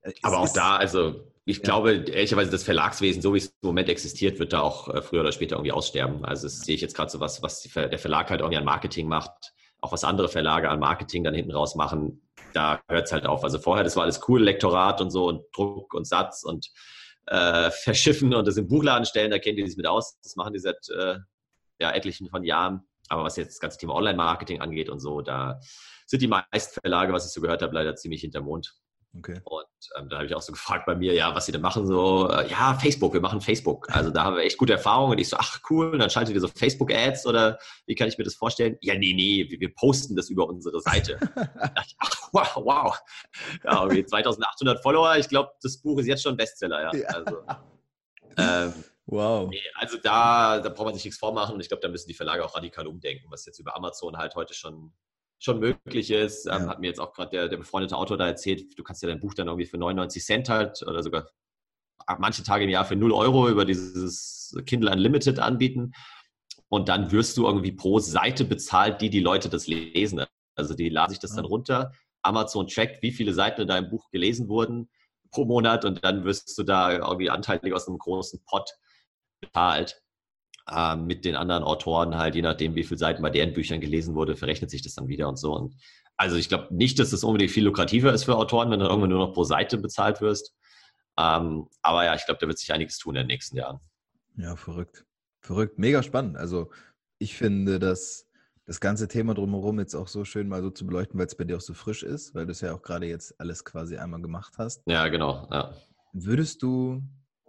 äh, 0.03 0.13
aber 0.23 0.39
auch 0.39 0.53
da, 0.53 0.79
also 0.79 1.33
ich 1.45 1.59
ja. 1.59 1.63
glaube, 1.63 1.93
ehrlicherweise 1.93 2.51
das 2.51 2.65
Verlagswesen, 2.65 3.23
so 3.23 3.35
wie 3.35 3.39
es 3.39 3.47
im 3.47 3.69
Moment 3.69 3.89
existiert, 3.89 4.41
wird 4.41 4.53
da 4.53 4.63
auch 4.63 4.93
äh, 4.93 5.01
früher 5.01 5.21
oder 5.21 5.31
später 5.31 5.55
irgendwie 5.55 5.71
aussterben. 5.71 6.25
Also 6.25 6.49
das 6.49 6.63
sehe 6.63 6.75
ich 6.75 6.81
jetzt 6.81 6.97
gerade 6.97 7.13
so 7.13 7.21
was, 7.21 7.41
was 7.41 7.63
der 7.63 7.99
Verlag 8.01 8.31
halt 8.31 8.41
irgendwie 8.41 8.59
an 8.59 8.65
Marketing 8.65 9.07
macht 9.07 9.55
auch 9.83 9.93
was 9.93 10.05
andere 10.05 10.29
Verlage 10.29 10.69
an 10.69 10.81
Marketing 10.81 11.25
dann 11.25 11.35
hinten 11.35 11.53
raus 11.53 11.75
machen, 11.75 12.23
da 12.53 12.81
hört 12.88 13.07
es 13.07 13.12
halt 13.12 13.27
auf. 13.27 13.45
Also 13.45 13.59
vorher, 13.59 13.85
das 13.85 13.97
war 13.97 14.05
alles 14.05 14.21
cool, 14.29 14.43
Lektorat 14.43 15.01
und 15.01 15.11
so 15.11 15.27
und 15.27 15.45
Druck 15.53 15.95
und 15.95 16.07
Satz 16.07 16.43
und 16.43 16.71
äh, 17.27 17.71
Verschiffen 17.83 18.35
und 18.35 18.47
das 18.47 18.57
im 18.57 18.69
Buchladen 18.69 19.07
stellen, 19.07 19.31
da 19.31 19.38
kennen 19.38 19.57
die 19.57 19.66
sich 19.66 19.77
mit 19.77 19.87
aus. 19.87 20.19
Das 20.23 20.37
machen 20.37 20.53
die 20.53 20.59
seit 20.59 20.88
äh, 20.90 21.19
ja, 21.81 21.93
etlichen 21.93 22.29
von 22.29 22.45
Jahren. 22.45 22.83
Aber 23.09 23.25
was 23.25 23.37
jetzt 23.37 23.55
das 23.55 23.61
ganze 23.61 23.79
Thema 23.79 23.95
Online-Marketing 23.95 24.61
angeht 24.61 24.88
und 24.88 25.01
so, 25.01 25.21
da 25.21 25.59
sind 26.07 26.23
die 26.23 26.29
meisten 26.29 26.81
Verlage, 26.81 27.12
was 27.12 27.27
ich 27.27 27.33
so 27.33 27.40
gehört 27.40 27.62
habe, 27.62 27.75
leider 27.75 27.97
ziemlich 27.97 28.21
hinter 28.21 28.40
Mond. 28.40 28.77
Okay. 29.16 29.40
Und 29.42 29.66
ähm, 29.99 30.09
da 30.09 30.16
habe 30.16 30.27
ich 30.27 30.35
auch 30.35 30.42
so 30.42 30.53
gefragt 30.53 30.87
bei 30.87 30.94
mir, 30.94 31.12
ja, 31.14 31.35
was 31.35 31.46
sie 31.46 31.53
denn 31.53 31.61
machen, 31.61 31.85
so, 31.85 32.31
äh, 32.31 32.49
ja, 32.49 32.75
Facebook, 32.75 33.12
wir 33.12 33.20
machen 33.20 33.40
Facebook. 33.40 33.88
Also 33.90 34.11
da 34.11 34.23
haben 34.23 34.37
wir 34.37 34.44
echt 34.44 34.57
gute 34.57 34.75
Erfahrungen. 34.75 35.12
Und 35.12 35.18
ich 35.18 35.29
so, 35.29 35.37
ach 35.37 35.61
cool, 35.68 35.90
und 35.90 35.99
dann 35.99 36.11
schaltet 36.11 36.35
ihr 36.35 36.40
so 36.40 36.46
Facebook-Ads 36.46 37.27
oder 37.27 37.59
wie 37.87 37.96
kann 37.96 38.07
ich 38.07 38.18
mir 38.18 38.25
das 38.25 38.37
vorstellen? 38.37 38.77
Ja, 38.83 38.94
nee, 38.94 39.12
nee, 39.12 39.51
wir, 39.51 39.59
wir 39.59 39.75
posten 39.75 40.14
das 40.14 40.31
über 40.31 40.46
unsere 40.46 40.81
Seite. 40.81 41.18
ich, 41.87 41.96
ach, 41.99 42.29
wow, 42.33 42.57
wow. 42.57 42.99
Ja, 43.64 43.83
okay, 43.83 44.05
2800 44.07 44.81
Follower, 44.81 45.16
ich 45.16 45.29
glaube, 45.29 45.51
das 45.61 45.79
Buch 45.79 45.99
ist 45.99 46.07
jetzt 46.07 46.23
schon 46.23 46.37
Bestseller, 46.37 46.83
ja. 46.83 46.94
ja. 46.94 47.09
Also, 47.09 47.38
ähm, 48.37 48.85
wow. 49.07 49.51
Nee, 49.51 49.61
also 49.75 49.96
da, 50.01 50.61
da 50.61 50.68
braucht 50.68 50.87
man 50.87 50.94
sich 50.94 51.05
nichts 51.05 51.18
vormachen 51.18 51.57
und 51.57 51.61
ich 51.61 51.68
glaube, 51.68 51.81
da 51.81 51.88
müssen 51.88 52.07
die 52.07 52.14
Verlage 52.14 52.44
auch 52.44 52.55
radikal 52.55 52.87
umdenken, 52.87 53.27
was 53.29 53.44
jetzt 53.44 53.59
über 53.59 53.75
Amazon 53.75 54.16
halt 54.16 54.37
heute 54.37 54.55
schon 54.55 54.92
schon 55.40 55.59
möglich 55.59 56.11
ist. 56.11 56.46
Ähm, 56.46 56.62
ja. 56.62 56.68
hat 56.68 56.81
mir 56.81 56.87
jetzt 56.87 57.00
auch 57.00 57.12
gerade 57.12 57.31
der, 57.31 57.48
der 57.48 57.57
befreundete 57.57 57.96
Autor 57.96 58.16
da 58.16 58.26
erzählt, 58.26 58.79
du 58.79 58.83
kannst 58.85 59.03
ja 59.03 59.09
dein 59.09 59.20
Buch 59.20 59.35
dann 59.35 59.48
irgendwie 59.48 59.66
für 59.66 59.79
99 59.79 60.24
Cent 60.24 60.48
halt 60.48 60.83
oder 60.87 61.03
sogar 61.03 61.29
manche 62.18 62.42
Tage 62.42 62.64
im 62.64 62.70
Jahr 62.70 62.85
für 62.85 62.96
0 62.96 63.12
Euro 63.12 63.48
über 63.48 63.64
dieses 63.64 64.57
Kindle 64.66 64.90
Unlimited 64.90 65.38
anbieten. 65.38 65.92
Und 66.68 66.88
dann 66.88 67.11
wirst 67.11 67.37
du 67.37 67.46
irgendwie 67.46 67.72
pro 67.72 67.98
Seite 67.98 68.44
bezahlt, 68.44 69.00
die 69.00 69.11
die 69.11 69.20
Leute 69.20 69.48
das 69.48 69.66
lesen. 69.66 70.24
Also 70.55 70.74
die 70.74 70.88
laden 70.88 71.11
sich 71.11 71.18
das 71.18 71.35
dann 71.35 71.44
runter. 71.44 71.92
Amazon 72.22 72.68
trackt, 72.68 73.03
wie 73.03 73.12
viele 73.12 73.33
Seiten 73.33 73.62
in 73.62 73.68
deinem 73.68 73.90
Buch 73.90 74.11
gelesen 74.11 74.48
wurden 74.48 74.88
pro 75.31 75.44
Monat 75.44 75.85
und 75.85 76.05
dann 76.05 76.24
wirst 76.24 76.57
du 76.59 76.64
da 76.64 76.92
irgendwie 76.92 77.31
anteilig 77.31 77.72
aus 77.72 77.87
einem 77.87 77.98
großen 77.98 78.42
Pot 78.44 78.70
bezahlt 79.40 80.03
äh, 80.68 80.96
mit 80.96 81.25
den 81.25 81.37
anderen 81.37 81.62
Autoren 81.62 82.16
halt, 82.16 82.35
je 82.35 82.42
nachdem, 82.42 82.75
wie 82.75 82.85
viele 82.85 82.99
Seiten 82.99 83.23
bei 83.23 83.31
deren 83.31 83.53
Büchern 83.53 83.81
gelesen 83.81 84.14
wurde, 84.14 84.37
verrechnet 84.37 84.70
sich 84.70 84.83
das 84.83 84.94
dann 84.94 85.09
wieder 85.09 85.29
und 85.29 85.38
so. 85.38 85.55
Und 85.55 85.75
also 86.16 86.37
ich 86.37 86.49
glaube 86.49 86.75
nicht, 86.75 86.99
dass 86.99 87.11
das 87.11 87.25
unbedingt 87.25 87.51
viel 87.51 87.64
lukrativer 87.64 88.12
ist 88.12 88.25
für 88.25 88.37
Autoren, 88.37 88.70
wenn 88.70 88.81
du 88.81 88.87
irgendwann 88.87 89.11
nur 89.11 89.27
noch 89.27 89.33
pro 89.33 89.44
Seite 89.44 89.79
bezahlt 89.79 90.20
wirst. 90.20 90.55
Ähm, 91.18 91.68
aber 91.83 92.05
ja, 92.05 92.14
ich 92.14 92.25
glaube, 92.25 92.40
da 92.40 92.46
wird 92.46 92.59
sich 92.59 92.73
einiges 92.73 92.99
tun 92.99 93.16
in 93.16 93.23
den 93.23 93.29
nächsten 93.29 93.57
Jahren. 93.57 93.81
Ja, 94.37 94.57
verrückt. 94.57 95.05
Verrückt, 95.40 95.79
mega 95.79 96.03
spannend. 96.03 96.37
Also 96.37 96.70
ich 97.18 97.35
finde, 97.37 97.79
dass 97.79 98.29
das 98.66 98.81
ganze 98.81 99.09
Thema 99.09 99.35
drumherum 99.35 99.81
jetzt 99.81 99.94
auch 99.94 100.09
so 100.09 100.25
schön 100.25 100.49
mal 100.49 100.62
so 100.62 100.70
zu 100.70 100.87
beleuchten, 100.87 101.18
weil 101.18 101.27
es 101.27 101.35
bei 101.35 101.44
dir 101.44 101.57
auch 101.57 101.61
so 101.61 101.75
frisch 101.75 102.03
ist, 102.03 102.35
weil 102.35 102.46
du 102.46 102.53
es 102.53 102.61
ja 102.61 102.73
auch 102.73 102.83
gerade 102.83 103.07
jetzt 103.07 103.38
alles 103.40 103.64
quasi 103.64 103.96
einmal 103.96 104.23
gemacht 104.23 104.55
hast. 104.59 104.83
Ja, 104.87 105.09
genau. 105.09 105.49
Ja. 105.51 105.75
Würdest 106.12 106.62
du 106.62 107.03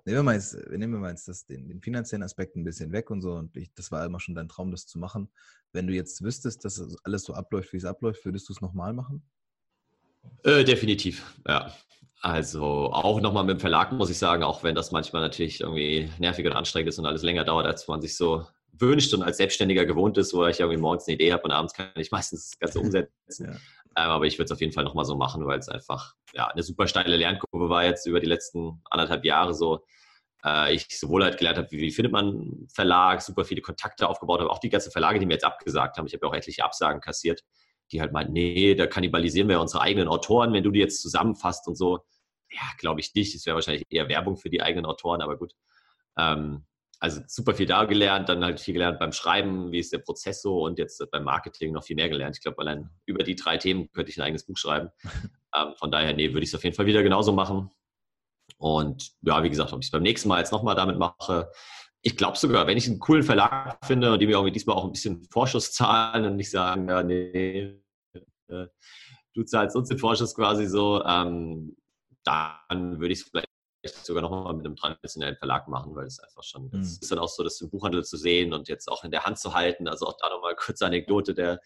Nehmen 0.06 0.18
wir 0.18 0.24
mal 0.24 0.36
jetzt, 0.36 0.56
nehmen 0.70 0.94
wir 0.94 1.00
mal 1.00 1.10
jetzt 1.12 1.28
das, 1.28 1.46
den, 1.46 1.68
den 1.68 1.82
finanziellen 1.82 2.24
Aspekt 2.24 2.56
ein 2.56 2.64
bisschen 2.64 2.92
weg 2.92 3.12
und 3.12 3.22
so. 3.22 3.34
Und 3.34 3.56
ich, 3.56 3.74
das 3.74 3.92
war 3.92 4.06
immer 4.06 4.20
schon 4.20 4.36
dein 4.36 4.48
Traum, 4.48 4.72
das 4.72 4.88
zu 4.88 5.00
machen. 5.00 5.30
Wenn 5.72 5.88
du 5.88 5.94
jetzt 5.94 6.24
wüsstest, 6.24 6.66
dass 6.66 6.98
alles 7.04 7.24
so 7.24 7.34
abläuft, 7.34 7.72
wie 7.74 7.78
es 7.78 7.86
abläuft, 7.86 8.26
würdest 8.26 8.50
du 8.50 8.54
es 8.54 8.62
nochmal 8.62 8.94
machen? 8.94 9.24
Äh, 10.44 10.64
definitiv, 10.64 11.40
ja. 11.48 11.74
Also 12.22 12.92
auch 12.92 13.20
nochmal 13.20 13.44
mit 13.44 13.58
dem 13.58 13.60
Verlag 13.60 13.92
muss 13.92 14.12
ich 14.12 14.18
sagen, 14.18 14.44
auch 14.44 14.64
wenn 14.64 14.76
das 14.76 14.92
manchmal 14.92 15.24
natürlich 15.24 15.62
irgendwie 15.62 16.10
nervig 16.20 16.46
und 16.46 16.54
anstrengend 16.54 16.90
ist 16.90 17.00
und 17.00 17.08
alles 17.08 17.24
länger 17.24 17.44
dauert, 17.44 17.66
als 17.66 17.88
man 17.88 18.00
sich 18.02 18.16
so 18.16 18.46
wünscht 18.74 19.14
und 19.14 19.24
als 19.24 19.38
Selbstständiger 19.38 19.86
gewohnt 19.86 20.18
ist, 20.18 20.34
wo 20.34 20.46
ich 20.46 20.60
irgendwie 20.60 20.80
morgens 20.80 21.08
eine 21.08 21.16
Idee 21.16 21.34
habe 21.34 21.44
und 21.44 21.52
abends 21.52 21.74
kann 21.74 21.90
ich 21.96 22.12
meistens 22.12 22.52
das 22.52 22.60
Ganze 22.60 22.80
umsetzen. 22.82 23.46
ja. 23.46 23.56
Ähm, 23.98 24.10
aber 24.10 24.26
ich 24.26 24.38
würde 24.38 24.46
es 24.46 24.52
auf 24.52 24.62
jeden 24.62 24.74
Fall 24.74 24.84
nochmal 24.84 25.06
so 25.06 25.16
machen, 25.16 25.46
weil 25.46 25.60
es 25.60 25.70
einfach 25.70 26.14
ja, 26.34 26.48
eine 26.48 26.64
super 26.64 26.88
steile 26.88 27.18
Lernkurve 27.18 27.70
war 27.70 27.84
jetzt 27.84 28.06
über 28.08 28.20
die 28.20 28.28
letzten 28.28 28.82
anderthalb 28.90 29.26
Jahre 29.26 29.54
so. 29.54 29.84
Äh, 30.46 30.76
ich 30.76 30.88
sowohl 30.98 31.24
halt 31.24 31.38
gelernt 31.38 31.58
habe, 31.58 31.72
wie, 31.72 31.80
wie, 31.80 31.92
findet 31.92 32.14
man 32.14 32.30
einen 32.30 32.68
Verlag, 32.70 33.22
super 33.22 33.44
viele 33.44 33.62
Kontakte 33.62 34.08
aufgebaut 34.08 34.40
habe, 34.40 34.50
auch 34.50 34.60
die 34.60 34.70
ganzen 34.70 34.92
Verlage, 34.92 35.20
die 35.20 35.26
mir 35.26 35.34
jetzt 35.34 35.46
abgesagt 35.46 35.98
haben. 35.98 36.08
Ich 36.08 36.14
habe 36.14 36.26
ja 36.26 36.32
auch 36.32 36.36
etliche 36.36 36.64
Absagen 36.64 37.02
kassiert, 37.02 37.44
die 37.92 38.02
halt 38.02 38.14
meinten, 38.14 38.34
nee, 38.34 38.76
da 38.76 38.88
kannibalisieren 38.88 39.50
wir 39.50 39.60
unsere 39.60 39.84
eigenen 39.84 40.08
Autoren, 40.08 40.54
wenn 40.54 40.64
du 40.64 40.72
die 40.72 40.80
jetzt 40.80 41.02
zusammenfasst 41.02 41.68
und 41.68 41.76
so. 41.76 42.00
Ja, 42.50 42.62
glaube 42.78 43.02
ich 43.02 43.14
nicht. 43.14 43.36
Es 43.36 43.46
wäre 43.46 43.56
wahrscheinlich 43.56 43.86
eher 43.90 44.10
Werbung 44.10 44.38
für 44.38 44.50
die 44.50 44.62
eigenen 44.62 44.86
Autoren, 44.86 45.22
aber 45.22 45.38
gut. 45.38 45.54
Ähm, 46.18 46.66
also 47.02 47.22
super 47.28 47.56
viel 47.56 47.66
da 47.66 47.86
gelernt, 47.86 48.30
dann 48.30 48.46
halt 48.46 48.60
viel 48.60 48.76
gelernt 48.76 49.00
beim 49.00 49.12
Schreiben, 49.12 49.72
wie 49.72 49.80
ist 49.80 49.92
der 49.92 49.98
Prozess 49.98 50.44
so 50.44 50.64
und 50.64 50.78
jetzt 50.78 51.04
beim 51.12 51.24
Marketing 51.24 51.74
noch 51.74 51.84
viel 51.84 51.96
mehr 51.96 52.10
gelernt. 52.10 52.38
Ich 52.38 52.44
glaube, 52.44 52.60
allein 52.60 52.92
über 53.08 53.24
die 53.24 53.36
drei 53.36 53.58
Themen 53.58 53.92
könnte 53.92 54.12
ich 54.12 54.18
ein 54.18 54.22
eigenes 54.22 54.46
Buch 54.46 54.56
schreiben. 54.56 54.90
ähm, 55.56 55.74
von 55.78 55.92
daher, 55.92 56.14
nee, 56.14 56.30
würde 56.30 56.44
ich 56.44 56.50
es 56.50 56.56
auf 56.56 56.64
jeden 56.64 56.76
Fall 56.76 56.86
wieder 56.86 57.02
genauso 57.02 57.32
machen. 57.32 57.72
Und 58.58 59.14
ja, 59.24 59.42
wie 59.44 59.50
gesagt, 59.50 59.74
ob 59.74 59.80
ich 59.80 59.88
es 59.88 59.92
beim 59.92 60.04
nächsten 60.04 60.30
Mal 60.30 60.40
jetzt 60.40 60.52
nochmal 60.52 60.76
damit 60.76 61.00
mache, 61.00 61.50
ich 62.04 62.18
glaube 62.18 62.38
sogar, 62.38 62.68
wenn 62.68 62.78
ich 62.78 62.88
einen 62.88 63.00
coolen 63.00 63.24
Verlag 63.24 63.84
finde 63.84 64.14
und 64.14 64.20
die 64.20 64.28
mir 64.28 64.34
irgendwie 64.34 64.52
diesmal 64.52 64.76
auch 64.76 64.86
ein 64.86 64.92
bisschen 64.92 65.24
Vorschuss 65.32 65.72
zahlen 65.74 66.26
und 66.26 66.36
nicht 66.36 66.52
sagen, 66.52 66.88
ja, 66.88 67.02
nee, 67.02 67.82
äh, 68.48 68.68
du 69.34 69.44
zahlst 69.44 69.76
uns 69.76 69.90
den 69.90 69.98
Vorschuss 69.98 70.36
quasi 70.36 70.68
so, 70.68 71.04
ähm, 71.04 71.76
dann 72.24 73.00
würde 73.00 73.14
ich 73.14 73.22
es 73.22 73.28
vielleicht 73.28 73.51
sogar 73.84 74.22
nochmal 74.22 74.54
mit 74.54 74.66
einem 74.66 74.76
traditionellen 74.76 75.36
Verlag 75.38 75.68
machen, 75.68 75.96
weil 75.96 76.06
es 76.06 76.20
einfach 76.20 76.44
schon, 76.44 76.70
mhm. 76.72 76.82
es 76.82 77.00
ist 77.00 77.12
dann 77.12 77.20
auch 77.20 77.28
so, 77.28 77.44
das 77.44 77.60
im 77.62 77.70
Buchhandel 77.70 78.04
zu 78.04 78.18
sehen 78.18 78.54
und 78.54 78.68
jetzt 78.68 78.88
auch 78.88 79.04
in 79.04 79.12
der 79.12 79.24
Hand 79.24 79.40
zu 79.40 79.54
halten. 79.54 79.88
Also 79.88 80.08
auch 80.08 80.18
da 80.22 80.30
nochmal 80.30 80.56
kurze 80.56 80.86
Anekdote. 80.86 81.34
Der 81.34 81.60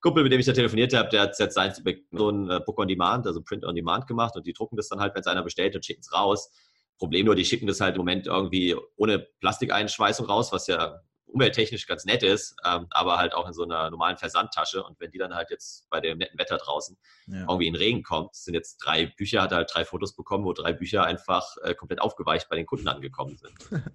Kumpel, 0.00 0.22
mit 0.22 0.32
dem 0.32 0.40
ich 0.40 0.46
da 0.46 0.52
telefoniert 0.52 0.94
habe, 0.94 1.08
der 1.10 1.22
hat 1.22 1.38
jetzt 1.38 1.54
sein 1.54 1.72
so 2.12 2.30
ein 2.30 2.50
äh, 2.50 2.60
Book 2.64 2.78
on 2.78 2.88
Demand, 2.88 3.26
also 3.26 3.42
Print 3.42 3.64
on 3.64 3.74
Demand 3.74 4.06
gemacht 4.06 4.34
und 4.34 4.46
die 4.46 4.52
drucken 4.52 4.76
das 4.76 4.88
dann 4.88 5.00
halt, 5.00 5.14
wenn 5.14 5.20
es 5.20 5.26
einer 5.26 5.42
bestellt 5.42 5.76
und 5.76 5.84
schicken 5.84 6.00
es 6.00 6.12
raus. 6.12 6.50
Problem 6.98 7.26
nur, 7.26 7.34
die 7.34 7.44
schicken 7.44 7.66
das 7.66 7.80
halt 7.80 7.96
im 7.96 8.00
Moment 8.00 8.26
irgendwie 8.26 8.76
ohne 8.96 9.26
Plastikeinschweißung 9.40 10.26
raus, 10.26 10.52
was 10.52 10.66
ja 10.66 11.00
umwelttechnisch 11.32 11.86
ganz 11.86 12.04
nett 12.04 12.22
ist, 12.22 12.56
ähm, 12.64 12.86
aber 12.90 13.18
halt 13.18 13.34
auch 13.34 13.46
in 13.46 13.52
so 13.52 13.62
einer 13.62 13.90
normalen 13.90 14.16
Versandtasche. 14.16 14.82
Und 14.82 15.00
wenn 15.00 15.10
die 15.10 15.18
dann 15.18 15.34
halt 15.34 15.50
jetzt 15.50 15.88
bei 15.90 16.00
dem 16.00 16.18
netten 16.18 16.38
Wetter 16.38 16.58
draußen 16.58 16.96
ja. 17.26 17.40
irgendwie 17.40 17.66
in 17.66 17.76
Regen 17.76 18.02
kommt, 18.02 18.34
sind 18.34 18.54
jetzt 18.54 18.78
drei 18.78 19.06
Bücher, 19.06 19.42
hat 19.42 19.52
er 19.52 19.58
halt 19.58 19.70
drei 19.72 19.84
Fotos 19.84 20.14
bekommen, 20.14 20.44
wo 20.44 20.52
drei 20.52 20.72
Bücher 20.72 21.04
einfach 21.04 21.56
äh, 21.62 21.74
komplett 21.74 22.00
aufgeweicht 22.00 22.48
bei 22.48 22.56
den 22.56 22.66
Kunden 22.66 22.88
angekommen 22.88 23.36
sind. 23.36 23.54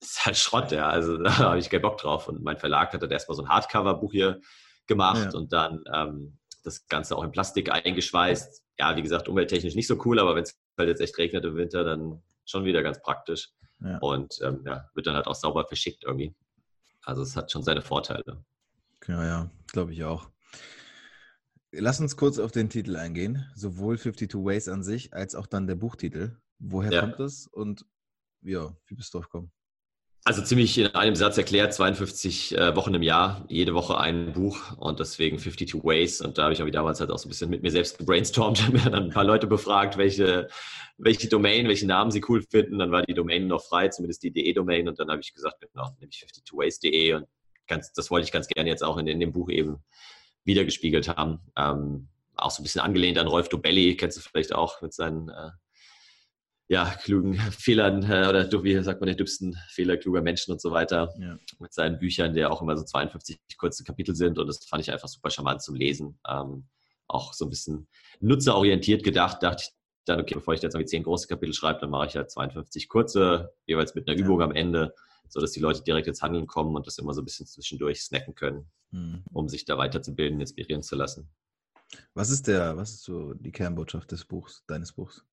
das 0.00 0.10
ist 0.10 0.26
halt 0.26 0.36
Schrott, 0.36 0.72
ja. 0.72 0.88
Also 0.88 1.16
da 1.22 1.36
habe 1.38 1.58
ich 1.58 1.70
keinen 1.70 1.82
Bock 1.82 1.98
drauf. 1.98 2.28
Und 2.28 2.42
mein 2.42 2.58
Verlag 2.58 2.92
hat 2.92 3.02
dann 3.02 3.10
erstmal 3.10 3.36
so 3.36 3.42
ein 3.42 3.48
Hardcover-Buch 3.48 4.12
hier 4.12 4.40
gemacht 4.86 5.32
ja. 5.32 5.38
und 5.38 5.52
dann 5.52 5.84
ähm, 5.92 6.38
das 6.64 6.86
Ganze 6.88 7.16
auch 7.16 7.24
in 7.24 7.32
Plastik 7.32 7.70
eingeschweißt. 7.70 8.62
Ja, 8.78 8.96
wie 8.96 9.02
gesagt, 9.02 9.28
umwelttechnisch 9.28 9.74
nicht 9.74 9.88
so 9.88 10.00
cool, 10.04 10.18
aber 10.18 10.34
wenn 10.34 10.44
es 10.44 10.58
halt 10.78 10.88
jetzt 10.88 11.00
echt 11.00 11.18
regnet 11.18 11.44
im 11.44 11.56
Winter, 11.56 11.84
dann 11.84 12.22
schon 12.44 12.64
wieder 12.64 12.82
ganz 12.82 13.00
praktisch. 13.02 13.50
Ja. 13.80 13.98
Und 13.98 14.38
ähm, 14.42 14.62
ja, 14.66 14.88
wird 14.94 15.06
dann 15.06 15.14
halt 15.14 15.26
auch 15.26 15.34
sauber 15.34 15.66
verschickt 15.66 16.04
irgendwie. 16.04 16.34
Also 17.08 17.22
es 17.22 17.34
hat 17.36 17.50
schon 17.50 17.62
seine 17.62 17.80
Vorteile. 17.80 18.44
Ja, 19.06 19.24
ja, 19.24 19.50
glaube 19.68 19.94
ich 19.94 20.04
auch. 20.04 20.30
Lass 21.72 22.00
uns 22.00 22.18
kurz 22.18 22.38
auf 22.38 22.52
den 22.52 22.68
Titel 22.68 22.96
eingehen. 22.96 23.50
Sowohl 23.54 23.98
52 23.98 24.34
Ways 24.44 24.68
an 24.68 24.82
sich 24.82 25.14
als 25.14 25.34
auch 25.34 25.46
dann 25.46 25.66
der 25.66 25.76
Buchtitel. 25.76 26.36
Woher 26.58 26.92
ja. 26.92 27.00
kommt 27.00 27.18
das 27.18 27.46
und 27.46 27.86
ja, 28.42 28.76
wie 28.84 28.94
bist 28.94 29.14
du 29.14 29.18
drauf 29.18 29.30
gekommen? 29.30 29.50
Also 30.28 30.42
ziemlich 30.42 30.76
in 30.76 30.88
einem 30.88 31.16
Satz 31.16 31.38
erklärt, 31.38 31.72
52 31.72 32.54
äh, 32.54 32.76
Wochen 32.76 32.92
im 32.92 33.00
Jahr, 33.00 33.46
jede 33.48 33.72
Woche 33.72 33.96
ein 33.96 34.34
Buch 34.34 34.76
und 34.76 35.00
deswegen 35.00 35.38
52 35.38 35.82
Ways. 35.82 36.20
Und 36.20 36.36
da 36.36 36.42
habe 36.42 36.52
ich 36.52 36.62
auch 36.62 36.68
damals 36.68 37.00
halt 37.00 37.10
auch 37.10 37.16
so 37.16 37.28
ein 37.28 37.30
bisschen 37.30 37.48
mit 37.48 37.62
mir 37.62 37.70
selbst 37.70 37.96
gebrainstormt, 37.96 38.62
habe 38.66 38.76
mir 38.76 38.90
dann 38.90 39.04
ein 39.04 39.10
paar 39.10 39.24
Leute 39.24 39.46
befragt, 39.46 39.96
welche, 39.96 40.48
welche 40.98 41.30
Domain, 41.30 41.66
welche 41.66 41.86
Namen 41.86 42.10
sie 42.10 42.22
cool 42.28 42.42
finden. 42.42 42.78
Dann 42.78 42.90
war 42.90 43.04
die 43.04 43.14
Domain 43.14 43.46
noch 43.46 43.64
frei, 43.64 43.88
zumindest 43.88 44.22
die 44.22 44.30
DE-Domain. 44.30 44.86
Und 44.86 45.00
dann 45.00 45.08
habe 45.08 45.22
ich 45.22 45.32
gesagt, 45.32 45.62
genau, 45.62 45.96
nehme 45.98 46.10
ich 46.12 46.22
52ways.de 46.22 47.14
und 47.14 47.26
ganz, 47.66 47.94
das 47.94 48.10
wollte 48.10 48.26
ich 48.26 48.32
ganz 48.32 48.48
gerne 48.48 48.68
jetzt 48.68 48.84
auch 48.84 48.98
in, 48.98 49.06
in 49.06 49.20
dem 49.20 49.32
Buch 49.32 49.48
eben 49.48 49.82
wiedergespiegelt 50.44 51.08
haben. 51.08 51.40
Ähm, 51.56 52.08
auch 52.36 52.50
so 52.50 52.60
ein 52.60 52.64
bisschen 52.64 52.82
angelehnt 52.82 53.16
an 53.16 53.28
Rolf 53.28 53.48
Dobelli, 53.48 53.96
kennst 53.96 54.18
du 54.18 54.20
vielleicht 54.20 54.54
auch 54.54 54.82
mit 54.82 54.92
seinen 54.92 55.30
äh, 55.30 55.52
ja, 56.68 56.94
klugen 57.02 57.34
Fehlern 57.50 58.02
äh, 58.02 58.28
oder 58.28 58.50
wie 58.62 58.82
sagt 58.82 59.00
man, 59.00 59.08
den 59.08 59.16
dümmsten 59.16 59.56
Fehler 59.70 59.96
kluger 59.96 60.22
Menschen 60.22 60.52
und 60.52 60.60
so 60.60 60.70
weiter 60.70 61.12
ja. 61.18 61.38
mit 61.58 61.72
seinen 61.72 61.98
Büchern, 61.98 62.34
der 62.34 62.52
auch 62.52 62.62
immer 62.62 62.76
so 62.76 62.84
52 62.84 63.38
kurze 63.56 63.84
Kapitel 63.84 64.14
sind 64.14 64.38
und 64.38 64.46
das 64.46 64.64
fand 64.66 64.82
ich 64.82 64.92
einfach 64.92 65.08
super 65.08 65.30
charmant 65.30 65.62
zum 65.62 65.74
Lesen. 65.74 66.18
Ähm, 66.28 66.68
auch 67.08 67.32
so 67.32 67.46
ein 67.46 67.50
bisschen 67.50 67.88
nutzerorientiert 68.20 69.02
gedacht, 69.02 69.42
dachte 69.42 69.64
ich 69.64 69.70
dann, 70.04 70.20
okay, 70.20 70.34
bevor 70.34 70.54
ich 70.54 70.62
jetzt 70.62 70.74
irgendwie 70.74 70.90
10 70.90 71.02
große 71.04 71.26
Kapitel 71.26 71.54
schreibe, 71.54 71.80
dann 71.80 71.90
mache 71.90 72.06
ich 72.06 72.16
halt 72.16 72.30
52 72.30 72.88
kurze, 72.88 73.52
jeweils 73.66 73.94
mit 73.94 74.08
einer 74.08 74.18
ja. 74.18 74.24
Übung 74.24 74.42
am 74.42 74.52
Ende, 74.52 74.94
sodass 75.28 75.52
die 75.52 75.60
Leute 75.60 75.82
direkt 75.82 76.06
ins 76.06 76.22
Handeln 76.22 76.46
kommen 76.46 76.76
und 76.76 76.86
das 76.86 76.98
immer 76.98 77.14
so 77.14 77.22
ein 77.22 77.24
bisschen 77.24 77.46
zwischendurch 77.46 78.02
snacken 78.02 78.34
können, 78.34 78.70
mhm. 78.90 79.24
um 79.32 79.48
sich 79.48 79.64
da 79.64 79.78
weiterzubilden, 79.78 80.40
inspirieren 80.40 80.82
zu 80.82 80.96
lassen. 80.96 81.30
Was 82.14 82.30
ist 82.30 82.46
der, 82.46 82.76
was 82.76 82.90
ist 82.90 83.04
so 83.04 83.32
die 83.34 83.52
Kernbotschaft 83.52 84.10
des 84.12 84.24
Buchs, 84.24 84.64
deines 84.66 84.92
Buchs? 84.92 85.24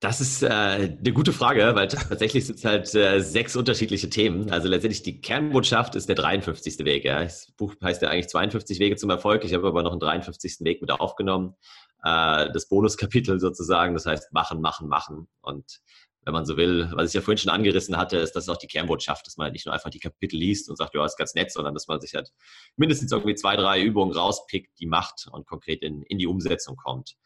Das 0.00 0.20
ist 0.20 0.42
äh, 0.42 0.48
eine 0.48 1.12
gute 1.12 1.32
Frage, 1.32 1.74
weil 1.74 1.88
tatsächlich 1.88 2.46
sind 2.46 2.58
es 2.58 2.64
halt 2.64 2.94
äh, 2.94 3.20
sechs 3.20 3.54
unterschiedliche 3.54 4.10
Themen. 4.10 4.50
Also 4.50 4.68
letztendlich 4.68 5.02
die 5.02 5.20
Kernbotschaft 5.20 5.94
ist 5.94 6.08
der 6.08 6.16
53. 6.16 6.78
Weg. 6.80 7.04
Ja. 7.04 7.22
Das 7.22 7.52
Buch 7.56 7.74
heißt 7.82 8.02
ja 8.02 8.08
eigentlich 8.08 8.28
52 8.28 8.80
Wege 8.80 8.96
zum 8.96 9.10
Erfolg. 9.10 9.44
Ich 9.44 9.54
habe 9.54 9.68
aber 9.68 9.82
noch 9.82 9.92
einen 9.92 10.00
53. 10.00 10.58
Weg 10.60 10.80
mit 10.80 10.90
aufgenommen. 10.90 11.54
Äh, 12.02 12.50
das 12.52 12.68
Bonuskapitel 12.68 13.38
sozusagen, 13.38 13.94
das 13.94 14.06
heißt 14.06 14.32
machen, 14.32 14.60
machen, 14.60 14.88
machen. 14.88 15.28
Und 15.40 15.80
wenn 16.24 16.34
man 16.34 16.44
so 16.44 16.56
will, 16.56 16.90
was 16.94 17.08
ich 17.08 17.14
ja 17.14 17.20
vorhin 17.20 17.38
schon 17.38 17.52
angerissen 17.52 17.96
hatte, 17.96 18.18
ist 18.18 18.32
das 18.32 18.48
auch 18.48 18.58
die 18.58 18.66
Kernbotschaft, 18.66 19.26
dass 19.26 19.36
man 19.36 19.46
halt 19.46 19.54
nicht 19.54 19.66
nur 19.66 19.74
einfach 19.74 19.90
die 19.90 20.00
Kapitel 20.00 20.36
liest 20.36 20.68
und 20.68 20.76
sagt, 20.76 20.94
ja, 20.94 21.04
ist 21.04 21.16
ganz 21.16 21.34
nett, 21.34 21.52
sondern 21.52 21.74
dass 21.74 21.88
man 21.88 22.00
sich 22.00 22.14
halt 22.14 22.32
mindestens 22.76 23.12
irgendwie 23.12 23.34
zwei, 23.34 23.56
drei 23.56 23.80
Übungen 23.80 24.12
rauspickt, 24.12 24.78
die 24.78 24.86
macht 24.86 25.26
und 25.30 25.46
konkret 25.46 25.82
in, 25.82 26.02
in 26.02 26.18
die 26.18 26.26
Umsetzung 26.26 26.76
kommt. 26.76 27.16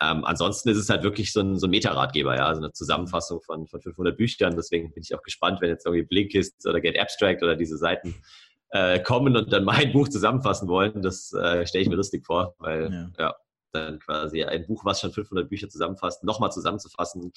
Ähm, 0.00 0.24
ansonsten 0.24 0.68
ist 0.68 0.78
es 0.78 0.88
halt 0.90 1.02
wirklich 1.02 1.32
so 1.32 1.40
ein, 1.40 1.58
so 1.58 1.66
ein 1.66 1.70
Meta-Ratgeber, 1.70 2.36
ja, 2.36 2.46
also 2.46 2.60
eine 2.60 2.72
Zusammenfassung 2.72 3.40
von, 3.42 3.66
von 3.66 3.80
500 3.80 4.16
Büchern. 4.16 4.54
Deswegen 4.56 4.92
bin 4.92 5.02
ich 5.02 5.14
auch 5.14 5.22
gespannt, 5.22 5.60
wenn 5.60 5.70
jetzt 5.70 5.86
irgendwie 5.86 6.04
Blinkist 6.04 6.66
oder 6.66 6.80
Get 6.80 6.98
Abstract 6.98 7.42
oder 7.42 7.56
diese 7.56 7.76
Seiten 7.76 8.14
äh, 8.70 9.00
kommen 9.00 9.36
und 9.36 9.52
dann 9.52 9.64
mein 9.64 9.92
Buch 9.92 10.08
zusammenfassen 10.08 10.68
wollen. 10.68 11.02
Das 11.02 11.32
äh, 11.32 11.66
stelle 11.66 11.82
ich 11.82 11.88
mir 11.88 11.96
lustig 11.96 12.24
vor, 12.24 12.54
weil 12.58 12.92
ja. 12.92 13.10
ja. 13.18 13.36
dann 13.72 13.98
quasi 13.98 14.44
ein 14.44 14.66
Buch, 14.66 14.84
was 14.84 15.00
schon 15.00 15.12
500 15.12 15.48
Bücher 15.48 15.68
zusammenfasst, 15.68 16.22
nochmal 16.22 16.52
zusammenzufassen, 16.52 17.32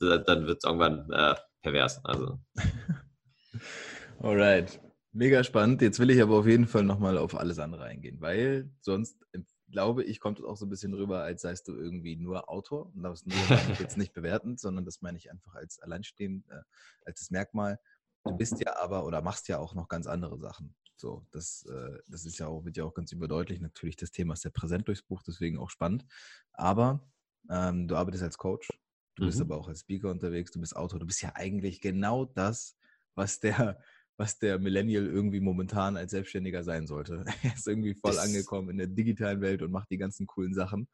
dann 0.00 0.46
wird 0.46 0.58
es 0.58 0.64
irgendwann 0.64 1.08
äh, 1.12 1.34
pervers. 1.62 2.04
Also. 2.04 2.40
Alright. 4.20 4.80
Mega 5.12 5.44
spannend. 5.44 5.82
Jetzt 5.82 6.00
will 6.00 6.10
ich 6.10 6.22
aber 6.22 6.38
auf 6.38 6.46
jeden 6.46 6.66
Fall 6.66 6.84
nochmal 6.84 7.18
auf 7.18 7.38
alles 7.38 7.58
andere 7.58 7.84
eingehen, 7.84 8.16
weil 8.20 8.70
sonst 8.80 9.22
glaube 9.72 10.04
ich, 10.04 10.20
kommt 10.20 10.38
es 10.38 10.44
auch 10.44 10.56
so 10.56 10.66
ein 10.66 10.68
bisschen 10.68 10.94
rüber, 10.94 11.22
als 11.22 11.42
seist 11.42 11.66
du 11.66 11.74
irgendwie 11.74 12.16
nur 12.16 12.48
Autor. 12.48 12.92
Und 12.94 13.02
das 13.02 13.26
nur 13.26 13.36
meine 13.48 13.72
ich 13.72 13.80
jetzt 13.80 13.96
nicht 13.96 14.12
bewertend, 14.12 14.60
sondern 14.60 14.84
das 14.84 15.02
meine 15.02 15.18
ich 15.18 15.30
einfach 15.30 15.54
als 15.54 15.80
alleinstehend, 15.80 16.48
äh, 16.48 16.62
als 17.04 17.20
das 17.20 17.30
Merkmal. 17.30 17.80
Du 18.24 18.36
bist 18.36 18.60
ja 18.64 18.76
aber 18.76 19.04
oder 19.04 19.22
machst 19.22 19.48
ja 19.48 19.58
auch 19.58 19.74
noch 19.74 19.88
ganz 19.88 20.06
andere 20.06 20.38
Sachen. 20.38 20.76
So, 20.96 21.26
das, 21.32 21.64
äh, 21.66 21.98
das 22.06 22.24
ist 22.24 22.38
ja 22.38 22.46
auch, 22.46 22.64
wird 22.64 22.76
ja 22.76 22.84
auch 22.84 22.94
ganz 22.94 23.10
überdeutlich. 23.10 23.60
Natürlich, 23.60 23.96
das 23.96 24.12
Thema 24.12 24.34
ist 24.34 24.42
sehr 24.42 24.52
präsent 24.52 24.86
durchs 24.86 25.02
Buch, 25.02 25.22
deswegen 25.26 25.58
auch 25.58 25.70
spannend. 25.70 26.06
Aber 26.52 27.10
ähm, 27.50 27.88
du 27.88 27.96
arbeitest 27.96 28.22
als 28.22 28.38
Coach, 28.38 28.68
du 29.16 29.24
mhm. 29.24 29.26
bist 29.26 29.40
aber 29.40 29.56
auch 29.56 29.68
als 29.68 29.80
Speaker 29.80 30.10
unterwegs, 30.10 30.52
du 30.52 30.60
bist 30.60 30.76
Autor, 30.76 31.00
du 31.00 31.06
bist 31.06 31.22
ja 31.22 31.32
eigentlich 31.34 31.80
genau 31.80 32.26
das, 32.26 32.76
was 33.16 33.40
der 33.40 33.80
was 34.22 34.38
der 34.38 34.60
Millennial 34.60 35.04
irgendwie 35.04 35.40
momentan 35.40 35.96
als 35.96 36.12
Selbstständiger 36.12 36.62
sein 36.62 36.86
sollte. 36.86 37.24
Er 37.42 37.54
ist 37.54 37.66
irgendwie 37.66 37.94
voll 37.94 38.16
angekommen 38.20 38.70
in 38.70 38.78
der 38.78 38.86
digitalen 38.86 39.40
Welt 39.40 39.62
und 39.62 39.72
macht 39.72 39.90
die 39.90 39.98
ganzen 39.98 40.28
coolen 40.28 40.54
Sachen. 40.54 40.86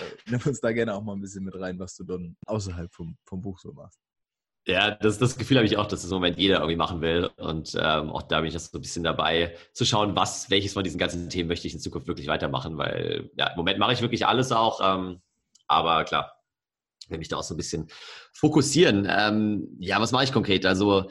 Äh, 0.00 0.30
nimm 0.30 0.40
uns 0.46 0.60
da 0.60 0.70
gerne 0.70 0.94
auch 0.94 1.02
mal 1.02 1.14
ein 1.14 1.20
bisschen 1.20 1.44
mit 1.44 1.58
rein, 1.58 1.80
was 1.80 1.96
du 1.96 2.04
dann 2.04 2.36
außerhalb 2.46 2.92
vom, 2.94 3.16
vom 3.24 3.42
Buch 3.42 3.58
so 3.58 3.72
machst. 3.72 3.98
Ja, 4.64 4.92
das, 4.92 5.18
das 5.18 5.36
Gefühl 5.36 5.56
habe 5.56 5.66
ich 5.66 5.76
auch, 5.76 5.86
dass 5.86 6.02
das 6.02 6.10
im 6.10 6.16
Moment 6.16 6.38
jeder 6.38 6.58
irgendwie 6.58 6.76
machen 6.76 7.00
will. 7.00 7.28
Und 7.38 7.74
ähm, 7.74 8.10
auch 8.10 8.22
da 8.22 8.38
bin 8.38 8.46
ich 8.46 8.54
jetzt 8.54 8.70
so 8.70 8.78
ein 8.78 8.82
bisschen 8.82 9.02
dabei, 9.02 9.56
zu 9.72 9.84
schauen, 9.84 10.14
was, 10.14 10.48
welches 10.48 10.74
von 10.74 10.84
diesen 10.84 10.98
ganzen 10.98 11.28
Themen 11.30 11.48
möchte 11.48 11.66
ich 11.66 11.74
in 11.74 11.80
Zukunft 11.80 12.06
wirklich 12.06 12.28
weitermachen, 12.28 12.78
weil 12.78 13.28
ja, 13.36 13.48
im 13.48 13.56
Moment 13.56 13.80
mache 13.80 13.92
ich 13.92 14.02
wirklich 14.02 14.24
alles 14.24 14.52
auch. 14.52 14.80
Ähm, 14.84 15.20
aber 15.66 16.04
klar, 16.04 16.32
will 17.08 17.18
mich 17.18 17.28
da 17.28 17.38
auch 17.38 17.42
so 17.42 17.54
ein 17.54 17.56
bisschen 17.56 17.88
fokussieren. 18.32 19.08
Ähm, 19.10 19.76
ja, 19.80 20.00
was 20.00 20.12
mache 20.12 20.24
ich 20.24 20.32
konkret? 20.32 20.64
Also 20.64 21.10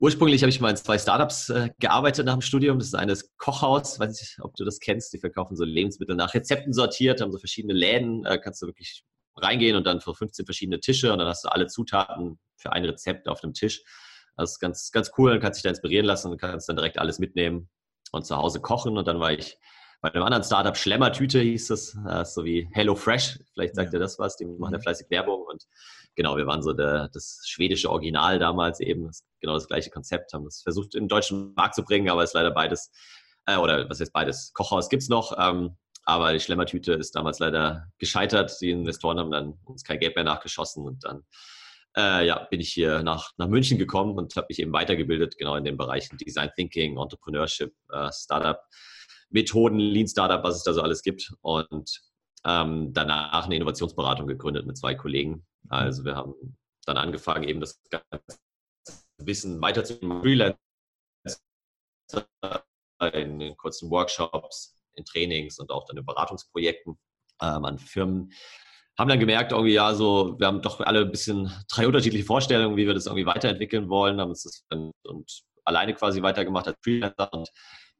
Ursprünglich 0.00 0.42
habe 0.42 0.50
ich 0.50 0.60
mal 0.60 0.70
in 0.70 0.76
zwei 0.76 0.98
Startups 0.98 1.48
äh, 1.50 1.70
gearbeitet 1.78 2.26
nach 2.26 2.34
dem 2.34 2.42
Studium. 2.42 2.78
Das 2.78 2.88
ist 2.88 2.94
eines 2.94 3.36
Kochhaus, 3.36 3.98
weiß 3.98 4.20
nicht, 4.20 4.38
ob 4.40 4.54
du 4.56 4.64
das 4.64 4.80
kennst. 4.80 5.12
Die 5.12 5.18
verkaufen 5.18 5.56
so 5.56 5.64
Lebensmittel 5.64 6.16
nach 6.16 6.34
Rezepten 6.34 6.72
sortiert, 6.72 7.20
haben 7.20 7.32
so 7.32 7.38
verschiedene 7.38 7.74
Läden. 7.74 8.24
Äh, 8.26 8.38
kannst 8.38 8.60
du 8.60 8.66
wirklich 8.66 9.04
reingehen 9.36 9.76
und 9.76 9.86
dann 9.86 10.00
für 10.00 10.14
15 10.14 10.44
verschiedene 10.44 10.80
Tische 10.80 11.12
und 11.12 11.18
dann 11.18 11.28
hast 11.28 11.44
du 11.44 11.48
alle 11.48 11.66
Zutaten 11.66 12.38
für 12.56 12.72
ein 12.72 12.84
Rezept 12.84 13.28
auf 13.28 13.40
dem 13.40 13.52
Tisch. 13.52 13.82
Das 14.36 14.52
ist 14.52 14.58
ganz, 14.58 14.90
ganz 14.90 15.12
cool. 15.16 15.30
Dann 15.30 15.40
kannst 15.40 15.58
dich 15.58 15.62
da 15.62 15.70
inspirieren 15.70 16.06
lassen 16.06 16.30
und 16.30 16.40
kannst 16.40 16.68
dann 16.68 16.76
direkt 16.76 16.98
alles 16.98 17.18
mitnehmen 17.18 17.68
und 18.12 18.26
zu 18.26 18.36
Hause 18.36 18.60
kochen. 18.60 18.98
Und 18.98 19.06
dann 19.06 19.20
war 19.20 19.32
ich 19.32 19.58
bei 20.00 20.12
einem 20.12 20.24
anderen 20.24 20.44
Startup, 20.44 20.76
Schlemmertüte 20.76 21.40
hieß 21.40 21.68
das, 21.68 21.96
äh, 22.06 22.24
so 22.24 22.44
wie 22.44 22.68
Hello 22.72 22.94
Fresh. 22.94 23.38
Vielleicht 23.54 23.74
sagt 23.74 23.92
ja. 23.92 23.98
ihr 23.98 24.00
das 24.00 24.18
was. 24.18 24.36
Die 24.36 24.44
machen 24.44 24.72
ja 24.72 24.78
mhm. 24.78 24.82
fleißig 24.82 25.06
Werbung 25.08 25.44
und 25.48 25.64
genau, 26.14 26.36
wir 26.36 26.46
waren 26.46 26.62
so 26.62 26.72
der, 26.72 27.08
das 27.08 27.42
schwedische 27.44 27.90
Original 27.90 28.38
damals 28.38 28.80
eben, 28.80 29.10
genau 29.40 29.54
das 29.54 29.66
gleiche 29.66 29.90
Konzept, 29.90 30.32
haben 30.32 30.44
das 30.44 30.62
versucht 30.62 30.94
in 30.94 31.04
den 31.04 31.08
deutschen 31.08 31.54
Markt 31.54 31.74
zu 31.74 31.82
bringen, 31.82 32.08
aber 32.08 32.22
es 32.22 32.30
ist 32.30 32.34
leider 32.34 32.50
beides, 32.50 32.90
äh, 33.46 33.56
oder 33.56 33.88
was 33.88 34.00
heißt 34.00 34.12
beides, 34.12 34.52
Kochhaus 34.52 34.88
gibt 34.88 35.02
es 35.02 35.08
noch, 35.08 35.36
ähm, 35.38 35.76
aber 36.04 36.32
die 36.32 36.40
Schlemmertüte 36.40 36.92
ist 36.92 37.16
damals 37.16 37.38
leider 37.38 37.88
gescheitert. 37.98 38.60
Die 38.60 38.70
Investoren 38.70 39.18
haben 39.18 39.30
dann 39.30 39.54
uns 39.64 39.84
kein 39.84 39.98
Geld 39.98 40.14
mehr 40.16 40.24
nachgeschossen 40.24 40.84
und 40.84 41.02
dann 41.04 41.24
äh, 41.96 42.26
ja, 42.26 42.40
bin 42.50 42.60
ich 42.60 42.72
hier 42.72 43.02
nach, 43.02 43.30
nach 43.36 43.48
München 43.48 43.78
gekommen 43.78 44.16
und 44.16 44.34
habe 44.36 44.48
mich 44.50 44.58
eben 44.58 44.72
weitergebildet, 44.72 45.38
genau 45.38 45.56
in 45.56 45.64
den 45.64 45.76
Bereichen 45.76 46.18
Design 46.18 46.50
Thinking, 46.54 46.98
Entrepreneurship, 46.98 47.72
äh, 47.90 48.10
Startup, 48.12 48.58
Methoden, 49.30 49.78
Lean 49.78 50.08
Startup, 50.08 50.42
was 50.42 50.56
es 50.56 50.62
da 50.64 50.72
so 50.72 50.82
alles 50.82 51.02
gibt. 51.02 51.32
Und 51.40 52.00
ähm, 52.44 52.92
danach 52.92 53.44
eine 53.44 53.56
Innovationsberatung 53.56 54.26
gegründet 54.26 54.66
mit 54.66 54.76
zwei 54.76 54.94
Kollegen. 54.94 55.46
Also 55.68 56.04
wir 56.04 56.16
haben 56.16 56.56
dann 56.84 56.98
angefangen, 56.98 57.44
eben 57.44 57.60
das 57.60 57.80
ganze 57.90 58.38
Wissen 59.18 59.60
weiterzugeben, 59.60 60.20
Freelance, 60.20 60.58
in 63.12 63.56
kurzen 63.56 63.90
Workshops, 63.90 64.76
in 64.94 65.04
Trainings 65.04 65.58
und 65.58 65.70
auch 65.70 65.84
dann 65.86 65.96
in 65.96 66.04
Beratungsprojekten 66.04 66.96
ähm, 67.42 67.64
an 67.64 67.78
Firmen. 67.78 68.32
Haben 68.98 69.08
dann 69.08 69.18
gemerkt, 69.18 69.52
irgendwie, 69.52 69.74
ja, 69.74 69.94
so, 69.94 70.38
wir 70.38 70.46
haben 70.46 70.62
doch 70.62 70.80
alle 70.80 71.00
ein 71.00 71.10
bisschen 71.10 71.50
drei 71.68 71.86
unterschiedliche 71.86 72.24
Vorstellungen, 72.24 72.76
wie 72.76 72.86
wir 72.86 72.94
das 72.94 73.06
irgendwie 73.06 73.26
weiterentwickeln 73.26 73.88
wollen, 73.88 74.20
haben 74.20 74.30
uns 74.30 74.44
das 74.44 74.64
dann 74.68 74.92
und 75.04 75.42
alleine 75.64 75.94
quasi 75.94 76.22
weitergemacht 76.22 76.68
als 76.68 76.78
Freelancer 76.82 77.32
und 77.32 77.48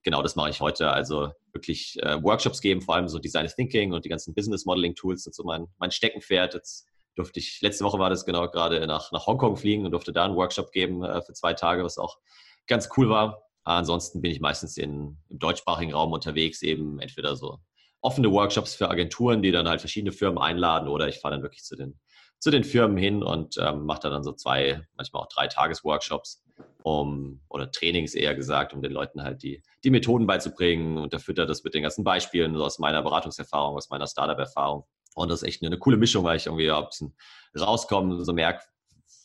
genau 0.05 0.22
das 0.22 0.36
mache 0.36 0.50
ich 0.50 0.61
heute. 0.61 0.90
Also 0.92 1.32
wirklich 1.52 2.00
äh, 2.02 2.22
Workshops 2.22 2.61
geben, 2.61 2.82
vor 2.82 2.94
allem 2.94 3.09
so 3.09 3.18
Design 3.18 3.48
Thinking 3.48 3.92
und 3.92 4.05
die 4.05 4.09
ganzen 4.09 4.34
Business 4.34 4.64
Modeling 4.64 4.94
Tools 4.94 5.24
sind 5.24 5.34
so 5.34 5.42
mein, 5.42 5.66
mein 5.78 5.90
Steckenpferd. 5.90 6.55
Jetzt 6.55 6.86
durfte 7.16 7.40
ich, 7.40 7.61
letzte 7.62 7.84
Woche 7.84 7.98
war 7.98 8.11
das 8.11 8.24
genau 8.24 8.48
gerade 8.48 8.86
nach, 8.86 9.11
nach 9.11 9.26
Hongkong 9.26 9.57
fliegen 9.57 9.84
und 9.84 9.90
durfte 9.90 10.12
da 10.12 10.24
einen 10.24 10.36
Workshop 10.36 10.70
geben 10.70 11.02
äh, 11.02 11.22
für 11.22 11.32
zwei 11.32 11.55
Tage, 11.55 11.82
was 11.82 11.98
auch 11.98 12.18
ganz 12.66 12.88
cool 12.96 13.09
war. 13.09 13.42
Ansonsten 13.64 14.20
bin 14.20 14.30
ich 14.30 14.40
meistens 14.40 14.76
in, 14.76 15.16
im 15.28 15.38
deutschsprachigen 15.38 15.94
Raum 15.94 16.12
unterwegs, 16.12 16.62
eben 16.62 17.00
entweder 17.00 17.34
so 17.34 17.59
offene 18.02 18.30
Workshops 18.30 18.74
für 18.74 18.90
Agenturen, 18.90 19.40
die 19.40 19.50
dann 19.50 19.66
halt 19.66 19.80
verschiedene 19.80 20.12
Firmen 20.12 20.38
einladen 20.38 20.88
oder 20.88 21.09
ich 21.09 21.20
fahre 21.20 21.34
dann 21.34 21.42
wirklich 21.42 21.64
zu 21.64 21.74
den, 21.74 21.98
zu 22.38 22.50
den 22.50 22.62
Firmen 22.62 22.98
hin 22.98 23.22
und 23.22 23.57
ähm, 23.59 23.86
mache 23.86 24.00
da 24.00 24.11
dann 24.11 24.22
so 24.22 24.32
zwei, 24.32 24.86
manchmal 24.96 25.22
auch 25.22 25.28
drei 25.28 25.46
Tagesworkshops 25.46 26.43
um, 26.85 27.41
oder 27.49 27.70
Trainings 27.70 28.14
eher 28.14 28.35
gesagt, 28.35 28.74
um 28.74 28.82
den 28.82 28.93
Leuten 28.93 29.22
halt 29.22 29.43
die, 29.43 29.62
die 29.82 29.91
Methoden 29.91 30.26
beizubringen 30.26 30.99
und 30.99 31.05
unterfütter 31.05 31.47
das 31.47 31.64
mit 31.64 31.72
den 31.72 31.82
ganzen 31.82 32.05
Beispielen 32.05 32.55
aus 32.57 32.78
meiner 32.78 33.03
Beratungserfahrung, 33.03 33.74
aus 33.76 33.89
meiner 33.89 34.07
Startup-Erfahrung. 34.07 34.85
Und 35.14 35.30
das 35.30 35.41
ist 35.41 35.49
echt 35.49 35.62
eine, 35.62 35.68
eine 35.68 35.78
coole 35.78 35.97
Mischung, 35.97 36.24
weil 36.24 36.37
ich 36.37 36.45
irgendwie 36.45 36.70
ein 36.70 36.85
bisschen 36.85 37.16
rauskomme, 37.59 38.22
so 38.22 38.35
merke, 38.35 38.64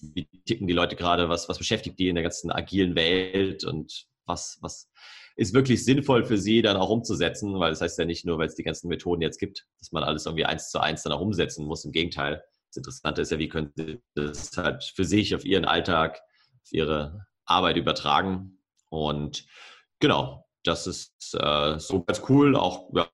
wie 0.01 0.25
ticken 0.45 0.67
die 0.67 0.73
Leute 0.73 0.95
gerade, 0.95 1.27
was, 1.27 1.49
was 1.49 1.57
beschäftigt 1.57 1.99
die 1.99 2.07
in 2.07 2.15
der 2.15 2.23
ganzen 2.23 2.49
agilen 2.49 2.95
Welt 2.95 3.65
und 3.65 4.05
was, 4.25 4.57
was 4.61 4.89
ist 5.35 5.53
wirklich 5.53 5.83
sinnvoll 5.83 6.23
für 6.23 6.37
sie 6.37 6.61
dann 6.61 6.77
auch 6.77 6.89
umzusetzen, 6.89 7.59
weil 7.59 7.71
das 7.71 7.81
heißt 7.81 7.99
ja 7.99 8.05
nicht 8.05 8.25
nur, 8.25 8.37
weil 8.37 8.47
es 8.47 8.55
die 8.55 8.63
ganzen 8.63 8.87
Methoden 8.87 9.21
jetzt 9.21 9.37
gibt, 9.37 9.67
dass 9.79 9.91
man 9.91 10.03
alles 10.03 10.25
irgendwie 10.25 10.45
eins 10.45 10.69
zu 10.69 10.79
eins 10.79 11.03
dann 11.03 11.11
auch 11.11 11.19
umsetzen 11.19 11.65
muss. 11.65 11.83
Im 11.83 11.91
Gegenteil, 11.91 12.41
das 12.69 12.77
Interessante 12.77 13.21
ist 13.21 13.31
ja, 13.31 13.39
wie 13.39 13.49
können 13.49 13.73
sie 13.75 14.01
das 14.15 14.55
halt 14.55 14.85
für 14.95 15.03
sich 15.03 15.35
auf 15.35 15.43
ihren 15.43 15.65
Alltag, 15.65 16.21
auf 16.63 16.71
ihre 16.71 17.27
Arbeit 17.49 17.77
übertragen. 17.77 18.59
Und 18.89 19.45
genau, 19.99 20.47
das 20.63 20.87
ist 20.87 21.35
äh, 21.35 21.79
so 21.79 22.03
ganz 22.03 22.21
cool, 22.29 22.55
auch 22.55 22.91
ja, 22.93 23.09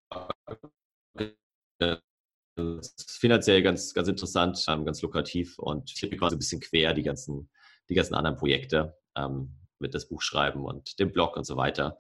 finanziell 3.20 3.62
ganz, 3.62 3.94
ganz 3.94 4.08
interessant, 4.08 4.64
ähm, 4.68 4.86
ganz 4.86 5.02
lukrativ 5.02 5.60
und 5.60 5.92
ich 5.92 6.04
habe 6.04 6.16
quasi 6.16 6.36
ein 6.36 6.40
bisschen 6.40 6.62
quer 6.62 6.94
die 6.94 7.04
ganzen, 7.04 7.50
die 7.90 7.96
ganzen 7.96 8.16
anderen 8.16 8.38
Projekte 8.38 8.98
ähm, 9.16 9.56
mit 9.80 9.94
das 9.94 10.08
Buch 10.08 10.22
schreiben 10.22 10.66
und 10.66 11.00
dem 11.00 11.12
Blog 11.12 11.36
und 11.36 11.46
so 11.46 11.58
weiter. 11.58 11.98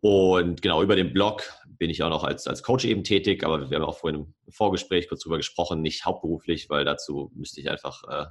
Und 0.00 0.60
genau 0.60 0.82
über 0.82 0.96
den 0.96 1.14
Blog 1.14 1.44
bin 1.66 1.88
ich 1.88 2.02
auch 2.02 2.10
noch 2.10 2.24
als, 2.24 2.46
als 2.46 2.62
Coach 2.62 2.84
eben 2.84 3.04
tätig, 3.04 3.44
aber 3.44 3.70
wir 3.70 3.78
haben 3.78 3.84
auch 3.84 3.96
vorhin 3.96 4.34
im 4.46 4.52
Vorgespräch 4.52 5.08
kurz 5.08 5.22
drüber 5.22 5.38
gesprochen, 5.38 5.80
nicht 5.80 6.04
hauptberuflich, 6.04 6.68
weil 6.68 6.84
dazu 6.84 7.30
müsste 7.34 7.60
ich 7.60 7.70
einfach 7.70 8.02
äh, 8.08 8.26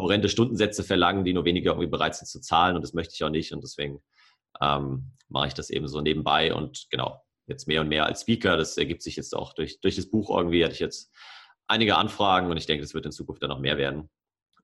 horrende 0.00 0.28
Stundensätze 0.28 0.82
verlangen, 0.84 1.24
die 1.24 1.32
nur 1.32 1.44
wenige 1.44 1.70
irgendwie 1.70 1.88
bereit 1.88 2.14
sind 2.16 2.26
zu 2.26 2.40
zahlen 2.40 2.76
und 2.76 2.82
das 2.82 2.94
möchte 2.94 3.14
ich 3.14 3.24
auch 3.24 3.30
nicht 3.30 3.52
und 3.52 3.62
deswegen 3.62 4.02
ähm, 4.60 5.12
mache 5.28 5.48
ich 5.48 5.54
das 5.54 5.70
eben 5.70 5.88
so 5.88 6.00
nebenbei 6.00 6.54
und 6.54 6.86
genau, 6.90 7.22
jetzt 7.46 7.68
mehr 7.68 7.80
und 7.80 7.88
mehr 7.88 8.06
als 8.06 8.22
Speaker. 8.22 8.56
Das 8.56 8.76
ergibt 8.76 9.02
sich 9.02 9.16
jetzt 9.16 9.34
auch 9.34 9.52
durch, 9.54 9.80
durch 9.80 9.96
das 9.96 10.10
Buch 10.10 10.36
irgendwie, 10.36 10.64
hatte 10.64 10.74
ich 10.74 10.80
jetzt 10.80 11.12
einige 11.66 11.96
Anfragen 11.96 12.50
und 12.50 12.56
ich 12.56 12.66
denke, 12.66 12.82
das 12.82 12.94
wird 12.94 13.06
in 13.06 13.12
Zukunft 13.12 13.42
dann 13.42 13.50
noch 13.50 13.60
mehr 13.60 13.78
werden, 13.78 14.10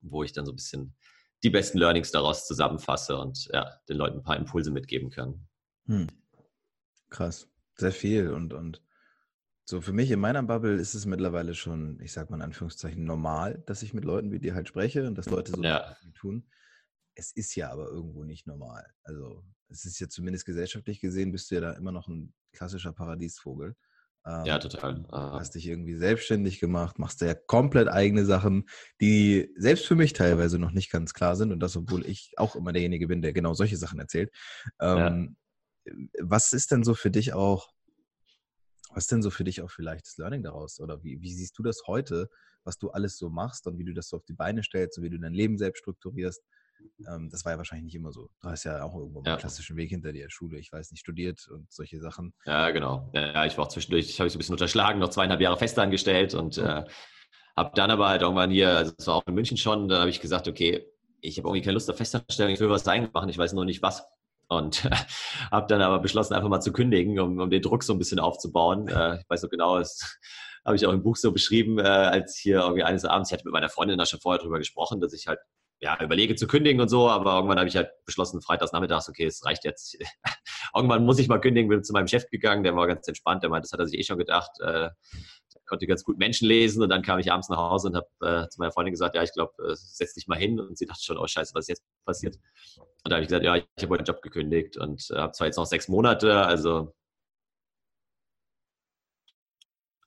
wo 0.01 0.23
ich 0.23 0.33
dann 0.33 0.47
so 0.47 0.53
ein 0.53 0.57
bisschen 0.57 0.97
die 1.43 1.51
besten 1.51 1.79
Learnings 1.79 2.11
daraus 2.11 2.47
zusammenfasse 2.47 3.17
und 3.19 3.49
ja, 3.53 3.79
den 3.89 3.97
Leuten 3.97 4.19
ein 4.19 4.23
paar 4.23 4.37
Impulse 4.37 4.71
mitgeben 4.71 5.11
kann. 5.11 5.47
Hm. 5.87 6.07
Krass, 7.11 7.49
sehr 7.75 7.93
viel 7.93 8.31
und, 8.31 8.53
und 8.53 8.83
so 9.69 9.81
für 9.81 9.93
mich 9.93 10.11
in 10.13 10.21
meiner 10.21 10.43
Bubble 10.45 10.77
ist 10.77 10.95
es 10.95 11.07
mittlerweile 11.07 11.55
schon, 11.55 12.01
ich 12.01 12.13
sag 12.13 12.31
mal 12.31 12.37
in 12.37 12.43
Anführungszeichen, 12.43 13.05
normal, 13.05 13.63
dass 13.67 13.83
ich 13.83 13.93
mit 13.93 14.05
Leuten 14.05 14.31
wie 14.31 14.39
dir 14.39 14.55
halt 14.55 14.69
spreche 14.69 15.07
und 15.07 15.19
dass 15.19 15.27
Leute 15.27 15.53
so 15.53 15.63
ja. 15.63 15.97
tun. 16.15 16.49
Es 17.17 17.33
ist 17.33 17.55
ja 17.57 17.71
aber 17.73 17.89
irgendwo 17.89 18.23
nicht 18.23 18.47
normal. 18.47 18.87
Also 19.03 19.43
es 19.69 19.85
ist 19.85 19.99
ja 19.99 20.09
zumindest 20.09 20.47
gesellschaftlich 20.47 21.01
gesehen, 21.01 21.33
bist 21.33 21.51
du 21.51 21.57
ja 21.57 21.61
da 21.61 21.73
immer 21.73 21.91
noch 21.91 22.07
ein 22.07 22.33
klassischer 22.53 22.93
Paradiesvogel. 22.93 23.75
Ähm, 24.25 24.45
ja, 24.45 24.59
total. 24.59 25.05
Hast 25.11 25.57
dich 25.57 25.67
irgendwie 25.67 25.95
selbstständig 25.95 26.61
gemacht, 26.61 26.99
machst 27.01 27.21
ja 27.21 27.35
komplett 27.35 27.89
eigene 27.89 28.25
Sachen, 28.25 28.69
die 29.01 29.53
selbst 29.57 29.87
für 29.87 29.97
mich 29.97 30.13
teilweise 30.13 30.59
noch 30.59 30.73
nicht 30.73 30.93
ganz 30.93 31.13
klar 31.13 31.35
sind 31.35 31.53
und 31.53 31.61
das, 31.61 31.77
obwohl 31.77 32.07
ich 32.07 32.35
auch 32.37 32.55
immer 32.55 32.73
derjenige 32.73 33.09
bin, 33.09 33.23
der 33.23 33.33
genau 33.33 33.55
solche 33.55 33.77
Sachen 33.77 33.99
erzählt. 33.99 34.31
Ähm, 34.81 35.37
ja. 35.85 35.95
Was 36.21 36.53
ist 36.53 36.73
denn 36.73 36.85
so 36.85 36.95
für 36.95 37.11
dich 37.11 37.33
auch, 37.33 37.73
was 38.97 39.05
ist 39.05 39.13
denn 39.13 39.23
so 39.23 39.31
für 39.31 39.45
dich 39.45 39.61
auch 39.61 39.71
vielleicht 39.71 40.07
das 40.07 40.17
Learning 40.17 40.43
daraus? 40.43 40.81
Oder 40.81 41.03
wie, 41.03 41.21
wie 41.21 41.33
siehst 41.33 41.59
du 41.59 41.63
das 41.63 41.83
heute, 41.87 42.31
was 42.65 42.79
du 42.79 42.91
alles 42.91 43.19
so 43.19 43.29
machst 43.29 43.67
und 43.67 43.79
wie 43.79 43.85
du 43.85 43.93
das 43.93 44.09
so 44.09 44.17
auf 44.17 44.25
die 44.25 44.33
Beine 44.33 44.63
stellst 44.63 44.97
und 44.97 45.05
wie 45.05 45.11
du 45.11 45.19
dein 45.19 45.35
Leben 45.35 45.59
selbst 45.59 45.81
strukturierst? 45.81 46.43
Ähm, 47.07 47.29
das 47.31 47.45
war 47.45 47.53
ja 47.53 47.59
wahrscheinlich 47.59 47.85
nicht 47.85 47.95
immer 47.95 48.13
so. 48.13 48.31
Du 48.41 48.49
hast 48.49 48.65
ja 48.65 48.83
auch 48.83 48.97
irgendwo 48.97 49.23
ja. 49.23 49.33
einen 49.33 49.39
klassischen 49.39 49.77
Weg 49.77 49.91
hinter 49.91 50.13
dir, 50.13 50.31
Schule, 50.31 50.59
ich 50.59 50.73
weiß 50.73 50.91
nicht, 50.93 51.01
studiert 51.01 51.47
und 51.49 51.71
solche 51.71 52.01
Sachen. 52.01 52.33
Ja, 52.47 52.71
genau. 52.71 53.11
Ja, 53.13 53.45
ich 53.45 53.59
war 53.59 53.67
auch 53.67 53.69
zwischendurch, 53.69 54.09
ich 54.09 54.19
habe 54.19 54.25
mich 54.25 54.33
so 54.33 54.39
ein 54.39 54.41
bisschen 54.41 54.55
unterschlagen, 54.55 54.99
noch 54.99 55.11
zweieinhalb 55.11 55.43
Jahre 55.43 55.59
festangestellt 55.59 56.33
und 56.33 56.57
äh, 56.57 56.85
habe 57.55 57.73
dann 57.75 57.91
aber 57.91 58.09
halt 58.09 58.23
irgendwann 58.23 58.51
hier, 58.51 58.71
also 58.71 58.95
es 58.97 59.07
war 59.07 59.17
auch 59.17 59.27
in 59.27 59.35
München 59.35 59.59
schon, 59.59 59.89
dann 59.89 60.01
habe 60.01 60.11
ich 60.11 60.21
gesagt, 60.23 60.49
okay, 60.49 60.87
ich 61.21 61.37
habe 61.37 61.49
irgendwie 61.49 61.63
keine 61.63 61.75
Lust 61.75 61.91
auf 61.91 61.99
Festanstellung, 61.99 62.53
ich 62.53 62.61
will 62.61 62.71
was 62.71 62.89
eigenes 62.89 63.13
machen, 63.13 63.29
ich 63.29 63.37
weiß 63.37 63.53
nur 63.53 63.67
nicht 63.67 63.83
was. 63.83 64.07
Und 64.49 64.85
äh, 64.85 64.91
habe 65.51 65.67
dann 65.69 65.83
aber 65.83 65.99
beschlossen, 65.99 66.35
einfach 66.35 66.49
mal 66.49 66.61
zu 66.61 66.73
kündigen, 66.73 67.19
um, 67.19 67.41
um 67.41 67.51
den 67.51 67.63
Druck 67.63 67.83
so 67.83 67.93
ein 67.93 67.99
bisschen 67.99 68.19
aufzubauen. 68.19 68.89
Äh, 68.89 69.21
ich 69.21 69.29
weiß 69.29 69.41
so 69.41 69.49
genau, 69.49 69.79
das 69.79 70.19
habe 70.65 70.77
ich 70.77 70.87
auch 70.87 70.93
im 70.93 71.03
Buch 71.03 71.17
so 71.17 71.33
beschrieben, 71.33 71.79
äh, 71.79 71.83
als 71.83 72.37
hier 72.37 72.61
irgendwie 72.61 72.83
eines 72.83 73.05
Abends, 73.05 73.31
ich 73.31 73.35
hatte 73.35 73.45
mit 73.45 73.53
meiner 73.53 73.69
Freundin 73.69 73.99
da 73.99 74.07
schon 74.07 74.21
vorher 74.21 74.43
drüber 74.43 74.59
gesprochen, 74.59 75.01
dass 75.01 75.13
ich 75.13 75.27
halt 75.27 75.39
ja, 75.79 76.03
überlege 76.03 76.35
zu 76.37 76.47
kündigen 76.47 76.81
und 76.81 76.89
so, 76.89 77.09
aber 77.09 77.35
irgendwann 77.35 77.59
habe 77.59 77.69
ich 77.69 77.77
halt 77.77 77.91
beschlossen, 78.07 78.41
freitags 78.41 78.73
nachmittags, 78.73 79.09
okay, 79.09 79.27
es 79.27 79.45
reicht 79.45 79.65
jetzt. 79.65 79.99
irgendwann 80.75 81.05
muss 81.05 81.19
ich 81.19 81.29
mal 81.29 81.41
kündigen, 81.41 81.69
bin 81.69 81.85
zu 81.85 81.93
meinem 81.93 82.09
Chef 82.09 82.29
gegangen, 82.31 82.65
der 82.65 82.75
war 82.75 82.87
ganz 82.87 83.07
entspannt, 83.07 83.43
der 83.43 83.51
meinte, 83.51 83.67
das 83.67 83.73
hat 83.73 83.81
er 83.81 83.87
sich 83.87 83.99
eh 83.99 84.03
schon 84.03 84.19
gedacht, 84.19 84.53
äh, 84.61 84.89
konnte 85.67 85.87
ganz 85.87 86.05
gut 86.05 86.19
Menschen 86.19 86.49
lesen 86.49 86.83
und 86.83 86.89
dann 86.89 87.03
kam 87.03 87.19
ich 87.19 87.33
abends 87.33 87.49
nach 87.49 87.59
Hause 87.59 87.89
und 87.89 87.97
habe 87.97 88.09
äh, 88.45 88.49
zu 88.49 88.61
meiner 88.61 88.73
Freundin 88.73 88.93
gesagt, 88.93 89.15
ja, 89.15 89.23
ich 89.23 89.33
glaube, 89.33 89.53
äh, 89.63 89.75
setz 89.75 90.15
dich 90.15 90.27
mal 90.27 90.39
hin 90.39 90.61
und 90.61 90.77
sie 90.77 90.87
dachte 90.87 91.03
schon, 91.03 91.19
oh 91.19 91.27
scheiße, 91.27 91.55
was 91.55 91.65
ist 91.65 91.69
jetzt 91.69 91.85
passiert? 92.05 92.37
Und 92.77 93.11
da 93.11 93.17
habe 93.17 93.23
ich 93.23 93.29
gesagt, 93.29 93.45
ja, 93.45 93.57
ich 93.57 93.67
habe 93.83 93.91
heute 93.91 94.05
Job 94.05 94.23
gekündigt 94.23 94.77
und 94.77 95.11
äh, 95.11 95.17
habe 95.17 95.33
zwar 95.33 95.47
jetzt 95.47 95.57
noch 95.57 95.67
sechs 95.67 95.89
Monate, 95.89 96.45
also 96.45 96.95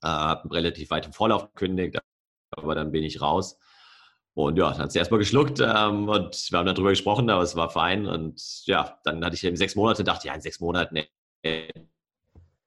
äh, 0.02 0.08
habe 0.08 0.54
relativ 0.54 0.90
weit 0.92 1.06
im 1.06 1.14
Vorlauf 1.14 1.54
gekündigt, 1.54 2.00
aber 2.52 2.76
dann 2.76 2.92
bin 2.92 3.04
ich 3.04 3.22
raus. 3.22 3.58
Und 4.34 4.58
ja, 4.58 4.72
dann 4.72 4.84
hat 4.84 4.92
sie 4.92 5.00
erstmal 5.00 5.20
geschluckt 5.20 5.60
ähm, 5.60 6.08
und 6.08 6.52
wir 6.52 6.60
haben 6.60 6.66
dann 6.66 6.76
drüber 6.76 6.92
gesprochen, 6.92 7.30
aber 7.30 7.44
es 7.44 7.56
war 7.56 7.70
fein. 7.70 8.06
Und 8.08 8.66
ja, 8.66 9.00
dann 9.04 9.24
hatte 9.26 9.36
ich 9.36 9.44
eben 9.44 9.58
sechs 9.58 9.76
Monate, 9.76 10.04
dachte, 10.04 10.28
ja, 10.28 10.34
in 10.34 10.42
sechs 10.42 10.60
Monaten, 10.62 10.96
nee, 11.44 11.70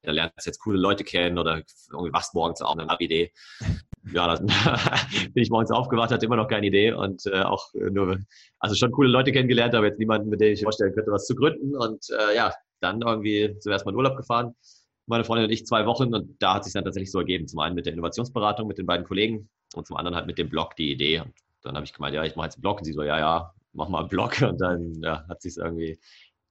da 0.03 0.13
lernst 0.13 0.47
du 0.47 0.51
jetzt 0.51 0.59
coole 0.61 0.79
Leute 0.79 1.05
kennen 1.05 1.39
oder 1.39 1.63
irgendwie 1.91 2.13
wachst 2.13 2.35
morgens 2.35 2.61
auf 2.61 2.75
und 2.75 2.81
eine 2.81 3.01
Idee. 3.01 3.33
Ja, 4.13 4.35
dann 4.35 4.47
bin 5.33 5.45
ich 5.45 5.51
morgens 5.51 5.71
aufgewacht, 5.71 6.11
hatte 6.11 6.27
immer 6.27 6.35
noch 6.35 6.49
keine 6.49 6.67
Idee 6.67 6.93
und 6.93 7.25
äh, 7.27 7.43
auch 7.43 7.69
nur, 7.73 8.19
also 8.59 8.75
schon 8.75 8.91
coole 8.91 9.09
Leute 9.09 9.31
kennengelernt, 9.31 9.77
aber 9.77 9.87
jetzt 9.87 10.01
niemanden, 10.01 10.29
mit 10.29 10.41
dem 10.41 10.55
ich 10.55 10.63
vorstellen 10.65 10.93
könnte, 10.93 11.13
was 11.13 11.25
zu 11.25 11.37
gründen. 11.37 11.77
Und 11.77 12.07
äh, 12.11 12.35
ja, 12.35 12.53
dann 12.81 13.01
irgendwie 13.01 13.57
zuerst 13.61 13.85
mal 13.85 13.93
in 13.93 13.97
Urlaub 13.97 14.17
gefahren, 14.17 14.57
meine 15.07 15.25
Freundin 15.25 15.47
und 15.47 15.53
ich 15.53 15.67
zwei 15.67 15.87
Wochen 15.87 16.15
und 16.15 16.37
da 16.41 16.55
hat 16.55 16.65
sich 16.65 16.73
dann 16.73 16.85
tatsächlich 16.85 17.11
so 17.11 17.19
ergeben. 17.19 17.47
Zum 17.47 17.61
einen 17.61 17.75
mit 17.75 17.87
der 17.87 17.93
Innovationsberatung 17.93 18.67
mit 18.67 18.79
den 18.79 18.87
beiden 18.87 19.07
Kollegen 19.07 19.49
und 19.75 19.87
zum 19.87 19.97
anderen 19.97 20.17
halt 20.17 20.27
mit 20.27 20.39
dem 20.39 20.49
Blog 20.49 20.77
die 20.77 20.91
Idee. 20.91 21.21
Und 21.21 21.33
dann 21.63 21.75
habe 21.75 21.85
ich 21.85 21.93
gemeint, 21.93 22.15
ja, 22.15 22.25
ich 22.25 22.37
mache 22.37 22.47
jetzt 22.47 22.57
einen 22.57 22.63
Blog. 22.63 22.79
Und 22.79 22.85
sie 22.85 22.93
so, 22.93 23.03
ja, 23.03 23.19
ja, 23.19 23.55
mach 23.73 23.89
mal 23.89 24.01
einen 24.01 24.09
Blog. 24.09 24.41
Und 24.43 24.61
dann 24.61 24.95
ja, 25.03 25.25
hat 25.29 25.43
sich 25.43 25.57
irgendwie 25.57 25.99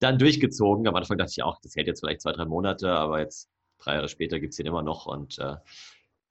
dann 0.02 0.18
durchgezogen. 0.18 0.88
Am 0.88 0.96
Anfang 0.96 1.18
dachte 1.18 1.32
ich 1.36 1.44
auch, 1.44 1.60
das 1.62 1.76
hält 1.76 1.88
jetzt 1.88 2.02
vielleicht 2.02 2.22
zwei, 2.22 2.34
drei 2.34 2.46
Monate, 2.46 2.90
aber 2.92 3.20
jetzt 3.20 3.50
drei 3.80 3.96
Jahre 3.96 4.10
später 4.10 4.40
gibt 4.40 4.54
es 4.54 4.60
ihn 4.60 4.66
immer 4.66 4.84
noch. 4.84 5.06
Und 5.06 5.40
äh, 5.40 5.56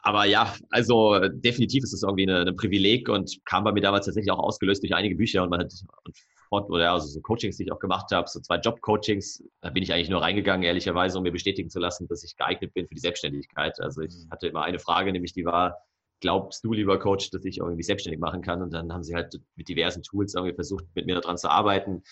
aber 0.02 0.24
ja, 0.24 0.54
also 0.70 1.18
definitiv 1.28 1.84
ist 1.84 1.92
es 1.92 2.02
irgendwie 2.02 2.28
eine, 2.28 2.40
ein 2.40 2.56
Privileg 2.56 3.08
und 3.08 3.38
kam 3.44 3.64
bei 3.64 3.72
mir 3.72 3.82
damals 3.82 4.06
tatsächlich 4.06 4.30
auch 4.30 4.38
ausgelöst 4.38 4.82
durch 4.82 4.94
einige 4.94 5.16
Bücher 5.16 5.42
und 5.42 5.50
man 5.50 5.60
hat 5.60 5.72
und 6.04 6.16
fort, 6.48 6.70
oder 6.70 6.92
also 6.92 7.06
so 7.06 7.20
Coachings, 7.20 7.56
die 7.58 7.64
ich 7.64 7.72
auch 7.72 7.78
gemacht 7.78 8.10
habe, 8.12 8.28
so 8.28 8.40
zwei 8.40 8.56
Job-Coachings, 8.56 9.44
da 9.60 9.70
bin 9.70 9.82
ich 9.82 9.92
eigentlich 9.92 10.08
nur 10.10 10.22
reingegangen, 10.22 10.64
ehrlicherweise, 10.64 11.18
um 11.18 11.22
mir 11.22 11.32
bestätigen 11.32 11.70
zu 11.70 11.78
lassen, 11.78 12.08
dass 12.08 12.24
ich 12.24 12.36
geeignet 12.36 12.74
bin 12.74 12.88
für 12.88 12.94
die 12.94 13.00
Selbstständigkeit. 13.00 13.78
Also 13.80 14.00
ich 14.02 14.14
hatte 14.30 14.48
immer 14.48 14.62
eine 14.62 14.78
Frage, 14.78 15.12
nämlich 15.12 15.32
die 15.32 15.44
war, 15.44 15.78
glaubst 16.20 16.64
du, 16.64 16.72
lieber 16.72 16.98
Coach, 16.98 17.30
dass 17.30 17.44
ich 17.44 17.58
irgendwie 17.58 17.82
selbstständig 17.82 18.20
machen 18.20 18.42
kann? 18.42 18.62
Und 18.62 18.72
dann 18.72 18.92
haben 18.92 19.02
sie 19.02 19.14
halt 19.14 19.40
mit 19.54 19.68
diversen 19.68 20.02
Tools 20.02 20.34
irgendwie 20.34 20.54
versucht, 20.54 20.84
mit 20.94 21.06
mir 21.06 21.20
daran 21.20 21.38
zu 21.38 21.50
arbeiten. 21.50 22.02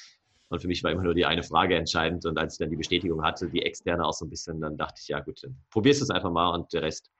Und 0.48 0.60
für 0.60 0.68
mich 0.68 0.82
war 0.82 0.90
immer 0.90 1.02
nur 1.02 1.14
die 1.14 1.26
eine 1.26 1.42
Frage 1.42 1.76
entscheidend. 1.76 2.24
Und 2.24 2.38
als 2.38 2.54
ich 2.54 2.58
dann 2.58 2.70
die 2.70 2.76
Bestätigung 2.76 3.22
hatte, 3.22 3.48
die 3.50 3.62
externe 3.62 4.04
auch 4.04 4.14
so 4.14 4.24
ein 4.24 4.30
bisschen, 4.30 4.60
dann 4.60 4.76
dachte 4.76 5.00
ich, 5.02 5.08
ja 5.08 5.20
gut, 5.20 5.42
dann 5.42 5.56
probierst 5.70 6.00
du 6.00 6.04
es 6.04 6.10
einfach 6.10 6.30
mal 6.30 6.54
und 6.54 6.72
der 6.72 6.82
Rest 6.82 7.10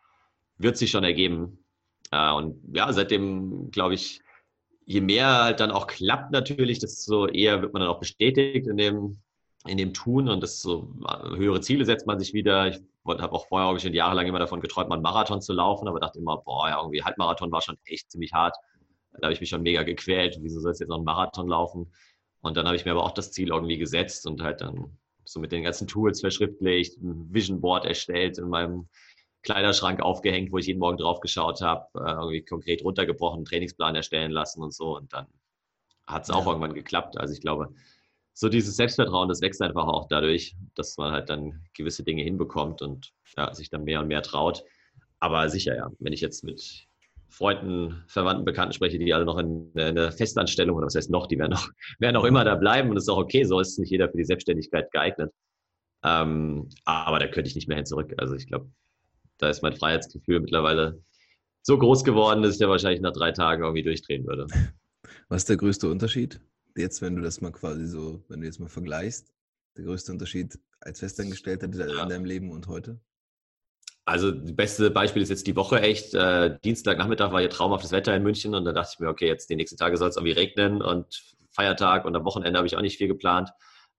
wird 0.56 0.76
sich 0.76 0.90
schon 0.90 1.04
ergeben. 1.04 1.64
Äh, 2.10 2.32
und 2.32 2.60
ja, 2.74 2.92
seitdem 2.92 3.70
glaube 3.70 3.94
ich, 3.94 4.20
je 4.86 5.02
mehr 5.02 5.44
halt 5.44 5.60
dann 5.60 5.70
auch 5.70 5.86
klappt 5.86 6.32
natürlich, 6.32 6.78
desto 6.78 7.26
eher 7.26 7.60
wird 7.60 7.74
man 7.74 7.80
dann 7.80 7.90
auch 7.90 8.00
bestätigt 8.00 8.66
in 8.66 8.78
dem, 8.78 9.20
in 9.66 9.76
dem 9.76 9.92
Tun 9.92 10.28
und 10.28 10.42
desto 10.42 10.94
höhere 11.36 11.60
Ziele 11.60 11.84
setzt 11.84 12.06
man 12.06 12.18
sich 12.18 12.32
wieder. 12.32 12.68
Ich 12.68 12.80
habe 13.06 13.32
auch 13.32 13.46
vorher 13.48 13.68
auch 13.68 13.78
schon 13.78 13.92
jahrelang 13.92 14.26
immer 14.26 14.38
davon 14.38 14.60
geträumt, 14.60 14.88
mal 14.88 14.94
einen 14.94 15.02
Marathon 15.02 15.42
zu 15.42 15.52
laufen, 15.52 15.88
aber 15.88 16.00
dachte 16.00 16.18
immer, 16.18 16.38
boah, 16.38 16.68
ja, 16.68 16.78
irgendwie 16.78 17.02
Halbmarathon 17.02 17.52
war 17.52 17.60
schon 17.60 17.76
echt 17.84 18.10
ziemlich 18.10 18.32
hart. 18.32 18.56
Da 19.12 19.26
habe 19.26 19.34
ich 19.34 19.40
mich 19.40 19.50
schon 19.50 19.62
mega 19.62 19.82
gequält. 19.82 20.38
Wieso 20.40 20.60
soll 20.60 20.72
es 20.72 20.78
jetzt 20.78 20.88
noch 20.88 20.96
einen 20.96 21.04
Marathon 21.04 21.48
laufen? 21.48 21.92
Und 22.41 22.57
dann 22.57 22.66
habe 22.66 22.76
ich 22.76 22.84
mir 22.84 22.93
aber 22.93 23.05
auch 23.05 23.12
das 23.12 23.32
Ziel 23.32 23.49
irgendwie 23.49 23.78
gesetzt 23.78 24.26
und 24.26 24.43
halt 24.43 24.61
dann 24.61 24.99
so 25.24 25.41
mit 25.41 25.53
den 25.53 25.62
ganzen 25.62 25.86
Tools 25.86 26.20
verschriftlicht, 26.20 26.97
ein 26.99 27.32
Vision 27.32 27.61
Board 27.61 27.84
erstellt, 27.84 28.39
in 28.39 28.49
meinem 28.49 28.89
Kleiderschrank 29.43 30.01
aufgehängt, 30.01 30.53
wo 30.53 30.59
ich 30.59 30.66
jeden 30.66 30.80
Morgen 30.80 30.99
drauf 30.99 31.20
geschaut 31.20 31.61
habe, 31.61 31.86
äh, 31.95 32.12
irgendwie 32.12 32.45
konkret 32.45 32.82
runtergebrochen, 32.82 33.39
einen 33.39 33.45
Trainingsplan 33.45 33.95
erstellen 33.95 34.32
lassen 34.32 34.62
und 34.62 34.72
so. 34.72 34.97
Und 34.97 35.12
dann 35.12 35.26
hat 36.07 36.24
es 36.24 36.30
auch 36.30 36.45
ja. 36.45 36.53
irgendwann 36.53 36.74
geklappt. 36.74 37.18
Also 37.18 37.34
ich 37.34 37.41
glaube, 37.41 37.74
so 38.32 38.49
dieses 38.49 38.76
Selbstvertrauen, 38.76 39.28
das 39.28 39.41
wächst 39.41 39.61
einfach 39.61 39.86
auch 39.86 40.07
dadurch, 40.09 40.57
dass 40.74 40.97
man 40.97 41.12
halt 41.12 41.28
dann 41.28 41.64
gewisse 41.74 42.05
Dinge 42.05 42.22
hinbekommt 42.22 42.82
und 42.82 43.12
ja, 43.36 43.53
sich 43.53 43.68
dann 43.68 43.84
mehr 43.84 44.01
und 44.01 44.09
mehr 44.09 44.22
traut. 44.22 44.64
Aber 45.18 45.49
sicher, 45.49 45.76
ja, 45.76 45.91
wenn 45.99 46.12
ich 46.12 46.20
jetzt 46.20 46.45
mit 46.45 46.88
Freunden, 47.30 48.02
Verwandten, 48.06 48.44
Bekannten 48.44 48.72
spreche, 48.72 48.98
die 48.98 49.12
alle 49.12 49.24
noch 49.24 49.38
in, 49.38 49.70
in 49.74 49.80
einer 49.80 50.12
Festanstellung, 50.12 50.76
oder 50.76 50.86
was 50.86 50.94
heißt 50.94 51.10
noch, 51.10 51.26
die 51.26 51.38
werden 51.38 51.52
noch, 51.52 51.68
werden 51.98 52.16
auch 52.16 52.24
immer 52.24 52.44
da 52.44 52.54
bleiben 52.54 52.88
und 52.88 52.94
das 52.94 53.04
ist 53.04 53.08
auch 53.10 53.18
okay, 53.18 53.44
so 53.44 53.60
ist 53.60 53.78
nicht 53.78 53.90
jeder 53.90 54.08
für 54.08 54.16
die 54.16 54.24
Selbstständigkeit 54.24 54.90
geeignet. 54.90 55.32
Ähm, 56.04 56.68
aber 56.84 57.18
da 57.18 57.26
könnte 57.26 57.48
ich 57.48 57.54
nicht 57.54 57.68
mehr 57.68 57.76
hin 57.76 57.86
zurück. 57.86 58.14
Also 58.18 58.34
ich 58.34 58.46
glaube, 58.46 58.70
da 59.38 59.48
ist 59.48 59.62
mein 59.62 59.74
Freiheitsgefühl 59.74 60.40
mittlerweile 60.40 61.02
so 61.62 61.78
groß 61.78 62.04
geworden, 62.04 62.42
dass 62.42 62.54
ich 62.54 62.58
da 62.58 62.68
wahrscheinlich 62.68 63.00
nach 63.00 63.12
drei 63.12 63.32
Tagen 63.32 63.62
irgendwie 63.62 63.82
durchdrehen 63.82 64.26
würde. 64.26 64.46
Was 65.28 65.42
ist 65.42 65.48
der 65.48 65.56
größte 65.56 65.90
Unterschied? 65.90 66.40
Jetzt, 66.76 67.02
wenn 67.02 67.16
du 67.16 67.22
das 67.22 67.40
mal 67.40 67.52
quasi 67.52 67.86
so, 67.86 68.24
wenn 68.28 68.40
du 68.40 68.46
jetzt 68.46 68.60
mal 68.60 68.68
vergleichst, 68.68 69.34
der 69.76 69.84
größte 69.84 70.12
Unterschied 70.12 70.58
als 70.80 71.00
Festangestellter 71.00 71.66
in 71.66 71.72
deinem 71.72 72.24
Leben 72.24 72.50
und 72.50 72.68
heute? 72.68 73.00
Also 74.09 74.30
das 74.30 74.56
beste 74.56 74.90
Beispiel 74.90 75.20
ist 75.20 75.28
jetzt 75.28 75.46
die 75.46 75.54
Woche 75.54 75.82
echt. 75.82 76.14
Äh, 76.14 76.59
Dienstagnachmittag 76.64 77.30
war 77.30 77.40
hier 77.40 77.50
traumhaftes 77.50 77.92
Wetter 77.92 78.16
in 78.16 78.22
München 78.22 78.54
und 78.54 78.64
da 78.64 78.72
dachte 78.72 78.92
ich 78.94 79.00
mir, 79.00 79.09
okay, 79.09 79.26
jetzt 79.26 79.50
die 79.50 79.54
nächsten 79.54 79.76
Tage 79.76 79.98
soll 79.98 80.09
es 80.09 80.16
irgendwie 80.16 80.32
regnen 80.32 80.80
und 80.80 81.36
Feiertag 81.50 82.06
und 82.06 82.16
am 82.16 82.24
Wochenende 82.24 82.56
habe 82.56 82.66
ich 82.66 82.74
auch 82.74 82.80
nicht 82.80 82.96
viel 82.96 83.09
geplant. 83.09 83.50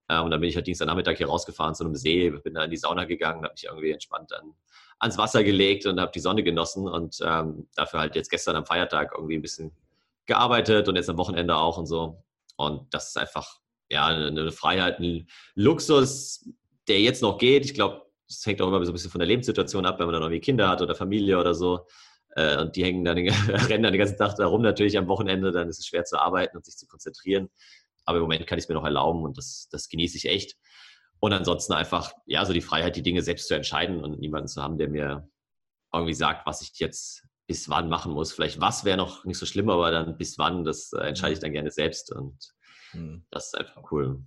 Äh, 0.07 0.19
und 0.19 0.31
dann 0.31 0.41
bin 0.41 0.49
ich 0.49 0.55
halt 0.55 0.65
Dienstagnachmittag 0.65 1.17
hier 1.17 1.27
rausgefahren 1.27 1.75
zu 1.75 1.83
einem 1.83 1.93
See, 1.93 2.31
bin 2.31 2.55
da 2.55 2.63
in 2.63 2.71
die 2.71 2.77
Sauna 2.77 3.03
gegangen, 3.05 3.43
habe 3.43 3.53
mich 3.53 3.65
irgendwie 3.65 3.91
entspannt 3.91 4.33
an, 4.33 4.55
ans 4.97 5.19
Wasser 5.19 5.43
gelegt 5.43 5.85
und 5.85 5.99
habe 5.99 6.11
die 6.11 6.21
Sonne 6.21 6.41
genossen 6.41 6.87
und 6.87 7.19
ähm, 7.23 7.67
dafür 7.75 7.99
halt 7.99 8.15
jetzt 8.15 8.31
gestern 8.31 8.55
am 8.55 8.65
Feiertag 8.65 9.11
irgendwie 9.15 9.37
ein 9.37 9.43
bisschen 9.43 9.77
gearbeitet 10.25 10.87
und 10.87 10.95
jetzt 10.95 11.11
am 11.11 11.19
Wochenende 11.19 11.55
auch 11.55 11.77
und 11.77 11.85
so. 11.85 12.23
Und 12.55 12.91
das 12.95 13.09
ist 13.09 13.17
einfach 13.19 13.59
ja 13.91 14.07
eine 14.07 14.51
Freiheit, 14.51 14.99
ein 14.99 15.27
Luxus, 15.53 16.49
der 16.87 16.99
jetzt 16.99 17.21
noch 17.21 17.37
geht. 17.37 17.65
Ich 17.65 17.75
glaube, 17.75 18.08
das 18.29 18.45
hängt 18.45 18.61
auch 18.61 18.67
immer 18.67 18.83
so 18.85 18.91
ein 18.91 18.93
bisschen 18.93 19.11
von 19.11 19.19
der 19.19 19.27
Lebenssituation 19.27 19.85
ab, 19.85 19.99
wenn 19.99 20.05
man 20.05 20.13
dann 20.13 20.23
irgendwie 20.23 20.39
Kinder 20.39 20.69
hat 20.69 20.81
oder 20.81 20.95
Familie 20.95 21.39
oder 21.39 21.53
so. 21.53 21.87
Äh, 22.35 22.61
und 22.61 22.75
die 22.75 22.83
hängen 22.83 23.03
dann 23.03 23.15
den, 23.17 23.29
rennen 23.49 23.83
dann 23.83 23.91
den 23.91 23.99
ganzen 23.99 24.17
Tag 24.17 24.35
da 24.35 24.45
rum 24.45 24.61
natürlich 24.61 24.97
am 24.97 25.07
Wochenende, 25.07 25.51
dann 25.51 25.67
ist 25.67 25.79
es 25.79 25.87
schwer 25.87 26.05
zu 26.05 26.19
arbeiten 26.19 26.55
und 26.55 26.65
sich 26.65 26.77
zu 26.77 26.87
konzentrieren. 26.87 27.49
Aber 28.05 28.17
im 28.17 28.23
Moment 28.23 28.45
kann 28.47 28.57
ich 28.57 28.65
es 28.65 28.69
mir 28.69 28.75
noch 28.75 28.85
erlauben 28.85 29.23
und 29.23 29.37
das, 29.37 29.67
das 29.71 29.89
genieße 29.89 30.17
ich 30.17 30.25
echt. 30.25 30.55
Und 31.19 31.33
ansonsten 31.33 31.73
einfach, 31.73 32.13
ja, 32.25 32.45
so 32.45 32.53
die 32.53 32.61
Freiheit, 32.61 32.95
die 32.95 33.03
Dinge 33.03 33.21
selbst 33.21 33.47
zu 33.47 33.55
entscheiden 33.55 34.03
und 34.03 34.19
niemanden 34.19 34.47
zu 34.47 34.61
haben, 34.61 34.77
der 34.77 34.89
mir 34.89 35.27
irgendwie 35.93 36.13
sagt, 36.13 36.45
was 36.45 36.61
ich 36.61 36.71
jetzt 36.79 37.23
bis 37.47 37.67
wann 37.67 37.89
machen 37.89 38.13
muss. 38.13 38.31
Vielleicht 38.31 38.61
was 38.61 38.85
wäre 38.85 38.97
noch 38.97 39.25
nicht 39.25 39.39
so 39.39 39.45
schlimm, 39.45 39.69
aber 39.69 39.89
dann 39.91 40.17
bis 40.17 40.37
wann, 40.37 40.63
das 40.63 40.93
äh, 40.93 41.01
entscheide 41.01 41.33
ich 41.33 41.39
dann 41.39 41.51
gerne 41.51 41.71
selbst 41.71 42.13
und 42.13 42.37
mhm. 42.93 43.25
das 43.31 43.47
ist 43.47 43.57
einfach 43.57 43.91
cool. 43.91 44.23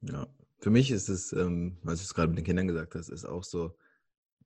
Ja, 0.00 0.26
für 0.58 0.70
mich 0.70 0.90
ist 0.90 1.08
es, 1.08 1.32
ähm, 1.32 1.78
was 1.82 1.98
du 1.98 2.04
es 2.04 2.14
gerade 2.14 2.28
mit 2.28 2.38
den 2.38 2.44
Kindern 2.44 2.68
gesagt 2.68 2.94
hast, 2.94 3.08
ist 3.08 3.24
auch 3.24 3.44
so, 3.44 3.76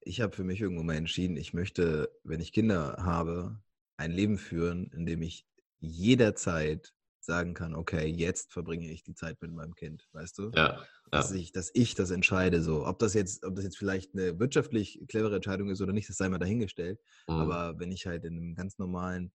ich 0.01 0.21
habe 0.21 0.35
für 0.35 0.45
mich 0.45 0.61
irgendwo 0.61 0.83
mal 0.83 0.97
entschieden, 0.97 1.37
ich 1.37 1.53
möchte, 1.53 2.11
wenn 2.25 2.41
ich 2.41 2.53
Kinder 2.53 2.97
habe, 2.99 3.61
ein 3.97 4.13
Leben 4.13 4.39
führen, 4.39 4.91
in 4.93 5.05
dem 5.05 5.23
ich 5.23 5.47
jederzeit 5.79 6.95
sagen 7.21 7.53
kann, 7.55 7.75
okay, 7.75 8.07
jetzt 8.07 8.53
verbringe 8.53 8.91
ich 8.91 9.03
die 9.03 9.15
Zeit 9.15 9.41
mit 9.43 9.53
meinem 9.53 9.75
Kind, 9.75 10.09
weißt 10.13 10.39
du? 10.39 10.51
Ja. 10.55 10.79
ja. 10.79 10.87
Dass, 11.11 11.33
ich, 11.33 11.53
dass 11.53 11.71
ich 11.75 11.95
das 11.95 12.11
entscheide, 12.11 12.63
so. 12.63 12.87
Ob 12.87 12.99
das 12.99 13.15
jetzt, 13.15 13.45
ob 13.45 13.55
das 13.55 13.65
jetzt 13.65 13.77
vielleicht 13.77 14.15
eine 14.15 14.39
wirtschaftlich 14.39 15.03
clevere 15.07 15.37
Entscheidung 15.37 15.69
ist 15.69 15.83
oder 15.83 15.93
nicht, 15.93 16.09
das 16.09 16.17
sei 16.17 16.29
mal 16.29 16.39
dahingestellt. 16.39 16.99
Mhm. 17.29 17.35
Aber 17.35 17.79
wenn 17.79 17.93
ich 17.93 18.07
halt 18.07 18.25
in 18.25 18.37
einem 18.37 18.55
ganz 18.55 18.79
normalen 18.79 19.33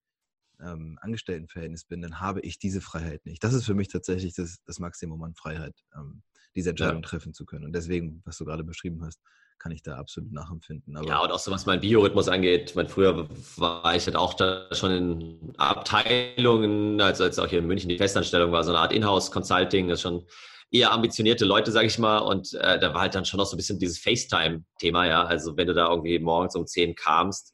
ähm, 0.59 0.97
Angestelltenverhältnis 1.01 1.85
bin, 1.85 2.01
dann 2.01 2.19
habe 2.19 2.41
ich 2.41 2.57
diese 2.57 2.81
Freiheit 2.81 3.25
nicht. 3.25 3.43
Das 3.43 3.53
ist 3.53 3.65
für 3.65 3.75
mich 3.75 3.89
tatsächlich 3.89 4.33
das, 4.33 4.57
das 4.65 4.79
Maximum 4.79 5.21
an 5.23 5.35
Freiheit. 5.35 5.75
Ähm, 5.95 6.23
diese 6.55 6.71
Entscheidung 6.71 7.01
ja. 7.03 7.09
treffen 7.09 7.33
zu 7.33 7.45
können. 7.45 7.65
Und 7.65 7.73
deswegen, 7.73 8.21
was 8.25 8.37
du 8.37 8.45
gerade 8.45 8.63
beschrieben 8.63 9.03
hast, 9.03 9.19
kann 9.57 9.71
ich 9.71 9.81
da 9.81 9.95
absolut 9.97 10.31
nachempfinden. 10.31 10.95
Aber 10.97 11.07
ja, 11.07 11.19
und 11.19 11.31
auch 11.31 11.39
so 11.39 11.51
was 11.51 11.65
mein 11.65 11.79
Biorhythmus 11.79 12.27
angeht. 12.27 12.71
Ich 12.71 12.75
meine, 12.75 12.89
früher 12.89 13.27
war 13.57 13.95
ich 13.95 14.05
halt 14.05 14.15
auch 14.15 14.33
da 14.33 14.67
schon 14.73 14.91
in 14.91 15.53
Abteilungen, 15.57 16.99
also 17.01 17.23
als 17.23 17.39
auch 17.39 17.47
hier 17.47 17.59
in 17.59 17.67
München 17.67 17.89
die 17.89 17.97
Festanstellung 17.97 18.51
war, 18.51 18.63
so 18.63 18.71
eine 18.71 18.79
Art 18.79 18.93
Inhouse-Consulting, 18.93 19.87
das 19.87 20.01
schon 20.01 20.25
eher 20.71 20.91
ambitionierte 20.91 21.45
Leute, 21.45 21.71
sage 21.71 21.87
ich 21.87 21.97
mal. 21.99 22.19
Und 22.19 22.53
äh, 22.55 22.79
da 22.79 22.93
war 22.93 23.01
halt 23.01 23.15
dann 23.15 23.25
schon 23.25 23.37
noch 23.37 23.45
so 23.45 23.55
ein 23.55 23.57
bisschen 23.57 23.79
dieses 23.79 23.99
FaceTime-Thema, 23.99 25.07
ja. 25.07 25.23
Also 25.23 25.55
wenn 25.57 25.67
du 25.67 25.73
da 25.73 25.89
irgendwie 25.89 26.19
morgens 26.19 26.55
um 26.55 26.67
10 26.67 26.95
kamst 26.95 27.53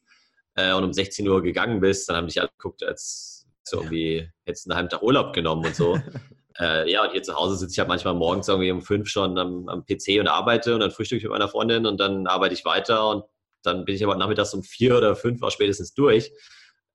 äh, 0.56 0.74
und 0.74 0.84
um 0.84 0.94
16 0.94 1.28
Uhr 1.28 1.42
gegangen 1.42 1.80
bist, 1.80 2.10
dann 2.10 2.18
haben 2.18 2.28
dich 2.28 2.40
alle 2.40 2.50
geguckt, 2.50 2.84
als 2.84 3.48
so 3.64 3.78
irgendwie 3.78 4.30
hättest 4.46 4.66
du 4.66 4.72
einen 4.72 4.78
halben 4.78 4.90
Tag 4.90 5.02
Urlaub 5.02 5.34
genommen 5.34 5.66
und 5.66 5.76
so. 5.76 6.00
Äh, 6.60 6.92
ja, 6.92 7.04
und 7.04 7.12
hier 7.12 7.24
zu 7.24 7.36
Hause 7.36 7.56
sitze 7.56 7.74
ich 7.74 7.80
halt 7.80 7.88
manchmal 7.88 8.14
morgens 8.14 8.48
irgendwie 8.48 8.72
um 8.72 8.82
fünf 8.82 9.08
schon 9.08 9.38
am, 9.38 9.70
am 9.70 9.86
PC 9.86 10.20
und 10.20 10.28
arbeite 10.28 10.74
und 10.74 10.82
dann 10.82 10.92
frühstücke 10.92 11.18
ich 11.18 11.24
mit 11.24 11.32
meiner 11.32 11.48
Freundin 11.48 11.86
und 11.86 12.00
dann 12.00 12.28
arbeite 12.28 12.54
ich 12.54 12.66
weiter 12.66 13.10
und 13.10 13.24
dann 13.64 13.86
bin 13.86 13.96
ich 13.96 14.04
aber 14.04 14.16
nachmittags 14.16 14.54
um 14.54 14.64
vier 14.64 14.98
oder 14.98 15.16
fünf 15.16 15.42
auch 15.44 15.52
spätestens 15.52 15.94
durch 15.94 16.32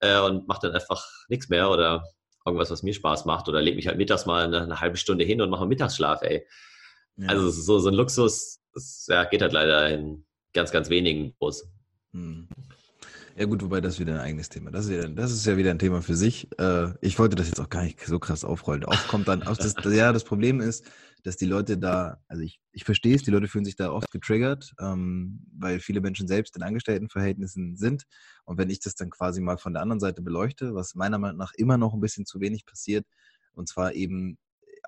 äh, 0.00 0.18
und 0.20 0.46
mache 0.48 0.66
dann 0.66 0.72
einfach 0.72 1.06
nichts 1.28 1.48
mehr 1.48 1.70
oder 1.70 2.04
irgendwas, 2.44 2.70
was 2.70 2.82
mir 2.82 2.94
Spaß 2.94 3.24
macht 3.24 3.48
oder 3.48 3.62
lege 3.62 3.76
mich 3.76 3.86
halt 3.86 3.98
mittags 3.98 4.26
mal 4.26 4.44
eine, 4.44 4.62
eine, 4.62 4.80
halbe 4.80 4.96
Stunde 4.96 5.24
hin 5.24 5.40
und 5.40 5.50
mache 5.50 5.62
einen 5.62 5.70
Mittagsschlaf, 5.70 6.22
ey. 6.22 6.46
Ja. 7.16 7.28
Also 7.28 7.50
so, 7.50 7.78
so 7.78 7.88
ein 7.88 7.94
Luxus, 7.94 8.60
das 8.72 9.06
ja, 9.08 9.24
geht 9.24 9.42
halt 9.42 9.52
leider 9.52 9.90
in 9.90 10.26
ganz, 10.52 10.70
ganz 10.70 10.90
wenigen 10.90 11.34
Bus. 11.38 11.68
Hm. 12.12 12.48
Ja 13.38 13.44
gut, 13.44 13.62
wobei 13.62 13.82
das 13.82 14.00
wieder 14.00 14.14
ein 14.14 14.20
eigenes 14.20 14.48
Thema. 14.48 14.70
Das 14.70 14.86
ist, 14.86 14.92
ja, 14.92 15.06
das 15.08 15.30
ist 15.30 15.44
ja 15.44 15.58
wieder 15.58 15.70
ein 15.70 15.78
Thema 15.78 16.00
für 16.00 16.14
sich. 16.14 16.48
Äh, 16.58 16.94
ich 17.02 17.18
wollte 17.18 17.36
das 17.36 17.48
jetzt 17.48 17.60
auch 17.60 17.68
gar 17.68 17.82
nicht 17.82 18.00
so 18.00 18.18
krass 18.18 18.46
aufrollen. 18.46 18.82
Oft 18.86 19.08
kommt 19.08 19.28
dann, 19.28 19.40
das, 19.40 19.74
ja, 19.84 20.10
das 20.14 20.24
Problem 20.24 20.62
ist, 20.62 20.90
dass 21.22 21.36
die 21.36 21.44
Leute 21.44 21.76
da, 21.76 22.18
also 22.28 22.42
ich, 22.42 22.60
ich 22.72 22.84
verstehe 22.84 23.14
es, 23.14 23.24
die 23.24 23.30
Leute 23.30 23.46
fühlen 23.46 23.66
sich 23.66 23.76
da 23.76 23.92
oft 23.92 24.10
getriggert, 24.10 24.72
ähm, 24.80 25.46
weil 25.52 25.80
viele 25.80 26.00
Menschen 26.00 26.26
selbst 26.28 26.56
in 26.56 26.62
Angestelltenverhältnissen 26.62 27.76
sind. 27.76 28.04
Und 28.46 28.56
wenn 28.56 28.70
ich 28.70 28.80
das 28.80 28.94
dann 28.94 29.10
quasi 29.10 29.42
mal 29.42 29.58
von 29.58 29.74
der 29.74 29.82
anderen 29.82 30.00
Seite 30.00 30.22
beleuchte, 30.22 30.74
was 30.74 30.94
meiner 30.94 31.18
Meinung 31.18 31.36
nach 31.36 31.52
immer 31.58 31.76
noch 31.76 31.92
ein 31.92 32.00
bisschen 32.00 32.24
zu 32.24 32.40
wenig 32.40 32.64
passiert, 32.64 33.04
und 33.52 33.68
zwar 33.68 33.92
eben 33.92 34.38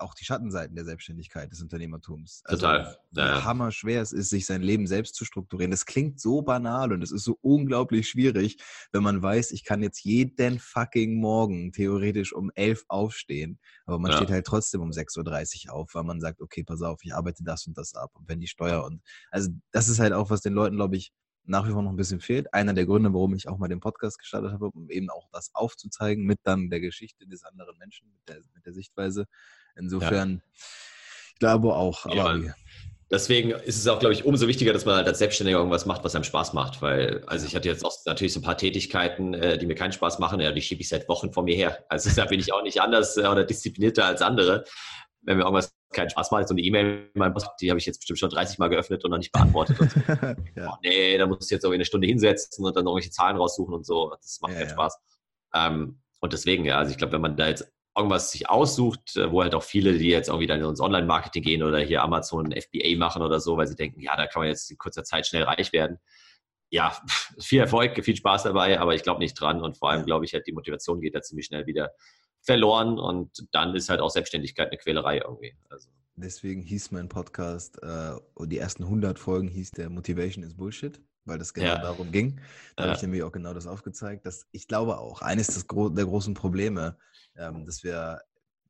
auch 0.01 0.13
die 0.13 0.25
Schattenseiten 0.25 0.75
der 0.75 0.85
Selbstständigkeit, 0.85 1.51
des 1.51 1.61
Unternehmertums. 1.61 2.41
Also, 2.45 2.67
Total. 2.67 2.97
Ja. 3.11 3.43
Hammer 3.43 3.71
schwer 3.71 4.01
es 4.01 4.11
ist, 4.11 4.29
sich 4.29 4.45
sein 4.45 4.61
Leben 4.61 4.87
selbst 4.87 5.15
zu 5.15 5.25
strukturieren. 5.25 5.71
Das 5.71 5.85
klingt 5.85 6.19
so 6.19 6.41
banal 6.41 6.91
und 6.91 7.01
es 7.01 7.11
ist 7.11 7.23
so 7.23 7.37
unglaublich 7.41 8.09
schwierig, 8.09 8.57
wenn 8.91 9.03
man 9.03 9.21
weiß, 9.21 9.51
ich 9.51 9.63
kann 9.63 9.83
jetzt 9.83 10.03
jeden 10.03 10.59
fucking 10.59 11.15
Morgen 11.15 11.71
theoretisch 11.71 12.33
um 12.33 12.51
elf 12.55 12.85
aufstehen, 12.87 13.59
aber 13.85 13.99
man 13.99 14.11
ja. 14.11 14.17
steht 14.17 14.31
halt 14.31 14.45
trotzdem 14.45 14.81
um 14.81 14.91
6.30 14.91 15.67
Uhr 15.67 15.73
auf, 15.73 15.93
weil 15.93 16.03
man 16.03 16.21
sagt, 16.21 16.41
okay, 16.41 16.63
pass 16.63 16.81
auf, 16.81 16.99
ich 17.03 17.13
arbeite 17.13 17.43
das 17.43 17.67
und 17.67 17.77
das 17.77 17.93
ab 17.95 18.11
und 18.13 18.27
wenn 18.27 18.39
die 18.39 18.47
Steuer 18.47 18.83
und 18.83 19.01
also 19.31 19.49
das 19.71 19.89
ist 19.89 19.99
halt 19.99 20.13
auch, 20.13 20.29
was 20.29 20.41
den 20.41 20.53
Leuten, 20.53 20.75
glaube 20.75 20.95
ich, 20.95 21.11
nach 21.49 21.67
wie 21.67 21.71
vor 21.71 21.81
noch 21.81 21.89
ein 21.89 21.95
bisschen 21.95 22.21
fehlt. 22.21 22.53
Einer 22.53 22.73
der 22.73 22.85
Gründe, 22.85 23.11
warum 23.13 23.33
ich 23.33 23.47
auch 23.47 23.57
mal 23.57 23.67
den 23.67 23.79
Podcast 23.79 24.19
gestartet 24.19 24.51
habe, 24.51 24.69
um 24.69 24.89
eben 24.89 25.09
auch 25.09 25.27
das 25.31 25.49
aufzuzeigen 25.53 26.23
mit 26.25 26.39
dann 26.43 26.69
der 26.69 26.79
Geschichte 26.79 27.27
des 27.27 27.43
anderen 27.43 27.77
Menschen, 27.79 28.07
mit 28.13 28.29
der, 28.29 28.43
mit 28.53 28.65
der 28.65 28.73
Sichtweise. 28.73 29.25
Insofern, 29.79 30.31
ja. 30.31 30.61
ich 31.33 31.39
glaube 31.39 31.73
auch. 31.75 32.05
Ja, 32.13 32.37
deswegen 33.09 33.51
ist 33.51 33.77
es 33.77 33.87
auch, 33.87 33.99
glaube 33.99 34.13
ich, 34.13 34.25
umso 34.25 34.47
wichtiger, 34.47 34.73
dass 34.73 34.85
man 34.85 34.95
halt 34.95 35.07
als 35.07 35.19
Selbstständiger 35.19 35.57
irgendwas 35.57 35.85
macht, 35.85 36.03
was 36.03 36.15
einem 36.15 36.23
Spaß 36.23 36.53
macht. 36.53 36.81
Weil, 36.81 37.23
also 37.27 37.45
ich 37.45 37.55
hatte 37.55 37.67
jetzt 37.67 37.83
auch 37.85 37.93
natürlich 38.05 38.33
so 38.33 38.39
ein 38.39 38.43
paar 38.43 38.57
Tätigkeiten, 38.57 39.33
äh, 39.33 39.57
die 39.57 39.65
mir 39.65 39.75
keinen 39.75 39.91
Spaß 39.91 40.19
machen, 40.19 40.39
ja, 40.39 40.51
die 40.51 40.61
schiebe 40.61 40.81
ich 40.81 40.89
seit 40.89 41.07
Wochen 41.09 41.31
vor 41.31 41.43
mir 41.43 41.55
her. 41.55 41.85
Also 41.89 42.09
da 42.15 42.25
bin 42.25 42.39
ich 42.39 42.53
auch 42.53 42.63
nicht 42.63 42.81
anders 42.81 43.17
äh, 43.17 43.27
oder 43.27 43.43
disziplinierter 43.43 44.05
als 44.05 44.21
andere. 44.21 44.65
Wenn 45.21 45.37
mir 45.37 45.43
irgendwas 45.43 45.73
keinen 45.91 46.09
Spaß 46.09 46.31
macht, 46.31 46.47
so 46.47 46.53
eine 46.53 46.61
E-Mail, 46.61 47.11
die 47.61 47.69
habe 47.69 47.79
ich 47.79 47.85
jetzt 47.85 47.99
bestimmt 47.99 48.19
schon 48.19 48.29
30 48.29 48.59
Mal 48.59 48.69
geöffnet 48.69 49.03
und 49.03 49.11
noch 49.11 49.17
nicht 49.17 49.31
beantwortet. 49.31 49.77
So. 49.77 49.85
ja. 50.55 50.71
oh, 50.71 50.77
nee, 50.83 51.17
da 51.17 51.25
musst 51.25 51.49
du 51.49 51.55
jetzt 51.55 51.63
irgendwie 51.63 51.75
eine 51.75 51.85
Stunde 51.85 52.07
hinsetzen 52.07 52.63
und 52.65 52.75
dann 52.75 52.85
irgendwelche 52.85 53.11
Zahlen 53.11 53.37
raussuchen 53.37 53.73
und 53.73 53.85
so. 53.85 54.15
Das 54.21 54.39
macht 54.41 54.53
ja, 54.53 54.59
keinen 54.59 54.69
Spaß. 54.69 54.97
Ähm, 55.55 56.01
und 56.19 56.33
deswegen, 56.33 56.65
ja, 56.65 56.77
also 56.77 56.91
ich 56.91 56.97
glaube, 56.97 57.13
wenn 57.13 57.21
man 57.21 57.35
da 57.35 57.47
jetzt 57.47 57.71
irgendwas 57.99 58.31
sich 58.31 58.49
aussucht, 58.49 59.15
äh, 59.15 59.31
wo 59.31 59.43
halt 59.43 59.53
auch 59.53 59.63
viele, 59.63 59.97
die 59.97 60.09
jetzt 60.09 60.29
irgendwie 60.29 60.47
dann 60.47 60.63
ins 60.63 60.81
Online-Marketing 60.81 61.43
gehen 61.43 61.63
oder 61.63 61.79
hier 61.79 62.01
Amazon 62.01 62.51
FBA 62.51 62.97
machen 62.97 63.21
oder 63.21 63.39
so, 63.39 63.57
weil 63.57 63.67
sie 63.67 63.75
denken, 63.75 64.01
ja, 64.01 64.15
da 64.15 64.25
kann 64.27 64.41
man 64.41 64.49
jetzt 64.49 64.71
in 64.71 64.77
kurzer 64.77 65.03
Zeit 65.03 65.27
schnell 65.27 65.43
reich 65.43 65.71
werden. 65.73 65.99
Ja, 66.71 66.97
viel 67.39 67.59
Erfolg, 67.59 68.03
viel 68.03 68.15
Spaß 68.15 68.43
dabei, 68.43 68.79
aber 68.79 68.95
ich 68.95 69.03
glaube 69.03 69.19
nicht 69.19 69.33
dran 69.39 69.61
und 69.61 69.77
vor 69.77 69.91
allem 69.91 70.05
glaube 70.05 70.25
ich 70.25 70.33
halt, 70.33 70.47
die 70.47 70.53
Motivation 70.53 71.01
geht 71.01 71.15
da 71.15 71.21
ziemlich 71.21 71.47
schnell 71.47 71.65
wieder 71.65 71.91
verloren 72.41 72.97
und 72.97 73.47
dann 73.51 73.75
ist 73.75 73.89
halt 73.89 73.99
auch 73.99 74.09
Selbstständigkeit 74.09 74.69
eine 74.69 74.77
Quälerei 74.77 75.17
irgendwie. 75.17 75.53
Also. 75.69 75.89
Deswegen 76.15 76.61
hieß 76.61 76.91
mein 76.91 77.09
Podcast, 77.09 77.81
äh, 77.81 78.15
die 78.45 78.57
ersten 78.57 78.83
100 78.83 79.19
Folgen 79.19 79.47
hieß 79.47 79.71
der 79.71 79.89
Motivation 79.89 80.43
is 80.43 80.55
Bullshit, 80.55 81.01
weil 81.25 81.37
das 81.37 81.53
genau 81.53 81.67
ja. 81.67 81.81
darum 81.81 82.11
ging. 82.11 82.41
Da 82.75 82.83
ja. 82.83 82.89
habe 82.89 82.97
ich 82.97 83.01
nämlich 83.01 83.23
auch 83.23 83.31
genau 83.31 83.53
das 83.53 83.67
aufgezeigt, 83.67 84.25
dass 84.25 84.47
ich 84.51 84.67
glaube 84.67 84.97
auch, 84.97 85.21
eines 85.21 85.65
der 85.67 86.05
großen 86.05 86.33
Probleme 86.33 86.97
ähm, 87.39 87.65
dass 87.65 87.83
wir 87.83 88.21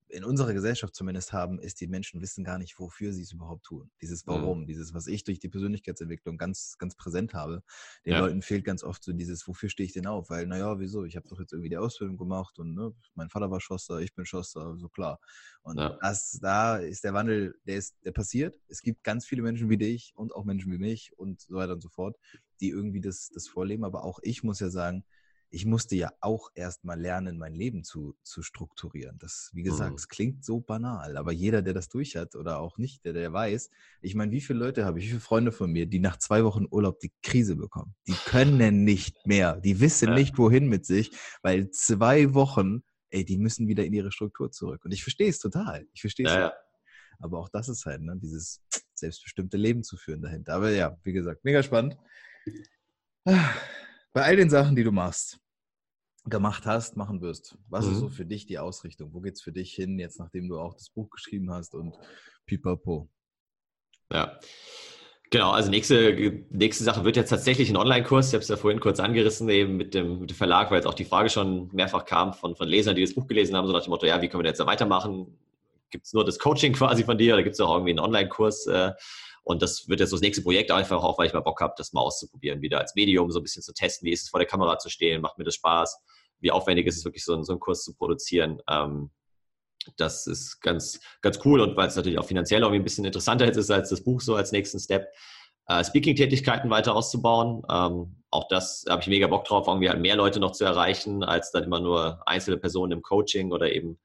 in 0.09 0.23
unserer 0.23 0.53
Gesellschaft 0.53 0.95
zumindest 0.95 1.33
haben, 1.33 1.59
ist, 1.59 1.79
die 1.81 1.87
Menschen 1.87 2.19
wissen 2.19 2.43
gar 2.43 2.57
nicht, 2.57 2.79
wofür 2.79 3.13
sie 3.13 3.21
es 3.21 3.31
überhaupt 3.31 3.63
tun. 3.63 3.91
Dieses 4.01 4.25
mhm. 4.25 4.31
Warum, 4.31 4.61
mhm. 4.61 4.65
dieses, 4.65 4.93
was 4.93 5.07
ich 5.07 5.23
durch 5.23 5.39
die 5.39 5.49
Persönlichkeitsentwicklung 5.49 6.37
ganz, 6.37 6.77
ganz 6.79 6.95
präsent 6.95 7.35
habe. 7.35 7.63
Den 8.05 8.13
ja. 8.13 8.19
Leuten 8.19 8.41
fehlt 8.41 8.65
ganz 8.65 8.83
oft 8.83 9.03
so 9.03 9.13
dieses, 9.13 9.47
wofür 9.47 9.69
stehe 9.69 9.85
ich 9.85 9.93
denn 9.93 10.07
auf? 10.07 10.29
Weil, 10.31 10.47
naja, 10.47 10.79
wieso? 10.79 11.05
Ich 11.05 11.15
habe 11.15 11.27
doch 11.27 11.39
jetzt 11.39 11.53
irgendwie 11.53 11.69
die 11.69 11.77
Ausbildung 11.77 12.17
gemacht 12.17 12.57
und 12.57 12.73
ne, 12.73 12.91
mein 13.13 13.29
Vater 13.29 13.51
war 13.51 13.61
Schosser, 13.61 13.99
ich 13.99 14.15
bin 14.15 14.25
Schosser, 14.25 14.75
so 14.77 14.89
klar. 14.89 15.19
Und 15.61 15.77
ja. 15.77 15.97
das, 16.01 16.39
da 16.41 16.77
ist 16.77 17.03
der 17.03 17.13
Wandel, 17.13 17.55
der 17.65 17.77
ist, 17.77 17.95
der 18.03 18.11
passiert. 18.11 18.59
Es 18.67 18.81
gibt 18.81 19.03
ganz 19.03 19.27
viele 19.27 19.43
Menschen 19.43 19.69
wie 19.69 19.77
dich 19.77 20.13
und 20.15 20.33
auch 20.33 20.43
Menschen 20.43 20.71
wie 20.71 20.79
mich 20.79 21.13
und 21.17 21.41
so 21.41 21.55
weiter 21.55 21.73
und 21.73 21.81
so 21.81 21.89
fort, 21.89 22.17
die 22.61 22.69
irgendwie 22.69 23.01
das, 23.01 23.29
das 23.29 23.47
vorleben. 23.47 23.83
Aber 23.83 24.03
auch 24.03 24.19
ich 24.23 24.43
muss 24.43 24.59
ja 24.59 24.69
sagen, 24.69 25.05
ich 25.51 25.65
musste 25.65 25.95
ja 25.95 26.11
auch 26.21 26.51
erstmal 26.53 26.99
lernen, 26.99 27.37
mein 27.37 27.53
Leben 27.53 27.83
zu, 27.83 28.15
zu 28.23 28.43
strukturieren. 28.43 29.17
Das, 29.17 29.49
wie 29.53 29.63
gesagt, 29.63 29.91
mhm. 29.91 29.95
es 29.95 30.07
klingt 30.07 30.45
so 30.45 30.59
banal, 30.59 31.17
aber 31.17 31.31
jeder, 31.31 31.61
der 31.61 31.73
das 31.73 31.89
durch 31.89 32.15
hat 32.15 32.35
oder 32.35 32.59
auch 32.59 32.77
nicht, 32.77 33.03
der, 33.05 33.13
der 33.13 33.33
weiß, 33.33 33.69
ich 34.01 34.15
meine, 34.15 34.31
wie 34.31 34.41
viele 34.41 34.59
Leute 34.59 34.85
habe 34.85 34.99
ich, 34.99 35.05
wie 35.05 35.09
viele 35.09 35.21
Freunde 35.21 35.51
von 35.51 35.71
mir, 35.71 35.87
die 35.87 35.99
nach 35.99 36.17
zwei 36.17 36.43
Wochen 36.43 36.65
Urlaub 36.69 36.99
die 36.99 37.11
Krise 37.23 37.55
bekommen? 37.55 37.95
Die 38.07 38.15
können 38.25 38.83
nicht 38.83 39.25
mehr, 39.25 39.55
die 39.55 39.79
wissen 39.79 40.09
ja. 40.09 40.15
nicht, 40.15 40.37
wohin 40.37 40.67
mit 40.67 40.85
sich, 40.85 41.11
weil 41.41 41.71
zwei 41.71 42.33
Wochen, 42.33 42.83
ey, 43.09 43.25
die 43.25 43.37
müssen 43.37 43.67
wieder 43.67 43.85
in 43.85 43.93
ihre 43.93 44.11
Struktur 44.11 44.51
zurück. 44.51 44.85
Und 44.85 44.91
ich 44.91 45.03
verstehe 45.03 45.29
es 45.29 45.39
total. 45.39 45.87
Ich 45.93 46.01
verstehe 46.01 46.27
es. 46.27 46.33
Ja, 46.33 46.39
ja. 46.39 46.53
Aber 47.17 47.39
auch 47.39 47.49
das 47.49 47.69
ist 47.69 47.85
halt, 47.85 48.01
ne, 48.01 48.15
dieses 48.17 48.61
selbstbestimmte 48.93 49.57
Leben 49.57 49.83
zu 49.83 49.97
führen 49.97 50.21
dahinter. 50.21 50.53
Aber 50.53 50.69
ja, 50.71 50.97
wie 51.03 51.11
gesagt, 51.11 51.43
mega 51.43 51.63
spannend 51.63 51.97
bei 54.13 54.23
all 54.23 54.35
den 54.35 54.49
Sachen, 54.49 54.75
die 54.75 54.83
du 54.83 54.91
machst, 54.91 55.39
gemacht 56.25 56.65
hast, 56.65 56.97
machen 56.97 57.21
wirst, 57.21 57.57
was 57.67 57.85
mhm. 57.85 57.91
ist 57.93 57.99
so 57.99 58.09
für 58.09 58.25
dich 58.25 58.45
die 58.45 58.59
Ausrichtung? 58.59 59.13
Wo 59.13 59.21
geht 59.21 59.35
es 59.35 59.41
für 59.41 59.51
dich 59.51 59.73
hin, 59.73 59.99
jetzt 59.99 60.19
nachdem 60.19 60.47
du 60.47 60.59
auch 60.59 60.73
das 60.73 60.89
Buch 60.89 61.09
geschrieben 61.09 61.51
hast 61.51 61.75
und 61.75 61.97
pipapo? 62.45 63.09
Ja. 64.11 64.39
Genau, 65.31 65.51
also 65.51 65.69
nächste, 65.69 66.43
nächste 66.49 66.83
Sache 66.83 67.03
wird 67.03 67.15
jetzt 67.15 67.29
tatsächlich 67.29 67.69
ein 67.69 67.77
Online-Kurs. 67.77 68.29
Ich 68.29 68.33
habe 68.33 68.41
es 68.41 68.47
ja 68.47 68.57
vorhin 68.57 68.79
kurz 68.79 68.99
angerissen, 68.99 69.47
eben 69.49 69.77
mit 69.77 69.93
dem, 69.93 70.21
mit 70.21 70.31
dem 70.31 70.35
Verlag, 70.35 70.71
weil 70.71 70.77
jetzt 70.77 70.87
auch 70.87 70.95
die 70.95 71.05
Frage 71.05 71.29
schon 71.29 71.69
mehrfach 71.71 72.05
kam 72.05 72.33
von, 72.33 72.55
von 72.55 72.67
Lesern, 72.67 72.95
die 72.95 73.03
das 73.03 73.13
Buch 73.13 73.27
gelesen 73.27 73.55
haben, 73.55 73.67
so 73.67 73.73
nach 73.73 73.83
dem 73.83 73.91
Motto, 73.91 74.07
ja, 74.07 74.19
wie 74.23 74.27
können 74.27 74.43
wir 74.43 74.49
jetzt 74.49 74.59
da 74.59 74.65
weitermachen? 74.65 75.37
Gibt 75.91 76.07
es 76.07 76.13
nur 76.13 76.25
das 76.25 76.39
Coaching 76.39 76.73
quasi 76.73 77.03
von 77.03 77.17
dir 77.17 77.35
oder 77.35 77.43
gibt 77.43 77.53
es 77.53 77.59
auch 77.59 77.73
irgendwie 77.73 77.91
einen 77.91 77.99
Online-Kurs? 77.99 78.65
Äh, 78.67 78.93
und 79.49 79.63
das 79.63 79.89
wird 79.89 79.99
jetzt 79.99 80.11
so 80.11 80.15
das 80.15 80.21
nächste 80.21 80.43
Projekt 80.43 80.69
einfach 80.69 81.01
auch, 81.01 81.17
weil 81.17 81.25
ich 81.25 81.33
mal 81.33 81.39
Bock 81.39 81.59
habe, 81.59 81.73
das 81.75 81.91
mal 81.91 82.01
auszuprobieren, 82.01 82.61
wieder 82.61 82.77
als 82.77 82.93
Medium 82.93 83.31
so 83.31 83.39
ein 83.39 83.41
bisschen 83.41 83.63
zu 83.63 83.73
testen. 83.73 84.05
Wie 84.05 84.11
ist 84.11 84.21
es 84.21 84.29
vor 84.29 84.39
der 84.39 84.47
Kamera 84.47 84.77
zu 84.77 84.89
stehen? 84.89 85.21
Macht 85.21 85.39
mir 85.39 85.43
das 85.43 85.55
Spaß? 85.55 85.99
Wie 86.39 86.51
aufwendig 86.51 86.85
ist 86.85 86.97
es 86.97 87.03
wirklich, 87.03 87.25
so, 87.25 87.41
so 87.41 87.53
einen 87.53 87.59
Kurs 87.59 87.83
zu 87.83 87.95
produzieren? 87.95 88.61
Ähm, 88.69 89.09
das 89.97 90.27
ist 90.27 90.61
ganz, 90.61 90.99
ganz 91.21 91.39
cool 91.45 91.61
und 91.61 91.75
weil 91.75 91.87
es 91.87 91.95
natürlich 91.95 92.19
auch 92.19 92.25
finanziell 92.25 92.63
auch 92.63 92.71
ein 92.71 92.83
bisschen 92.83 93.05
interessanter 93.05 93.51
ist 93.51 93.71
als 93.71 93.89
das 93.89 94.03
Buch 94.03 94.21
so 94.21 94.35
als 94.35 94.51
nächsten 94.51 94.79
Step. 94.79 95.11
Äh, 95.65 95.83
Speaking-Tätigkeiten 95.83 96.69
weiter 96.69 96.95
auszubauen. 96.95 97.63
Ähm, 97.71 98.21
auch 98.29 98.47
das 98.49 98.85
habe 98.87 99.01
ich 99.01 99.07
mega 99.07 99.25
Bock 99.25 99.45
drauf, 99.45 99.65
irgendwie 99.67 99.89
halt 99.89 99.99
mehr 99.99 100.15
Leute 100.15 100.39
noch 100.39 100.51
zu 100.51 100.63
erreichen, 100.63 101.23
als 101.23 101.49
dann 101.49 101.63
immer 101.63 101.79
nur 101.79 102.21
einzelne 102.27 102.57
Personen 102.57 102.91
im 102.91 103.01
Coaching 103.01 103.51
oder 103.51 103.71
eben 103.71 103.99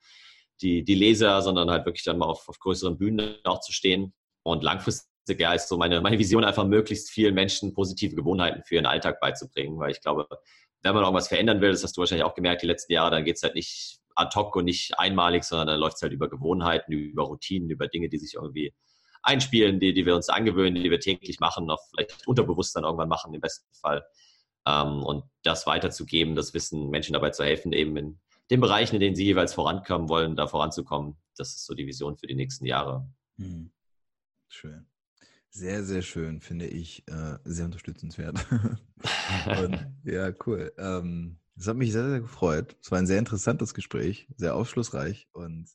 die, 0.63 0.85
die 0.85 0.95
Leser, 0.95 1.43
sondern 1.43 1.71
halt 1.71 1.85
wirklich 1.85 2.05
dann 2.05 2.17
mal 2.17 2.29
auf, 2.29 2.49
auf 2.49 2.59
größeren 2.59 2.97
Bühnen 2.97 3.37
auch 3.45 3.61
zu 3.61 3.75
stehen. 3.75 4.15
Und 4.43 4.63
langfristig 4.63 5.14
ja, 5.29 5.55
ist 5.55 5.69
so 5.69 5.77
meine, 5.77 6.01
meine 6.01 6.19
Vision 6.19 6.45
einfach, 6.45 6.65
möglichst 6.65 7.11
vielen 7.11 7.35
Menschen 7.35 7.75
positive 7.75 8.15
Gewohnheiten 8.15 8.63
für 8.65 8.77
ihren 8.77 8.87
Alltag 8.87 9.21
beizubringen, 9.21 9.79
weil 9.79 9.91
ich 9.91 10.01
glaube, 10.01 10.27
wenn 10.83 10.95
man 10.95 11.03
irgendwas 11.03 11.29
verändern 11.29 11.61
will, 11.61 11.71
das 11.71 11.83
hast 11.83 11.97
du 11.97 12.01
wahrscheinlich 12.01 12.25
auch 12.25 12.35
gemerkt 12.35 12.63
die 12.63 12.67
letzten 12.67 12.93
Jahre, 12.93 13.11
dann 13.11 13.25
geht 13.25 13.37
es 13.37 13.43
halt 13.43 13.55
nicht 13.55 13.99
ad 14.15 14.39
hoc 14.39 14.55
und 14.57 14.65
nicht 14.65 14.99
einmalig, 14.99 15.45
sondern 15.45 15.67
dann 15.67 15.81
läuft 15.81 15.97
es 15.97 16.03
halt 16.03 16.13
über 16.13 16.29
Gewohnheiten, 16.29 16.93
über 16.93 17.25
Routinen, 17.25 17.71
über 17.71 17.89
Dinge, 17.89 18.09
die 18.09 18.19
sich 18.19 18.35
irgendwie 18.35 18.75
einspielen, 19.23 19.81
die, 19.81 19.95
die 19.95 20.07
wir 20.07 20.15
uns 20.15 20.29
angewöhnen, 20.29 20.83
die 20.83 20.91
wir 20.91 21.01
täglich 21.01 21.41
machen, 21.41 21.67
noch 21.67 21.81
vielleicht 21.91 22.27
unterbewusst 22.29 22.77
dann 22.77 22.85
irgendwann 22.85 23.09
machen, 23.09 23.33
im 23.35 23.41
besten 23.41 23.73
Fall. 23.75 24.05
Ähm, 24.67 25.03
und 25.03 25.25
das 25.43 25.67
weiterzugeben, 25.67 26.37
das 26.37 26.55
Wissen, 26.55 26.91
Menschen 26.91 27.15
dabei 27.15 27.31
zu 27.31 27.45
helfen, 27.45 27.73
eben 27.73 27.97
in 27.97 28.21
den 28.51 28.61
Bereichen, 28.61 28.97
in 28.97 29.01
denen 29.01 29.17
sie 29.17 29.25
jeweils 29.25 29.55
vorankommen 29.55 30.09
wollen, 30.09 30.37
da 30.37 30.47
voranzukommen. 30.47 31.17
Das 31.37 31.49
ist 31.49 31.65
so 31.65 31.75
die 31.75 31.87
Vision 31.87 32.17
für 32.17 32.27
die 32.27 32.35
nächsten 32.35 32.67
Jahre. 32.67 33.09
Hm. 33.39 33.73
Schön. 34.49 34.87
Sehr, 35.57 35.85
sehr 35.85 36.03
schön, 36.03 36.41
finde 36.41 36.67
ich. 36.67 37.07
Äh, 37.07 37.39
sehr 37.45 37.67
unterstützenswert. 37.67 38.45
und, 39.63 39.87
ja, 40.03 40.33
cool. 40.47 40.73
Ähm, 40.77 41.39
das 41.55 41.69
hat 41.69 41.77
mich 41.77 41.93
sehr, 41.93 42.09
sehr 42.09 42.21
gefreut. 42.21 42.77
Es 42.83 42.91
war 42.91 42.99
ein 42.99 43.07
sehr 43.07 43.21
interessantes 43.21 43.73
Gespräch, 43.73 44.27
sehr 44.37 44.57
aufschlussreich 44.57 45.29
und 45.31 45.69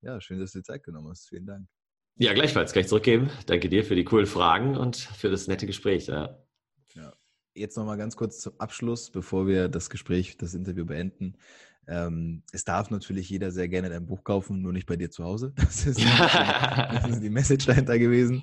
ja, 0.00 0.22
schön, 0.22 0.40
dass 0.40 0.52
du 0.52 0.60
dir 0.60 0.64
Zeit 0.64 0.84
genommen 0.84 1.10
hast. 1.10 1.28
Vielen 1.28 1.44
Dank. 1.44 1.68
Ja, 2.16 2.32
gleichfalls. 2.32 2.72
Kann 2.72 2.80
ich 2.80 2.88
zurückgeben. 2.88 3.28
Danke 3.44 3.68
dir 3.68 3.84
für 3.84 3.94
die 3.94 4.04
coolen 4.04 4.24
Fragen 4.24 4.74
und 4.74 4.96
für 4.96 5.28
das 5.28 5.48
nette 5.48 5.66
Gespräch. 5.66 6.06
Ja. 6.06 6.42
ja. 6.94 7.12
Jetzt 7.52 7.76
nochmal 7.76 7.98
ganz 7.98 8.16
kurz 8.16 8.40
zum 8.40 8.58
Abschluss, 8.58 9.10
bevor 9.10 9.46
wir 9.46 9.68
das 9.68 9.90
Gespräch, 9.90 10.38
das 10.38 10.54
Interview 10.54 10.86
beenden. 10.86 11.36
Ähm, 11.88 12.42
es 12.52 12.64
darf 12.64 12.90
natürlich 12.90 13.28
jeder 13.30 13.52
sehr 13.52 13.68
gerne 13.68 13.88
dein 13.88 14.06
Buch 14.06 14.24
kaufen, 14.24 14.60
nur 14.60 14.72
nicht 14.72 14.86
bei 14.86 14.96
dir 14.96 15.10
zu 15.10 15.24
Hause. 15.24 15.52
Das 15.56 15.86
ist, 15.86 16.04
das 16.04 17.10
ist 17.10 17.22
die 17.22 17.30
Message 17.30 17.66
dahinter 17.66 17.98
gewesen. 17.98 18.42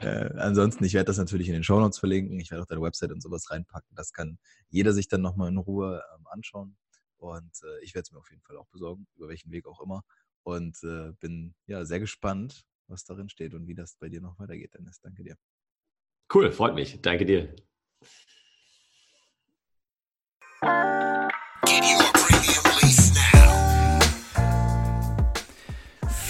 Äh, 0.00 0.30
ansonsten, 0.36 0.84
ich 0.84 0.94
werde 0.94 1.06
das 1.06 1.18
natürlich 1.18 1.48
in 1.48 1.54
den 1.54 1.64
Shownotes 1.64 1.98
verlinken. 1.98 2.38
Ich 2.38 2.50
werde 2.50 2.62
auch 2.62 2.66
deine 2.66 2.82
Website 2.82 3.10
und 3.10 3.22
sowas 3.22 3.50
reinpacken. 3.50 3.96
Das 3.96 4.12
kann 4.12 4.38
jeder 4.68 4.92
sich 4.92 5.08
dann 5.08 5.22
nochmal 5.22 5.48
in 5.48 5.56
Ruhe 5.56 6.02
ähm, 6.16 6.26
anschauen. 6.28 6.76
Und 7.16 7.52
äh, 7.62 7.82
ich 7.82 7.94
werde 7.94 8.04
es 8.04 8.12
mir 8.12 8.18
auf 8.18 8.30
jeden 8.30 8.42
Fall 8.42 8.56
auch 8.56 8.68
besorgen, 8.68 9.06
über 9.16 9.28
welchen 9.28 9.50
Weg 9.50 9.66
auch 9.66 9.80
immer. 9.80 10.04
Und 10.42 10.76
äh, 10.84 11.12
bin 11.20 11.54
ja 11.66 11.84
sehr 11.84 12.00
gespannt, 12.00 12.64
was 12.86 13.04
darin 13.04 13.28
steht 13.28 13.54
und 13.54 13.66
wie 13.66 13.74
das 13.74 13.96
bei 13.96 14.08
dir 14.08 14.20
noch 14.20 14.38
weitergeht, 14.38 14.74
Dennis. 14.74 15.00
Danke 15.00 15.24
dir. 15.24 15.36
Cool, 16.32 16.52
freut 16.52 16.74
mich. 16.74 17.00
Danke 17.00 17.24
dir. 17.24 17.54